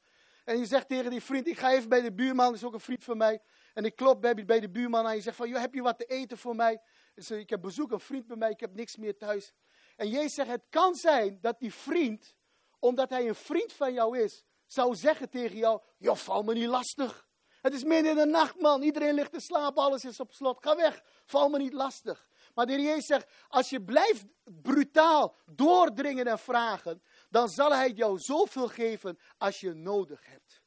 En 0.45 0.59
je 0.59 0.67
zegt 0.67 0.89
tegen 0.89 1.11
die 1.11 1.23
vriend, 1.23 1.47
ik 1.47 1.59
ga 1.59 1.73
even 1.73 1.89
bij 1.89 2.01
de 2.01 2.13
buurman, 2.13 2.47
dat 2.47 2.55
is 2.55 2.65
ook 2.65 2.75
een 2.75 2.81
vriend 2.81 3.05
van 3.05 3.17
mij. 3.17 3.41
En 3.75 3.85
ik 3.85 3.97
klop 3.97 4.21
bij, 4.21 4.61
de 4.61 4.71
buurman 4.71 5.07
en 5.07 5.15
je 5.15 5.21
zegt 5.21 5.37
van, 5.37 5.49
heb 5.49 5.75
je 5.75 5.83
wat 5.83 5.99
te 5.99 6.05
eten 6.05 6.39
voor 6.39 6.57
mij? 6.57 6.81
Ik 7.29 7.51
heb 7.51 7.61
bezoek, 7.61 7.93
een 7.93 8.01
vriend 8.01 8.27
bij 8.27 8.37
mij, 8.37 8.51
ik 8.51 8.61
heb 8.61 8.75
niks 8.75 8.97
meer 8.97 9.17
thuis. 9.17 9.53
En 9.97 10.09
Jezus 10.09 10.35
zegt, 10.35 10.51
het 10.51 10.67
kan 10.71 10.95
zijn 10.95 11.39
dat 11.41 11.59
die 11.59 11.75
vriend, 11.75 12.37
omdat 12.79 13.11
hij 13.11 13.29
een 13.29 13.35
vriend 13.35 13.73
van 13.73 13.93
jou 13.93 14.19
is, 14.19 14.45
zou 14.67 14.95
zeggen 14.95 15.31
tegen 15.31 15.57
jou, 15.57 15.81
joh, 15.99 16.17
val 16.17 16.43
me 16.43 16.55
niet 16.55 16.69
lastig. 16.69 17.27
Het 17.63 17.75
is 17.75 17.85
midden 17.85 18.11
in 18.11 18.17
de 18.17 18.27
nacht, 18.27 18.61
man. 18.61 18.83
Iedereen 18.83 19.15
ligt 19.15 19.33
te 19.33 19.41
slapen, 19.41 19.83
alles 19.83 20.05
is 20.05 20.21
op 20.21 20.33
slot. 20.33 20.63
Ga 20.63 20.77
weg, 20.77 21.03
val 21.25 21.49
me 21.49 21.59
niet 21.59 21.73
lastig. 21.73 22.29
Maar 22.55 22.67
de 22.67 22.73
Heer 22.73 22.83
Jezus 22.83 23.07
zegt, 23.07 23.27
als 23.49 23.71
je 23.71 23.83
blijft 23.83 24.25
brutaal 24.45 25.37
doordringen 25.47 26.27
en 26.27 26.39
vragen, 26.39 27.03
dan 27.31 27.49
zal 27.49 27.73
Hij 27.73 27.91
jou 27.91 28.19
zoveel 28.19 28.69
geven 28.69 29.19
als 29.39 29.61
je 29.61 29.73
nodig 29.73 30.27
hebt. 30.27 30.63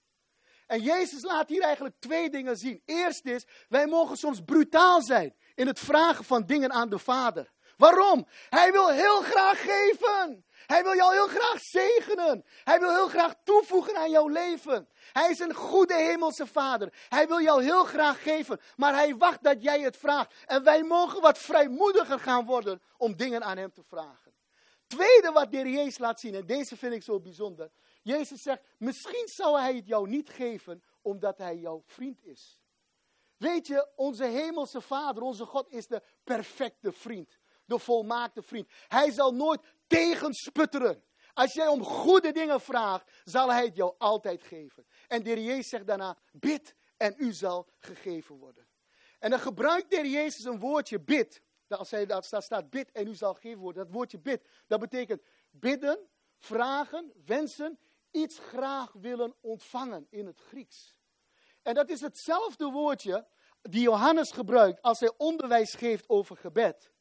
En 0.68 0.82
Jezus 0.82 1.24
laat 1.24 1.50
hier 1.50 1.62
eigenlijk 1.62 1.96
twee 2.00 2.30
dingen 2.30 2.58
zien. 2.58 2.82
Eerst 2.86 3.26
is, 3.26 3.46
wij 3.70 3.88
mogen 3.88 4.18
soms 4.18 4.42
brutaal 4.46 5.02
zijn 5.02 5.36
in 5.56 5.68
het 5.68 5.80
vragen 5.80 6.26
van 6.26 6.46
dingen 6.46 6.72
aan 6.72 6.90
de 6.90 7.00
Vader. 7.00 7.54
Waarom? 7.78 8.28
Hij 8.50 8.72
wil 8.72 8.90
heel 8.90 9.22
graag 9.22 9.62
geven. 9.62 10.46
Hij 10.66 10.84
wil 10.84 10.96
jou 10.96 11.14
heel 11.14 11.28
graag 11.28 11.60
zegenen. 11.60 12.46
Hij 12.64 12.80
wil 12.80 12.90
heel 12.90 13.08
graag 13.08 13.34
toevoegen 13.44 13.98
aan 13.98 14.10
jouw 14.10 14.28
leven. 14.28 14.88
Hij 15.14 15.30
is 15.30 15.40
een 15.40 15.54
goede 15.54 15.96
hemelse 15.96 16.48
vader. 16.48 16.94
Hij 17.10 17.28
wil 17.28 17.42
jou 17.42 17.64
heel 17.64 17.84
graag 17.84 18.24
geven. 18.24 18.60
Maar 18.76 18.94
hij 18.94 19.16
wacht 19.16 19.44
dat 19.44 19.64
jij 19.64 19.82
het 19.82 19.98
vraagt. 19.98 20.34
En 20.46 20.64
wij 20.64 20.84
mogen 20.84 21.22
wat 21.22 21.38
vrijmoediger 21.38 22.20
gaan 22.20 22.46
worden 22.46 22.82
om 22.98 23.16
dingen 23.16 23.44
aan 23.44 23.58
hem 23.58 23.74
te 23.74 23.84
vragen. 23.84 24.34
Tweede 24.88 25.32
wat 25.32 25.52
de 25.52 25.58
Jezus 25.58 25.98
laat 25.98 26.20
zien, 26.20 26.36
en 26.36 26.46
deze 26.46 26.78
vind 26.78 26.94
ik 26.94 27.04
zo 27.04 27.20
bijzonder. 27.20 27.72
Jezus 28.02 28.42
zegt, 28.42 28.62
misschien 28.78 29.28
zou 29.28 29.60
hij 29.60 29.76
het 29.76 29.88
jou 29.88 30.10
niet 30.10 30.30
geven 30.30 30.84
omdat 31.02 31.38
hij 31.38 31.56
jouw 31.56 31.84
vriend 31.86 32.24
is. 32.24 32.60
Weet 33.38 33.68
je, 33.68 33.88
onze 33.96 34.24
hemelse 34.24 34.82
vader, 34.82 35.24
onze 35.24 35.46
God 35.46 35.70
is 35.70 35.88
de 35.88 36.02
perfecte 36.24 36.92
vriend 36.92 37.38
de 37.66 37.80
volmaakte 37.80 38.42
vriend. 38.42 38.70
Hij 38.88 39.12
zal 39.12 39.34
nooit 39.34 39.62
tegensputteren. 39.88 41.04
Als 41.34 41.54
jij 41.54 41.68
om 41.68 41.84
goede 41.84 42.32
dingen 42.32 42.62
vraagt, 42.62 43.12
zal 43.24 43.52
hij 43.52 43.66
het 43.66 43.76
jou 43.76 43.96
altijd 43.98 44.44
geven. 44.44 44.86
En 45.08 45.24
de 45.24 45.44
Jezus 45.44 45.70
zegt 45.70 45.88
daarna, 45.88 46.18
bid 46.32 46.76
en 46.98 47.14
u 47.18 47.34
zal 47.34 47.68
gegeven 47.80 48.36
worden. 48.36 48.68
En 49.20 49.30
dan 49.30 49.40
gebruikt 49.40 49.90
de 49.90 50.10
Jezus 50.10 50.44
een 50.44 50.60
woordje 50.60 51.00
bid. 51.00 51.42
Als 51.68 51.92
hij 51.92 52.06
dat 52.06 52.26
staat, 52.26 52.44
staat 52.44 52.70
bid 52.70 52.92
en 52.92 53.08
u 53.08 53.16
zal 53.16 53.34
gegeven 53.34 53.60
worden. 53.60 53.84
Dat 53.84 53.94
woordje 53.94 54.20
bid, 54.20 54.48
dat 54.68 54.80
betekent 54.80 55.22
bidden, 55.50 56.08
vragen, 56.38 57.14
wensen, 57.26 57.80
iets 58.12 58.40
graag 58.40 58.92
willen 58.94 59.36
ontvangen 59.42 60.08
in 60.10 60.26
het 60.26 60.40
Grieks. 60.40 60.96
En 61.62 61.74
dat 61.74 61.90
is 61.90 62.02
hetzelfde 62.02 62.66
woordje 62.66 63.28
die 63.62 63.82
Johannes 63.82 64.32
gebruikt 64.32 64.82
als 64.82 65.00
hij 65.00 65.14
onderwijs 65.18 65.74
geeft 65.74 66.10
over 66.10 66.38
gebed. 66.38 66.92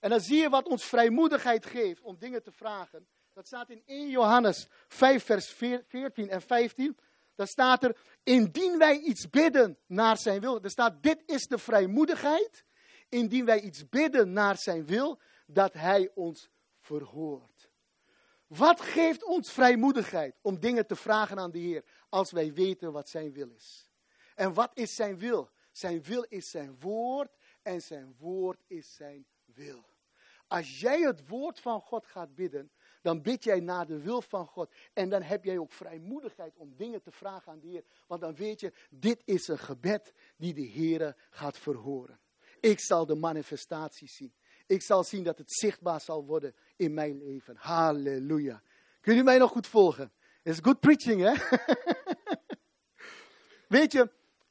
En 0.00 0.10
dan 0.10 0.20
zie 0.20 0.40
je 0.40 0.48
wat 0.48 0.68
ons 0.68 0.84
vrijmoedigheid 0.84 1.66
geeft 1.66 2.00
om 2.00 2.18
dingen 2.18 2.42
te 2.42 2.52
vragen. 2.52 3.06
Dat 3.32 3.46
staat 3.46 3.70
in 3.70 3.82
1 3.86 4.10
Johannes 4.10 4.68
5, 4.88 5.24
vers 5.24 5.50
14 5.88 6.28
en 6.30 6.42
15. 6.42 6.98
Daar 7.34 7.46
staat 7.46 7.84
er, 7.84 7.96
indien 8.22 8.78
wij 8.78 8.98
iets 8.98 9.28
bidden 9.30 9.78
naar 9.86 10.18
zijn 10.18 10.40
wil. 10.40 10.62
Er 10.62 10.70
staat, 10.70 11.02
dit 11.02 11.22
is 11.26 11.46
de 11.46 11.58
vrijmoedigheid. 11.58 12.64
Indien 13.08 13.44
wij 13.44 13.60
iets 13.60 13.88
bidden 13.88 14.32
naar 14.32 14.56
zijn 14.58 14.86
wil, 14.86 15.20
dat 15.46 15.72
hij 15.72 16.10
ons 16.14 16.50
verhoort. 16.78 17.70
Wat 18.46 18.80
geeft 18.80 19.24
ons 19.24 19.52
vrijmoedigheid 19.52 20.38
om 20.42 20.60
dingen 20.60 20.86
te 20.86 20.96
vragen 20.96 21.38
aan 21.38 21.50
de 21.50 21.58
Heer 21.58 21.84
als 22.08 22.30
wij 22.30 22.52
weten 22.52 22.92
wat 22.92 23.08
zijn 23.08 23.32
wil 23.32 23.50
is? 23.50 23.90
En 24.34 24.54
wat 24.54 24.70
is 24.74 24.94
zijn 24.94 25.18
wil? 25.18 25.50
Zijn 25.72 26.02
wil 26.02 26.26
is 26.28 26.50
zijn 26.50 26.80
woord 26.80 27.36
en 27.62 27.80
zijn 27.80 28.14
woord 28.18 28.62
is 28.66 28.94
zijn 28.94 29.26
wil. 29.44 29.89
Als 30.50 30.80
jij 30.80 31.00
het 31.00 31.28
woord 31.28 31.60
van 31.60 31.80
God 31.80 32.06
gaat 32.06 32.34
bidden, 32.34 32.70
dan 33.02 33.22
bid 33.22 33.44
jij 33.44 33.60
naar 33.60 33.86
de 33.86 34.00
wil 34.00 34.22
van 34.22 34.46
God. 34.46 34.72
En 34.92 35.08
dan 35.08 35.22
heb 35.22 35.44
jij 35.44 35.58
ook 35.58 35.72
vrijmoedigheid 35.72 36.56
om 36.56 36.74
dingen 36.76 37.02
te 37.02 37.10
vragen 37.10 37.52
aan 37.52 37.60
de 37.60 37.66
Heer. 37.66 37.84
Want 38.06 38.20
dan 38.20 38.34
weet 38.34 38.60
je, 38.60 38.72
dit 38.90 39.22
is 39.24 39.48
een 39.48 39.58
gebed 39.58 40.14
die 40.36 40.54
de 40.54 40.66
Heer 40.66 41.16
gaat 41.30 41.58
verhoren. 41.58 42.20
Ik 42.60 42.80
zal 42.80 43.06
de 43.06 43.14
manifestatie 43.14 44.08
zien. 44.08 44.34
Ik 44.66 44.82
zal 44.82 45.04
zien 45.04 45.24
dat 45.24 45.38
het 45.38 45.52
zichtbaar 45.52 46.00
zal 46.00 46.24
worden 46.24 46.54
in 46.76 46.94
mijn 46.94 47.18
leven. 47.18 47.56
Halleluja. 47.56 48.62
Kun 49.00 49.14
je 49.14 49.22
mij 49.22 49.38
nog 49.38 49.50
goed 49.50 49.66
volgen? 49.66 50.12
Is 50.42 50.58
good 50.62 50.80
preaching, 50.80 51.20
hè? 51.20 51.34
Weet 53.76 53.92
je, 53.92 54.10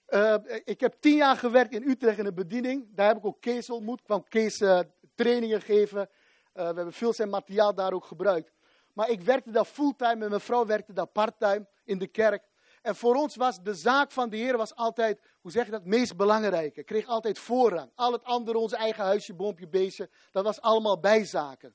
uh, 0.09 0.35
ik 0.63 0.79
heb 0.79 0.95
tien 0.99 1.15
jaar 1.15 1.35
gewerkt 1.35 1.73
in 1.73 1.89
Utrecht 1.89 2.17
in 2.17 2.25
een 2.25 2.35
bediening. 2.35 2.95
Daar 2.95 3.07
heb 3.07 3.17
ik 3.17 3.25
ook 3.25 3.41
Kees 3.41 3.69
ontmoet. 3.69 4.01
Kwam 4.01 4.23
Kees 4.27 4.59
uh, 4.59 4.79
trainingen 5.23 5.61
geven. 5.61 5.99
Uh, 5.99 6.07
we 6.53 6.61
hebben 6.75 6.93
veel 6.93 7.13
zijn 7.13 7.29
materiaal 7.29 7.73
daar 7.73 7.93
ook 7.93 8.05
gebruikt. 8.05 8.51
Maar 8.93 9.09
ik 9.09 9.21
werkte 9.21 9.51
daar 9.51 9.65
fulltime 9.65 10.23
en 10.23 10.29
mijn 10.29 10.41
vrouw 10.41 10.65
werkte 10.65 10.93
daar 10.93 11.07
parttime 11.07 11.67
in 11.83 11.97
de 11.97 12.07
kerk. 12.07 12.43
En 12.81 12.95
voor 12.95 13.15
ons 13.15 13.35
was 13.35 13.61
de 13.63 13.73
zaak 13.73 14.11
van 14.11 14.29
de 14.29 14.37
Heer 14.37 14.57
was 14.57 14.75
altijd, 14.75 15.19
hoe 15.41 15.51
zeg 15.51 15.65
je 15.65 15.71
dat, 15.71 15.85
meest 15.85 16.15
belangrijke. 16.17 16.83
Kreeg 16.83 17.05
altijd 17.05 17.39
voorrang. 17.39 17.91
Al 17.95 18.11
het 18.11 18.23
andere, 18.23 18.57
onze 18.57 18.75
eigen 18.75 19.03
huisje, 19.03 19.33
boompje, 19.33 19.67
beestje, 19.67 20.09
dat 20.31 20.43
was 20.43 20.61
allemaal 20.61 20.99
bijzaken. 20.99 21.73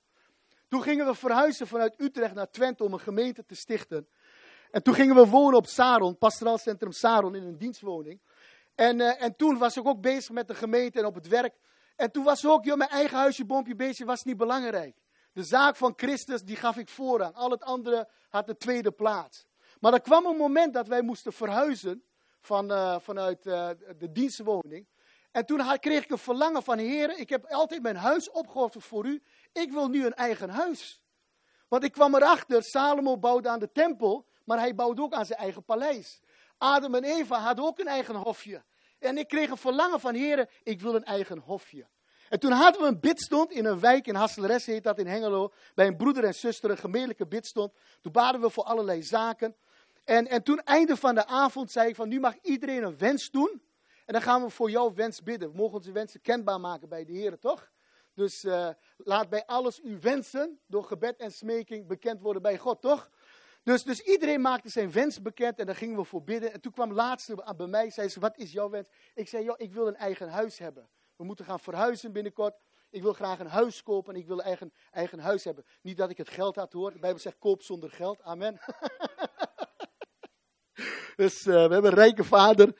Toen 0.68 0.82
gingen 0.82 1.06
we 1.06 1.14
verhuizen 1.14 1.66
vanuit 1.66 1.94
Utrecht 2.00 2.34
naar 2.34 2.50
Twente 2.50 2.84
om 2.84 2.92
een 2.92 3.00
gemeente 3.00 3.44
te 3.46 3.54
stichten. 3.54 4.08
En 4.70 4.82
toen 4.82 4.94
gingen 4.94 5.14
we 5.14 5.26
wonen 5.26 5.58
op 5.58 5.66
Saron, 5.66 6.18
pastoraal 6.18 6.58
centrum 6.58 6.92
Saron, 6.92 7.34
in 7.34 7.42
een 7.42 7.58
dienstwoning. 7.58 8.20
En, 8.74 9.00
uh, 9.00 9.22
en 9.22 9.36
toen 9.36 9.58
was 9.58 9.76
ik 9.76 9.86
ook 9.86 10.00
bezig 10.00 10.30
met 10.30 10.48
de 10.48 10.54
gemeente 10.54 10.98
en 10.98 11.06
op 11.06 11.14
het 11.14 11.28
werk. 11.28 11.54
En 11.96 12.10
toen 12.10 12.24
was 12.24 12.46
ook, 12.46 12.64
joh, 12.64 12.76
mijn 12.76 12.90
eigen 12.90 13.16
huisje, 13.16 13.44
boompje, 13.44 13.74
beestje 13.74 14.04
was 14.04 14.24
niet 14.24 14.36
belangrijk. 14.36 15.02
De 15.32 15.42
zaak 15.42 15.76
van 15.76 15.92
Christus, 15.96 16.42
die 16.42 16.56
gaf 16.56 16.76
ik 16.76 16.88
voorrang. 16.88 17.34
Al 17.34 17.50
het 17.50 17.62
andere 17.62 18.08
had 18.28 18.46
de 18.46 18.56
tweede 18.56 18.92
plaats. 18.92 19.46
Maar 19.80 19.92
er 19.92 20.00
kwam 20.00 20.26
een 20.26 20.36
moment 20.36 20.74
dat 20.74 20.88
wij 20.88 21.02
moesten 21.02 21.32
verhuizen 21.32 22.04
van, 22.40 22.70
uh, 22.70 22.98
vanuit 22.98 23.46
uh, 23.46 23.68
de 23.98 24.12
dienstwoning. 24.12 24.88
En 25.30 25.46
toen 25.46 25.60
had, 25.60 25.78
kreeg 25.78 26.04
ik 26.04 26.10
een 26.10 26.18
verlangen 26.18 26.62
van, 26.62 26.78
heren, 26.78 27.18
ik 27.18 27.28
heb 27.28 27.46
altijd 27.46 27.82
mijn 27.82 27.96
huis 27.96 28.30
opgeofferd 28.30 28.84
voor 28.84 29.06
u. 29.06 29.22
Ik 29.52 29.72
wil 29.72 29.88
nu 29.88 30.06
een 30.06 30.14
eigen 30.14 30.50
huis. 30.50 31.02
Want 31.68 31.84
ik 31.84 31.92
kwam 31.92 32.14
erachter, 32.14 32.62
Salomo 32.62 33.18
bouwde 33.18 33.48
aan 33.48 33.58
de 33.58 33.72
tempel, 33.72 34.26
maar 34.44 34.58
hij 34.58 34.74
bouwde 34.74 35.02
ook 35.02 35.12
aan 35.12 35.26
zijn 35.26 35.38
eigen 35.38 35.64
paleis. 35.64 36.20
Adam 36.58 36.94
en 36.94 37.04
Eva 37.04 37.38
hadden 37.38 37.64
ook 37.64 37.78
een 37.78 37.86
eigen 37.86 38.14
hofje. 38.14 38.64
En 39.04 39.18
ik 39.18 39.28
kreeg 39.28 39.50
een 39.50 39.56
verlangen 39.56 40.00
van, 40.00 40.14
heren, 40.14 40.48
ik 40.62 40.80
wil 40.80 40.94
een 40.94 41.04
eigen 41.04 41.38
hofje. 41.38 41.86
En 42.28 42.40
toen 42.40 42.52
hadden 42.52 42.82
we 42.82 42.88
een 42.88 43.00
bidstond 43.00 43.52
in 43.52 43.64
een 43.64 43.80
wijk, 43.80 44.06
in 44.06 44.14
Hasselres 44.14 44.66
heet 44.66 44.82
dat 44.82 44.98
in 44.98 45.06
Hengelo, 45.06 45.52
bij 45.74 45.86
een 45.86 45.96
broeder 45.96 46.24
en 46.24 46.34
zuster, 46.34 46.70
een 46.70 46.76
gemeentelijke 46.78 47.26
bidstond. 47.26 47.72
Toen 48.00 48.12
baden 48.12 48.40
we 48.40 48.50
voor 48.50 48.64
allerlei 48.64 49.02
zaken. 49.02 49.56
En, 50.04 50.28
en 50.28 50.42
toen, 50.42 50.62
einde 50.62 50.96
van 50.96 51.14
de 51.14 51.26
avond, 51.26 51.70
zei 51.70 51.88
ik 51.88 51.94
van, 51.94 52.08
nu 52.08 52.20
mag 52.20 52.34
iedereen 52.42 52.82
een 52.82 52.98
wens 52.98 53.30
doen. 53.30 53.62
En 54.06 54.12
dan 54.12 54.22
gaan 54.22 54.42
we 54.42 54.50
voor 54.50 54.70
jouw 54.70 54.94
wens 54.94 55.22
bidden. 55.22 55.50
We 55.50 55.56
mogen 55.56 55.74
onze 55.74 55.92
wensen 55.92 56.20
kenbaar 56.20 56.60
maken 56.60 56.88
bij 56.88 57.04
de 57.04 57.12
heren, 57.12 57.38
toch? 57.38 57.70
Dus 58.14 58.44
uh, 58.44 58.68
laat 58.96 59.28
bij 59.28 59.46
alles 59.46 59.80
uw 59.82 60.00
wensen 60.00 60.60
door 60.66 60.84
gebed 60.84 61.16
en 61.16 61.32
smeking 61.32 61.86
bekend 61.86 62.20
worden 62.20 62.42
bij 62.42 62.58
God, 62.58 62.80
toch? 62.80 63.10
Dus, 63.64 63.82
dus 63.82 64.00
iedereen 64.00 64.40
maakte 64.40 64.68
zijn 64.68 64.92
wens 64.92 65.22
bekend 65.22 65.58
en 65.58 65.66
daar 65.66 65.76
gingen 65.76 65.96
we 65.96 66.04
voor 66.04 66.22
bidden. 66.22 66.52
En 66.52 66.60
toen 66.60 66.72
kwam 66.72 66.92
laatste 66.92 67.54
bij 67.56 67.66
mij, 67.66 67.90
zei 67.90 68.08
ze, 68.08 68.20
wat 68.20 68.36
is 68.36 68.52
jouw 68.52 68.70
wens? 68.70 68.88
Ik 69.14 69.28
zei, 69.28 69.44
joh, 69.44 69.54
ik 69.58 69.72
wil 69.72 69.86
een 69.86 69.96
eigen 69.96 70.28
huis 70.28 70.58
hebben. 70.58 70.88
We 71.16 71.24
moeten 71.24 71.44
gaan 71.44 71.60
verhuizen 71.60 72.12
binnenkort. 72.12 72.54
Ik 72.90 73.02
wil 73.02 73.12
graag 73.12 73.38
een 73.38 73.46
huis 73.46 73.82
kopen 73.82 74.14
en 74.14 74.20
ik 74.20 74.26
wil 74.26 74.44
een 74.44 74.72
eigen, 74.90 75.18
huis 75.18 75.44
hebben. 75.44 75.64
Niet 75.82 75.96
dat 75.96 76.10
ik 76.10 76.16
het 76.16 76.28
geld 76.28 76.56
had 76.56 76.72
hoor. 76.72 76.92
De 76.92 76.98
Bijbel 76.98 77.20
zegt 77.20 77.38
koop 77.38 77.62
zonder 77.62 77.90
geld. 77.90 78.22
Amen. 78.22 78.58
dus 81.16 81.46
uh, 81.46 81.54
we 81.54 81.72
hebben 81.72 81.84
een 81.84 81.98
rijke 81.98 82.24
vader. 82.24 82.76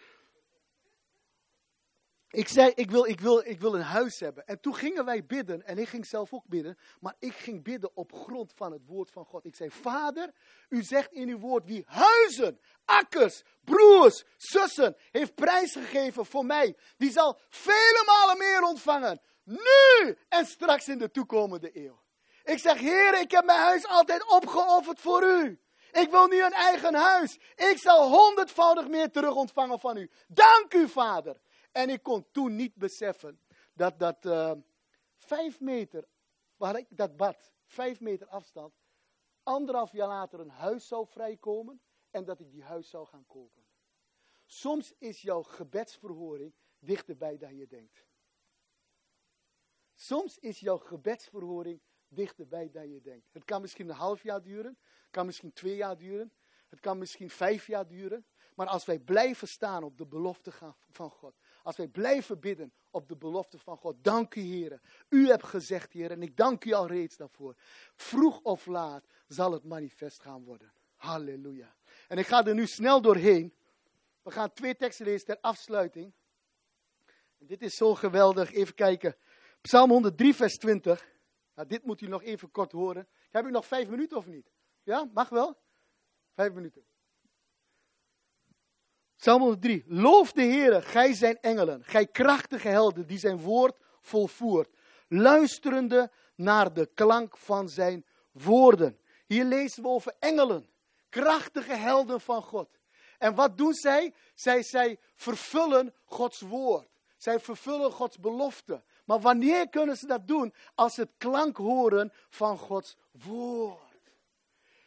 Ik 2.34 2.48
zei, 2.48 2.72
ik 2.74 2.90
wil, 2.90 3.04
ik, 3.04 3.20
wil, 3.20 3.38
ik 3.44 3.60
wil 3.60 3.74
een 3.74 3.80
huis 3.80 4.20
hebben. 4.20 4.46
En 4.46 4.60
toen 4.60 4.74
gingen 4.74 5.04
wij 5.04 5.24
bidden. 5.26 5.66
En 5.66 5.78
ik 5.78 5.88
ging 5.88 6.06
zelf 6.06 6.32
ook 6.32 6.46
bidden. 6.46 6.78
Maar 7.00 7.14
ik 7.18 7.34
ging 7.34 7.62
bidden 7.62 7.90
op 7.96 8.12
grond 8.12 8.52
van 8.56 8.72
het 8.72 8.86
woord 8.86 9.10
van 9.10 9.24
God. 9.24 9.44
Ik 9.44 9.54
zei, 9.54 9.70
Vader, 9.70 10.32
u 10.68 10.82
zegt 10.82 11.12
in 11.12 11.28
uw 11.28 11.38
woord 11.38 11.64
wie 11.64 11.84
huizen, 11.86 12.60
akkers, 12.84 13.42
broers, 13.64 14.24
zussen 14.36 14.96
heeft 15.10 15.34
prijsgegeven 15.34 16.26
voor 16.26 16.46
mij. 16.46 16.76
Die 16.96 17.10
zal 17.10 17.38
vele 17.48 18.02
malen 18.06 18.38
meer 18.38 18.62
ontvangen. 18.62 19.20
Nu 19.44 20.16
en 20.28 20.46
straks 20.46 20.88
in 20.88 20.98
de 20.98 21.10
toekomende 21.10 21.70
eeuw. 21.72 22.02
Ik 22.44 22.58
zeg, 22.58 22.78
Heer, 22.78 23.20
ik 23.20 23.30
heb 23.30 23.44
mijn 23.44 23.60
huis 23.60 23.86
altijd 23.86 24.30
opgeofferd 24.30 25.00
voor 25.00 25.22
u. 25.22 25.60
Ik 25.92 26.10
wil 26.10 26.26
nu 26.26 26.44
een 26.44 26.52
eigen 26.52 26.94
huis. 26.94 27.38
Ik 27.56 27.78
zal 27.78 28.08
honderdvoudig 28.08 28.88
meer 28.88 29.10
terug 29.10 29.34
ontvangen 29.34 29.80
van 29.80 29.96
u. 29.96 30.10
Dank 30.28 30.74
u, 30.74 30.88
Vader. 30.88 31.36
En 31.74 31.90
ik 31.90 32.02
kon 32.02 32.30
toen 32.30 32.56
niet 32.56 32.74
beseffen 32.74 33.40
dat 33.72 33.98
dat 33.98 34.24
uh, 34.24 34.52
vijf 35.16 35.60
meter, 35.60 36.08
waar 36.56 36.78
ik 36.78 36.86
dat 36.90 37.16
bad, 37.16 37.52
vijf 37.64 38.00
meter 38.00 38.26
afstand, 38.26 38.74
anderhalf 39.42 39.92
jaar 39.92 40.08
later 40.08 40.40
een 40.40 40.50
huis 40.50 40.88
zou 40.88 41.06
vrijkomen 41.06 41.80
en 42.10 42.24
dat 42.24 42.40
ik 42.40 42.50
die 42.50 42.62
huis 42.62 42.88
zou 42.88 43.06
gaan 43.06 43.26
kopen. 43.26 43.64
Soms 44.44 44.94
is 44.98 45.22
jouw 45.22 45.42
gebedsverhoring 45.42 46.54
dichterbij 46.78 47.38
dan 47.38 47.56
je 47.56 47.66
denkt. 47.66 48.06
Soms 49.94 50.38
is 50.38 50.60
jouw 50.60 50.78
gebedsverhoring 50.78 51.80
dichterbij 52.08 52.70
dan 52.70 52.90
je 52.90 53.00
denkt. 53.00 53.32
Het 53.32 53.44
kan 53.44 53.60
misschien 53.60 53.88
een 53.88 53.94
half 53.94 54.22
jaar 54.22 54.42
duren, 54.42 54.78
het 54.82 55.10
kan 55.10 55.26
misschien 55.26 55.52
twee 55.52 55.76
jaar 55.76 55.96
duren, 55.96 56.32
het 56.68 56.80
kan 56.80 56.98
misschien 56.98 57.30
vijf 57.30 57.66
jaar 57.66 57.86
duren. 57.86 58.26
Maar 58.54 58.66
als 58.66 58.84
wij 58.84 58.98
blijven 58.98 59.48
staan 59.48 59.82
op 59.82 59.98
de 59.98 60.06
belofte 60.06 60.52
van 60.90 61.10
God, 61.10 61.34
als 61.64 61.76
wij 61.76 61.88
blijven 61.88 62.40
bidden 62.40 62.72
op 62.90 63.08
de 63.08 63.16
belofte 63.16 63.58
van 63.58 63.76
God, 63.76 64.04
dank 64.04 64.34
u 64.34 64.40
Heer. 64.40 64.80
U 65.08 65.26
hebt 65.26 65.44
gezegd 65.44 65.92
Heer 65.92 66.10
en 66.10 66.22
ik 66.22 66.36
dank 66.36 66.64
u 66.64 66.72
al 66.72 66.86
reeds 66.86 67.16
daarvoor. 67.16 67.54
Vroeg 67.94 68.40
of 68.40 68.66
laat 68.66 69.04
zal 69.26 69.52
het 69.52 69.64
manifest 69.64 70.20
gaan 70.20 70.44
worden. 70.44 70.72
Halleluja. 70.94 71.74
En 72.08 72.18
ik 72.18 72.26
ga 72.26 72.44
er 72.44 72.54
nu 72.54 72.66
snel 72.66 73.00
doorheen. 73.00 73.54
We 74.22 74.30
gaan 74.30 74.52
twee 74.52 74.76
teksten 74.76 75.06
lezen 75.06 75.26
ter 75.26 75.38
afsluiting. 75.40 76.12
Dit 77.38 77.62
is 77.62 77.74
zo 77.74 77.94
geweldig. 77.94 78.52
Even 78.52 78.74
kijken. 78.74 79.16
Psalm 79.60 79.90
103, 79.90 80.34
vers 80.34 80.56
20. 80.56 81.12
Nou, 81.54 81.68
dit 81.68 81.84
moet 81.84 82.00
u 82.00 82.06
nog 82.06 82.22
even 82.22 82.50
kort 82.50 82.72
horen. 82.72 83.08
Heb 83.30 83.44
ik 83.44 83.50
nog 83.50 83.66
vijf 83.66 83.88
minuten 83.88 84.16
of 84.16 84.26
niet? 84.26 84.52
Ja, 84.82 85.10
mag 85.12 85.28
wel? 85.28 85.58
Vijf 86.32 86.52
minuten. 86.52 86.84
Psalm 89.24 89.40
103. 89.40 89.84
Loof 89.86 90.32
de 90.32 90.42
Heer, 90.42 90.82
gij 90.82 91.14
zijn 91.14 91.38
engelen, 91.40 91.84
gij 91.84 92.06
krachtige 92.06 92.68
helden 92.68 93.06
die 93.06 93.18
zijn 93.18 93.40
woord 93.40 93.76
volvoert, 94.00 94.68
luisterende 95.08 96.10
naar 96.34 96.72
de 96.72 96.90
klank 96.94 97.36
van 97.36 97.68
zijn 97.68 98.04
woorden. 98.32 98.98
Hier 99.26 99.44
lezen 99.44 99.82
we 99.82 99.88
over 99.88 100.14
engelen, 100.18 100.68
krachtige 101.08 101.74
helden 101.74 102.20
van 102.20 102.42
God. 102.42 102.68
En 103.18 103.34
wat 103.34 103.58
doen 103.58 103.74
zij? 103.74 104.14
Zij, 104.34 104.62
zij 104.62 104.98
vervullen 105.14 105.94
Gods 106.04 106.40
woord. 106.40 106.88
Zij 107.16 107.40
vervullen 107.40 107.92
Gods 107.92 108.18
belofte. 108.18 108.82
Maar 109.04 109.20
wanneer 109.20 109.68
kunnen 109.68 109.96
ze 109.96 110.06
dat 110.06 110.26
doen? 110.26 110.54
Als 110.74 110.94
ze 110.94 111.00
het 111.00 111.12
klank 111.18 111.56
horen 111.56 112.12
van 112.28 112.58
Gods 112.58 112.96
woord. 113.10 114.12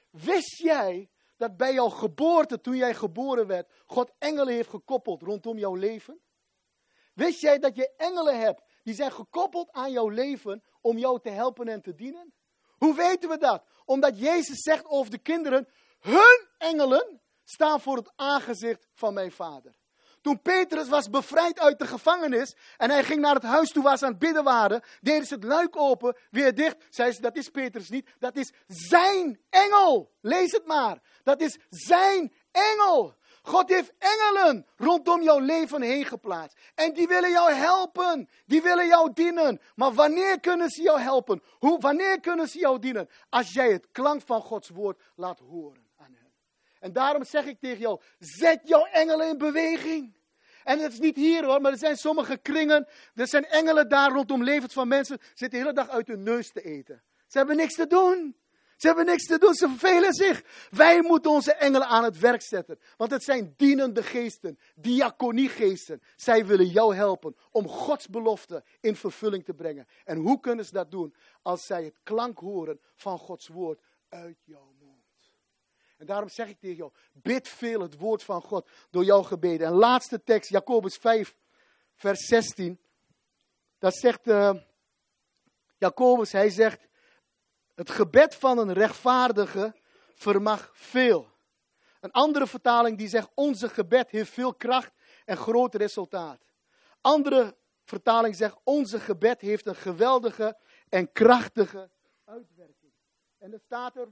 Wist 0.09 0.57
jij 0.57 1.09
dat 1.37 1.57
bij 1.57 1.73
jouw 1.73 1.89
geboorte, 1.89 2.61
toen 2.61 2.75
jij 2.75 2.95
geboren 2.95 3.47
werd, 3.47 3.71
God 3.85 4.11
engelen 4.17 4.53
heeft 4.53 4.69
gekoppeld 4.69 5.21
rondom 5.21 5.57
jouw 5.57 5.75
leven? 5.75 6.19
Wist 7.13 7.41
jij 7.41 7.59
dat 7.59 7.75
je 7.75 7.93
engelen 7.95 8.39
hebt 8.39 8.63
die 8.83 8.93
zijn 8.93 9.11
gekoppeld 9.11 9.71
aan 9.71 9.91
jouw 9.91 10.09
leven 10.09 10.63
om 10.81 10.97
jou 10.97 11.19
te 11.21 11.29
helpen 11.29 11.67
en 11.67 11.81
te 11.81 11.95
dienen? 11.95 12.33
Hoe 12.77 12.95
weten 12.95 13.29
we 13.29 13.37
dat? 13.37 13.63
Omdat 13.85 14.19
Jezus 14.19 14.61
zegt 14.61 14.85
over 14.85 15.11
de 15.11 15.17
kinderen, 15.17 15.67
hun 15.99 16.47
engelen 16.57 17.21
staan 17.43 17.81
voor 17.81 17.95
het 17.95 18.11
aangezicht 18.15 18.87
van 18.93 19.13
mijn 19.13 19.31
vader. 19.31 19.75
Toen 20.27 20.41
Petrus 20.41 20.89
was 20.89 21.09
bevrijd 21.09 21.59
uit 21.59 21.79
de 21.79 21.87
gevangenis 21.87 22.55
en 22.77 22.89
hij 22.89 23.03
ging 23.03 23.21
naar 23.21 23.33
het 23.33 23.43
huis 23.43 23.69
toe 23.69 23.83
waar 23.83 23.97
ze 23.97 24.05
aan 24.05 24.11
het 24.11 24.19
bidden 24.19 24.43
waren, 24.43 24.83
deden 25.01 25.25
ze 25.25 25.33
het 25.33 25.43
luik 25.43 25.77
open, 25.77 26.17
weer 26.31 26.55
dicht. 26.55 26.85
Zei 26.89 27.11
ze, 27.11 27.21
dat 27.21 27.35
is 27.35 27.49
Petrus 27.49 27.89
niet, 27.89 28.09
dat 28.19 28.35
is 28.35 28.53
zijn 28.67 29.39
engel. 29.49 30.11
Lees 30.21 30.51
het 30.51 30.65
maar. 30.65 31.01
Dat 31.23 31.41
is 31.41 31.57
zijn 31.69 32.33
engel. 32.51 33.15
God 33.41 33.69
heeft 33.69 33.93
engelen 33.97 34.65
rondom 34.75 35.21
jouw 35.21 35.39
leven 35.39 35.81
heen 35.81 36.05
geplaatst. 36.05 36.57
En 36.75 36.93
die 36.93 37.07
willen 37.07 37.31
jou 37.31 37.53
helpen. 37.53 38.29
Die 38.45 38.61
willen 38.61 38.87
jou 38.87 39.13
dienen. 39.13 39.61
Maar 39.75 39.93
wanneer 39.93 40.39
kunnen 40.39 40.69
ze 40.69 40.81
jou 40.81 40.99
helpen? 40.99 41.43
Hoe, 41.59 41.79
wanneer 41.79 42.19
kunnen 42.19 42.47
ze 42.47 42.59
jou 42.59 42.79
dienen? 42.79 43.09
Als 43.29 43.53
jij 43.53 43.71
het 43.71 43.87
klank 43.91 44.21
van 44.25 44.41
Gods 44.41 44.69
woord 44.69 45.01
laat 45.15 45.39
horen 45.39 45.87
aan 45.97 46.13
hen. 46.13 46.33
En 46.79 46.93
daarom 46.93 47.23
zeg 47.23 47.45
ik 47.45 47.59
tegen 47.59 47.79
jou, 47.79 48.01
zet 48.19 48.59
jouw 48.63 48.85
engelen 48.85 49.27
in 49.27 49.37
beweging. 49.37 50.16
En 50.67 50.79
het 50.79 50.91
is 50.91 50.99
niet 50.99 51.15
hier 51.15 51.45
hoor, 51.45 51.61
maar 51.61 51.71
er 51.71 51.77
zijn 51.77 51.97
sommige 51.97 52.37
kringen. 52.37 52.87
Er 53.15 53.27
zijn 53.27 53.45
engelen 53.45 53.89
daar 53.89 54.11
rondom 54.11 54.43
levens 54.43 54.73
van 54.73 54.87
mensen. 54.87 55.17
Zitten 55.21 55.49
de 55.49 55.57
hele 55.57 55.73
dag 55.73 55.89
uit 55.89 56.07
hun 56.07 56.23
neus 56.23 56.51
te 56.51 56.61
eten. 56.61 57.03
Ze 57.27 57.37
hebben 57.37 57.55
niks 57.55 57.73
te 57.73 57.87
doen. 57.87 58.35
Ze 58.77 58.87
hebben 58.87 59.05
niks 59.05 59.25
te 59.25 59.37
doen, 59.37 59.53
ze 59.53 59.67
vervelen 59.67 60.13
zich. 60.13 60.43
Wij 60.69 61.01
moeten 61.01 61.31
onze 61.31 61.53
engelen 61.53 61.87
aan 61.87 62.03
het 62.03 62.19
werk 62.19 62.41
zetten. 62.41 62.79
Want 62.97 63.11
het 63.11 63.23
zijn 63.23 63.53
dienende 63.57 64.03
geesten, 64.03 64.59
diaconiegeesten. 64.75 66.01
Zij 66.15 66.45
willen 66.45 66.67
jou 66.67 66.95
helpen 66.95 67.35
om 67.51 67.67
Gods 67.67 68.07
belofte 68.07 68.63
in 68.79 68.95
vervulling 68.95 69.45
te 69.45 69.53
brengen. 69.53 69.87
En 70.03 70.17
hoe 70.17 70.39
kunnen 70.39 70.65
ze 70.65 70.71
dat 70.71 70.91
doen? 70.91 71.15
Als 71.41 71.65
zij 71.65 71.83
het 71.83 71.99
klank 72.03 72.37
horen 72.37 72.79
van 72.95 73.17
Gods 73.17 73.47
woord 73.47 73.81
uit 74.09 74.37
mond. 74.45 74.76
En 75.97 76.05
daarom 76.05 76.29
zeg 76.29 76.47
ik 76.47 76.59
tegen 76.59 76.75
jou, 76.75 76.91
bid 77.13 77.47
veel 77.47 77.81
het 77.81 77.97
woord 77.97 78.23
van 78.23 78.41
God 78.41 78.69
door 78.89 79.03
jouw 79.03 79.23
gebeden. 79.23 79.67
En 79.67 79.73
laatste 79.73 80.23
tekst, 80.23 80.49
Jacobus 80.49 80.95
5, 80.95 81.35
vers 81.95 82.25
16. 82.25 82.79
Dat 83.77 83.95
zegt 83.95 84.27
uh, 84.27 84.53
Jacobus, 85.77 86.31
hij 86.31 86.49
zegt, 86.49 86.87
het 87.75 87.89
gebed 87.89 88.35
van 88.35 88.57
een 88.57 88.73
rechtvaardige 88.73 89.75
vermag 90.15 90.69
veel. 90.73 91.27
Een 91.99 92.11
andere 92.11 92.47
vertaling 92.47 92.97
die 92.97 93.07
zegt, 93.07 93.29
onze 93.33 93.69
gebed 93.69 94.11
heeft 94.11 94.31
veel 94.31 94.55
kracht 94.55 94.93
en 95.25 95.37
groot 95.37 95.75
resultaat. 95.75 96.41
Andere 97.01 97.57
vertaling 97.83 98.35
zegt, 98.35 98.57
onze 98.63 98.99
gebed 98.99 99.41
heeft 99.41 99.65
een 99.65 99.75
geweldige 99.75 100.57
en 100.89 101.11
krachtige 101.11 101.89
uitwerking. 102.25 102.93
En 103.37 103.53
er 103.53 103.59
staat 103.59 103.95
er, 103.95 104.07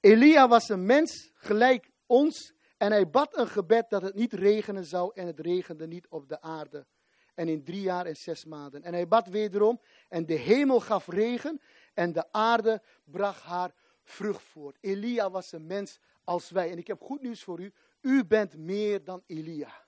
Elia 0.00 0.48
was 0.48 0.68
een 0.68 0.86
mens 0.86 1.30
gelijk 1.34 1.90
ons 2.06 2.52
en 2.76 2.92
hij 2.92 3.10
bad 3.10 3.36
een 3.36 3.48
gebed 3.48 3.90
dat 3.90 4.02
het 4.02 4.14
niet 4.14 4.32
regenen 4.32 4.84
zou 4.84 5.10
en 5.14 5.26
het 5.26 5.40
regende 5.40 5.86
niet 5.86 6.08
op 6.08 6.28
de 6.28 6.40
aarde. 6.40 6.86
En 7.34 7.48
in 7.48 7.64
drie 7.64 7.80
jaar 7.80 8.06
en 8.06 8.16
zes 8.16 8.44
maanden. 8.44 8.82
En 8.82 8.92
hij 8.92 9.08
bad 9.08 9.28
wederom 9.28 9.80
en 10.08 10.26
de 10.26 10.34
hemel 10.34 10.80
gaf 10.80 11.06
regen 11.06 11.60
en 11.94 12.12
de 12.12 12.32
aarde 12.32 12.82
bracht 13.04 13.42
haar 13.42 13.74
vrucht 14.04 14.42
voort. 14.42 14.78
Elia 14.80 15.30
was 15.30 15.52
een 15.52 15.66
mens 15.66 15.98
als 16.24 16.50
wij. 16.50 16.70
En 16.70 16.78
ik 16.78 16.86
heb 16.86 17.00
goed 17.00 17.22
nieuws 17.22 17.42
voor 17.42 17.60
u. 17.60 17.72
U 18.00 18.24
bent 18.24 18.56
meer 18.56 19.04
dan 19.04 19.22
Elia. 19.26 19.86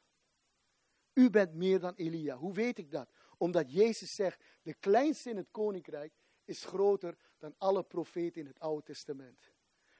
U 1.12 1.30
bent 1.30 1.54
meer 1.54 1.80
dan 1.80 1.94
Elia. 1.94 2.36
Hoe 2.36 2.52
weet 2.52 2.78
ik 2.78 2.90
dat? 2.90 3.10
Omdat 3.36 3.72
Jezus 3.72 4.14
zegt, 4.14 4.44
de 4.62 4.74
kleinste 4.74 5.30
in 5.30 5.36
het 5.36 5.48
koninkrijk 5.50 6.12
is 6.44 6.64
groter 6.64 7.16
dan 7.38 7.54
alle 7.58 7.82
profeten 7.82 8.40
in 8.40 8.46
het 8.46 8.60
Oude 8.60 8.82
Testament. 8.82 9.49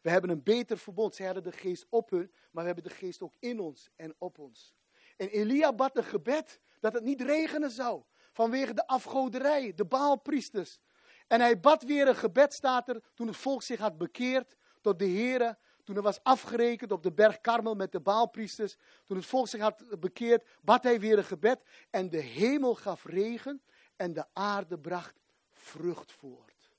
We 0.01 0.11
hebben 0.11 0.31
een 0.31 0.43
beter 0.43 0.79
verbond. 0.79 1.15
Zij 1.15 1.27
hadden 1.27 1.45
de 1.45 1.53
geest 1.53 1.87
op 1.89 2.11
hun, 2.11 2.33
maar 2.51 2.65
we 2.65 2.71
hebben 2.73 2.85
de 2.91 2.97
geest 2.97 3.23
ook 3.23 3.35
in 3.39 3.61
ons 3.61 3.91
en 3.97 4.15
op 4.19 4.39
ons. 4.39 4.75
En 5.17 5.29
Elia 5.29 5.73
bad 5.73 5.97
een 5.97 6.05
gebed 6.05 6.61
dat 6.81 6.93
het 6.93 7.05
niet 7.05 7.21
regenen 7.21 7.71
zou. 7.71 8.03
Vanwege 8.33 8.75
de 8.75 8.87
afgoderij, 8.87 9.75
de 9.75 9.85
baalpriesters. 9.85 10.81
En 11.27 11.41
hij 11.41 11.61
bad 11.61 11.83
weer 11.83 12.09
een 12.09 12.17
gebed, 12.17 12.53
staat 12.53 12.89
er, 12.89 13.03
toen 13.15 13.27
het 13.27 13.37
volk 13.37 13.63
zich 13.63 13.79
had 13.79 13.99
bekeerd 13.99 14.57
tot 14.81 14.99
de 14.99 15.09
Here. 15.09 15.59
Toen 15.85 15.97
er 15.97 16.03
was 16.03 16.23
afgerekend 16.23 16.93
op 16.93 17.03
de 17.03 17.13
berg 17.13 17.41
Karmel 17.41 17.75
met 17.75 17.93
de 17.93 18.01
baalpriesters. 18.01 18.77
Toen 19.05 19.17
het 19.17 19.27
volk 19.27 19.49
zich 19.49 19.61
had 19.61 20.01
bekeerd, 20.01 20.49
bad 20.63 20.83
hij 20.83 21.01
weer 21.01 21.19
een 21.19 21.25
gebed. 21.25 21.63
En 21.91 22.11
de 22.11 22.21
hemel 22.21 22.75
gaf 22.75 23.05
regen 23.05 23.63
en 23.97 24.13
de 24.13 24.25
aarde 24.33 24.79
bracht 24.79 25.21
vrucht 25.51 26.13
voort. 26.13 26.71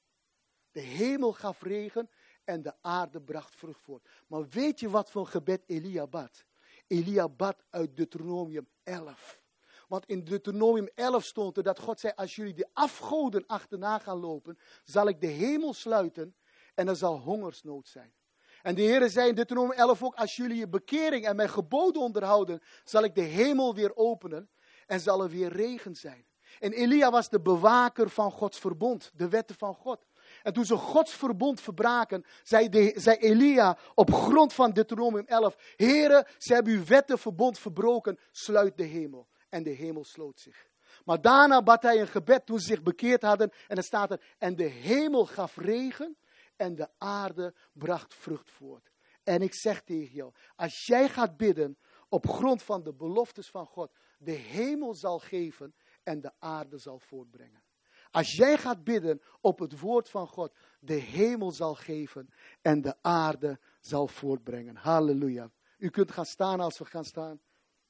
De 0.72 0.80
hemel 0.80 1.34
gaf 1.34 1.61
regen 1.61 2.09
en 2.44 2.62
de 2.62 2.74
aarde 2.82 3.22
bracht 3.22 3.56
vrucht 3.56 3.82
voort. 3.82 4.08
Maar 4.28 4.48
weet 4.50 4.80
je 4.80 4.89
wat 4.89 5.12
voor 5.12 5.28
gebed 5.28 5.64
Elia 5.68 6.08
bad? 6.08 6.46
Elia 6.88 7.30
bad 7.30 7.64
uit 7.70 7.98
Deuteronomium 7.98 8.68
11. 8.84 9.39
Want 9.88 10.06
in 10.06 10.24
Deuteronomium 10.24 10.89
11 10.96 11.24
stond 11.24 11.58
er 11.58 11.64
dat 11.64 11.80
God 11.80 12.00
zei, 12.00 12.14
als 12.16 12.36
jullie 12.36 12.54
de 12.54 12.68
afgoden 12.74 13.44
achterna 13.48 14.00
gaan 14.00 14.18
lopen, 14.18 14.58
zal 14.84 15.08
ik 15.08 15.22
de 15.22 15.28
hemel 15.28 15.74
sluiten 15.74 16.36
en 16.76 16.88
er 16.88 16.96
zal 16.96 17.20
hongersnood 17.20 17.88
zijn. 17.88 18.14
En 18.62 18.76
de 18.76 18.82
Heer 18.82 19.10
zei 19.10 19.30
in 19.30 19.36
Deuteronomium 19.36 19.80
11 19.80 20.04
ook, 20.04 20.16
als 20.16 20.36
jullie 20.36 20.58
je 20.58 20.68
bekering 20.68 21.26
en 21.26 21.36
mijn 21.36 21.50
geboden 21.50 22.02
onderhouden, 22.02 22.62
zal 22.84 23.04
ik 23.04 23.16
de 23.16 23.22
hemel 23.22 23.76
weer 23.76 23.96
openen 23.96 24.50
en 24.86 25.00
zal 25.00 25.24
er 25.24 25.30
weer 25.30 25.52
regen 25.52 25.96
zijn. 25.96 26.26
En 26.60 26.72
Elia 26.74 27.12
was 27.12 27.30
de 27.30 27.42
bewaker 27.42 28.10
van 28.10 28.32
Gods 28.32 28.60
verbond, 28.60 29.12
de 29.16 29.30
wetten 29.30 29.56
van 29.56 29.74
God. 29.74 30.06
En 30.44 30.54
toen 30.54 30.66
ze 30.66 30.76
Gods 30.76 31.14
verbond 31.14 31.62
verbraken, 31.62 32.26
zei, 32.44 32.70
de, 32.70 32.94
zei 32.96 33.18
Elia 33.18 33.78
op 33.96 34.14
grond 34.14 34.54
van 34.54 34.72
Deuteronomium 34.72 35.26
11, 35.26 35.56
Heren, 35.76 36.28
ze 36.38 36.54
hebben 36.54 36.74
uw 36.74 36.86
wetten 36.86 37.20
verbond 37.20 37.60
verbroken, 37.60 38.20
sluit 38.32 38.78
de 38.78 38.84
hemel. 38.84 39.28
En 39.50 39.64
de 39.64 39.70
hemel 39.70 40.04
sloot 40.04 40.39
zich. 40.39 40.70
Maar 41.06 41.22
daarna 41.22 41.64
bad 41.64 41.84
hij 41.84 42.00
een 42.00 42.08
gebed 42.08 42.46
toen 42.46 42.60
ze 42.60 42.66
zich 42.66 42.82
bekeerd 42.82 43.22
hadden. 43.22 43.52
En 43.68 43.76
dan 43.76 43.84
staat 43.84 44.12
er, 44.12 44.22
en 44.38 44.56
de 44.56 44.64
hemel 44.64 45.26
gaf 45.26 45.58
regen 45.58 46.18
en 46.56 46.76
de 46.76 46.88
aarde 46.98 47.54
bracht 47.74 48.14
vrucht 48.14 48.52
voort. 48.52 48.92
En 49.24 49.42
ik 49.42 49.54
zeg 49.54 49.82
tegen 49.82 50.16
jou, 50.16 50.34
als 50.56 50.86
jij 50.86 51.10
gaat 51.10 51.38
bidden 51.38 51.78
op 52.10 52.28
grond 52.28 52.64
van 52.64 52.84
de 52.84 52.94
beloftes 52.94 53.50
van 53.50 53.66
God, 53.66 53.92
de 54.18 54.32
hemel 54.32 54.94
zal 54.96 55.20
geven 55.20 55.76
en 56.04 56.22
de 56.22 56.32
aarde 56.39 56.78
zal 56.78 57.00
voortbrengen. 57.00 57.64
Als 58.12 58.36
jij 58.36 58.57
gaat 58.57 58.84
bidden 58.84 59.22
op 59.41 59.59
het 59.59 59.80
woord 59.80 60.09
van 60.09 60.28
God, 60.28 60.53
de 60.80 60.93
hemel 60.93 61.51
zal 61.51 61.76
geven 61.76 62.30
en 62.62 62.82
de 62.82 62.95
aarde 63.01 63.59
zal 63.80 64.07
voortbrengen. 64.07 64.76
Halleluja. 64.76 65.51
U 65.78 65.89
kunt 65.89 66.12
gaan 66.12 66.26
staan 66.26 66.59
als 66.59 66.78
we 66.78 66.86
gaan 66.86 67.05
staan. 67.05 67.39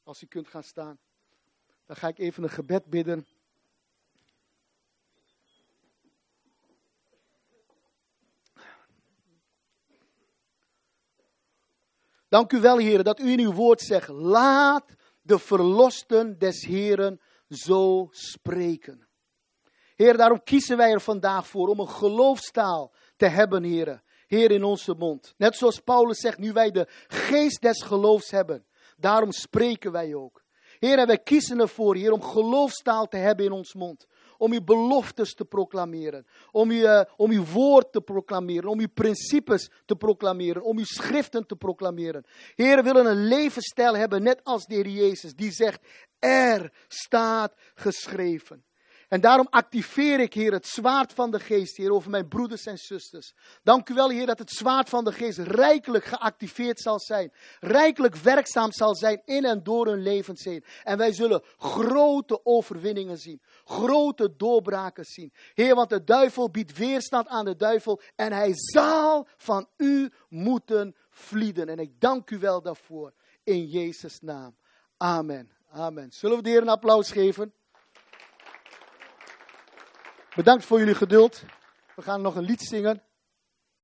Als 0.04 0.22
u 0.22 0.28
kunt 0.28 0.48
gaan 0.48 0.64
staan. 0.64 1.00
Dan 1.86 1.96
ga 1.96 2.08
ik 2.08 2.18
even 2.18 2.44
een 2.44 2.50
gebed 2.50 2.86
bidden. 2.86 3.28
Dank 12.28 12.52
u 12.52 12.60
wel, 12.60 12.78
heren, 12.78 13.04
dat 13.04 13.20
u 13.20 13.32
in 13.32 13.40
uw 13.40 13.54
woord 13.54 13.82
zegt: 13.82 14.08
laat 14.08 14.96
de 15.22 15.40
verlosten 15.40 16.38
des 16.38 16.66
Heren 16.66 17.22
zo 17.48 18.08
spreken. 18.12 19.10
Heer, 20.02 20.18
daarom 20.18 20.44
kiezen 20.44 20.78
wij 20.78 20.92
er 20.92 21.02
vandaag 21.02 21.48
voor 21.48 21.68
om 21.68 21.80
een 21.80 21.90
geloofstaal 21.90 22.92
te 23.18 23.26
hebben, 23.26 23.64
heren. 23.64 24.04
Heer, 24.28 24.52
in 24.52 24.64
onze 24.64 24.94
mond. 24.98 25.34
Net 25.38 25.56
zoals 25.56 25.80
Paulus 25.80 26.20
zegt, 26.20 26.38
nu 26.38 26.54
wij 26.54 26.72
de 26.72 26.88
geest 27.08 27.62
des 27.62 27.82
geloofs 27.82 28.32
hebben, 28.32 28.66
daarom 28.98 29.32
spreken 29.32 29.92
wij 29.92 30.16
ook. 30.16 30.44
Heer, 30.80 31.06
wij 31.06 31.18
kiezen 31.18 31.60
ervoor, 31.60 31.96
Heer, 31.96 32.12
om 32.12 32.22
geloofstaal 32.22 33.08
te 33.08 33.18
hebben 33.18 33.46
in 33.46 33.52
ons 33.52 33.74
mond. 33.74 34.06
Om 34.38 34.52
uw 34.52 34.64
beloftes 34.64 35.34
te 35.34 35.46
proclameren. 35.46 36.26
Om 36.52 36.70
uw, 36.70 36.84
uh, 36.84 37.02
om 37.16 37.32
uw 37.32 37.46
woord 37.46 37.92
te 37.92 38.02
proclameren. 38.02 38.70
Om 38.70 38.80
uw 38.80 38.92
principes 38.94 39.70
te 39.86 39.96
proclameren. 39.96 40.64
Om 40.64 40.78
uw 40.78 40.86
schriften 40.86 41.48
te 41.48 41.56
proclameren. 41.56 42.26
Heer, 42.56 42.76
we 42.76 42.82
willen 42.82 43.06
een 43.06 43.28
levensstijl 43.28 43.96
hebben, 43.96 44.24
net 44.24 44.44
als 44.44 44.66
de 44.66 44.76
Heer 44.76 44.88
Jezus. 44.88 45.34
Die 45.36 45.52
zegt, 45.52 45.88
er 46.20 46.74
staat 46.88 47.54
geschreven. 47.74 48.64
En 49.12 49.22
daarom 49.22 49.48
activeer 49.50 50.20
ik, 50.20 50.34
Heer, 50.34 50.52
het 50.52 50.68
zwaard 50.68 51.14
van 51.14 51.32
de 51.32 51.40
geest, 51.40 51.78
Heer, 51.78 51.92
over 51.92 52.10
mijn 52.10 52.28
broeders 52.28 52.66
en 52.66 52.78
zusters. 52.78 53.34
Dank 53.64 53.90
u 53.90 53.94
wel, 53.94 54.10
Heer, 54.10 54.26
dat 54.26 54.40
het 54.40 54.50
zwaard 54.50 54.90
van 54.90 55.04
de 55.04 55.12
geest 55.12 55.38
rijkelijk 55.38 56.06
geactiveerd 56.06 56.80
zal 56.80 57.00
zijn. 57.00 57.32
Rijkelijk 57.60 58.16
werkzaam 58.16 58.72
zal 58.72 58.96
zijn 58.96 59.22
in 59.26 59.46
en 59.46 59.64
door 59.64 59.88
hun 59.88 60.02
levens 60.02 60.44
heen. 60.44 60.64
En 60.84 60.98
wij 60.98 61.14
zullen 61.14 61.44
grote 61.58 62.46
overwinningen 62.46 63.18
zien. 63.18 63.42
Grote 63.64 64.36
doorbraken 64.36 65.06
zien. 65.06 65.34
Heer, 65.54 65.76
want 65.76 65.90
de 65.90 66.04
duivel 66.04 66.50
biedt 66.50 66.78
weerstand 66.78 67.28
aan 67.28 67.46
de 67.46 67.56
duivel. 67.56 68.02
En 68.16 68.34
hij 68.34 68.52
zal 68.54 69.28
van 69.38 69.68
u 69.78 70.12
moeten 70.30 70.96
vlieden. 71.10 71.70
En 71.70 71.80
ik 71.80 72.00
dank 72.00 72.30
u 72.30 72.40
wel 72.40 72.62
daarvoor. 72.62 73.14
In 73.44 73.66
Jezus' 73.66 74.20
naam. 74.22 74.56
Amen. 74.98 75.52
Amen. 75.70 76.12
Zullen 76.12 76.38
we 76.38 76.44
de 76.44 76.50
Heer 76.50 76.62
een 76.62 76.70
applaus 76.70 77.12
geven? 77.12 77.54
Bedankt 80.36 80.66
voor 80.66 80.80
jullie 80.80 80.96
geduld. 80.96 81.44
We 81.96 82.02
gaan 82.02 82.22
nog 82.22 82.36
een 82.36 82.44
lied 82.44 82.62
zingen. 82.62 83.02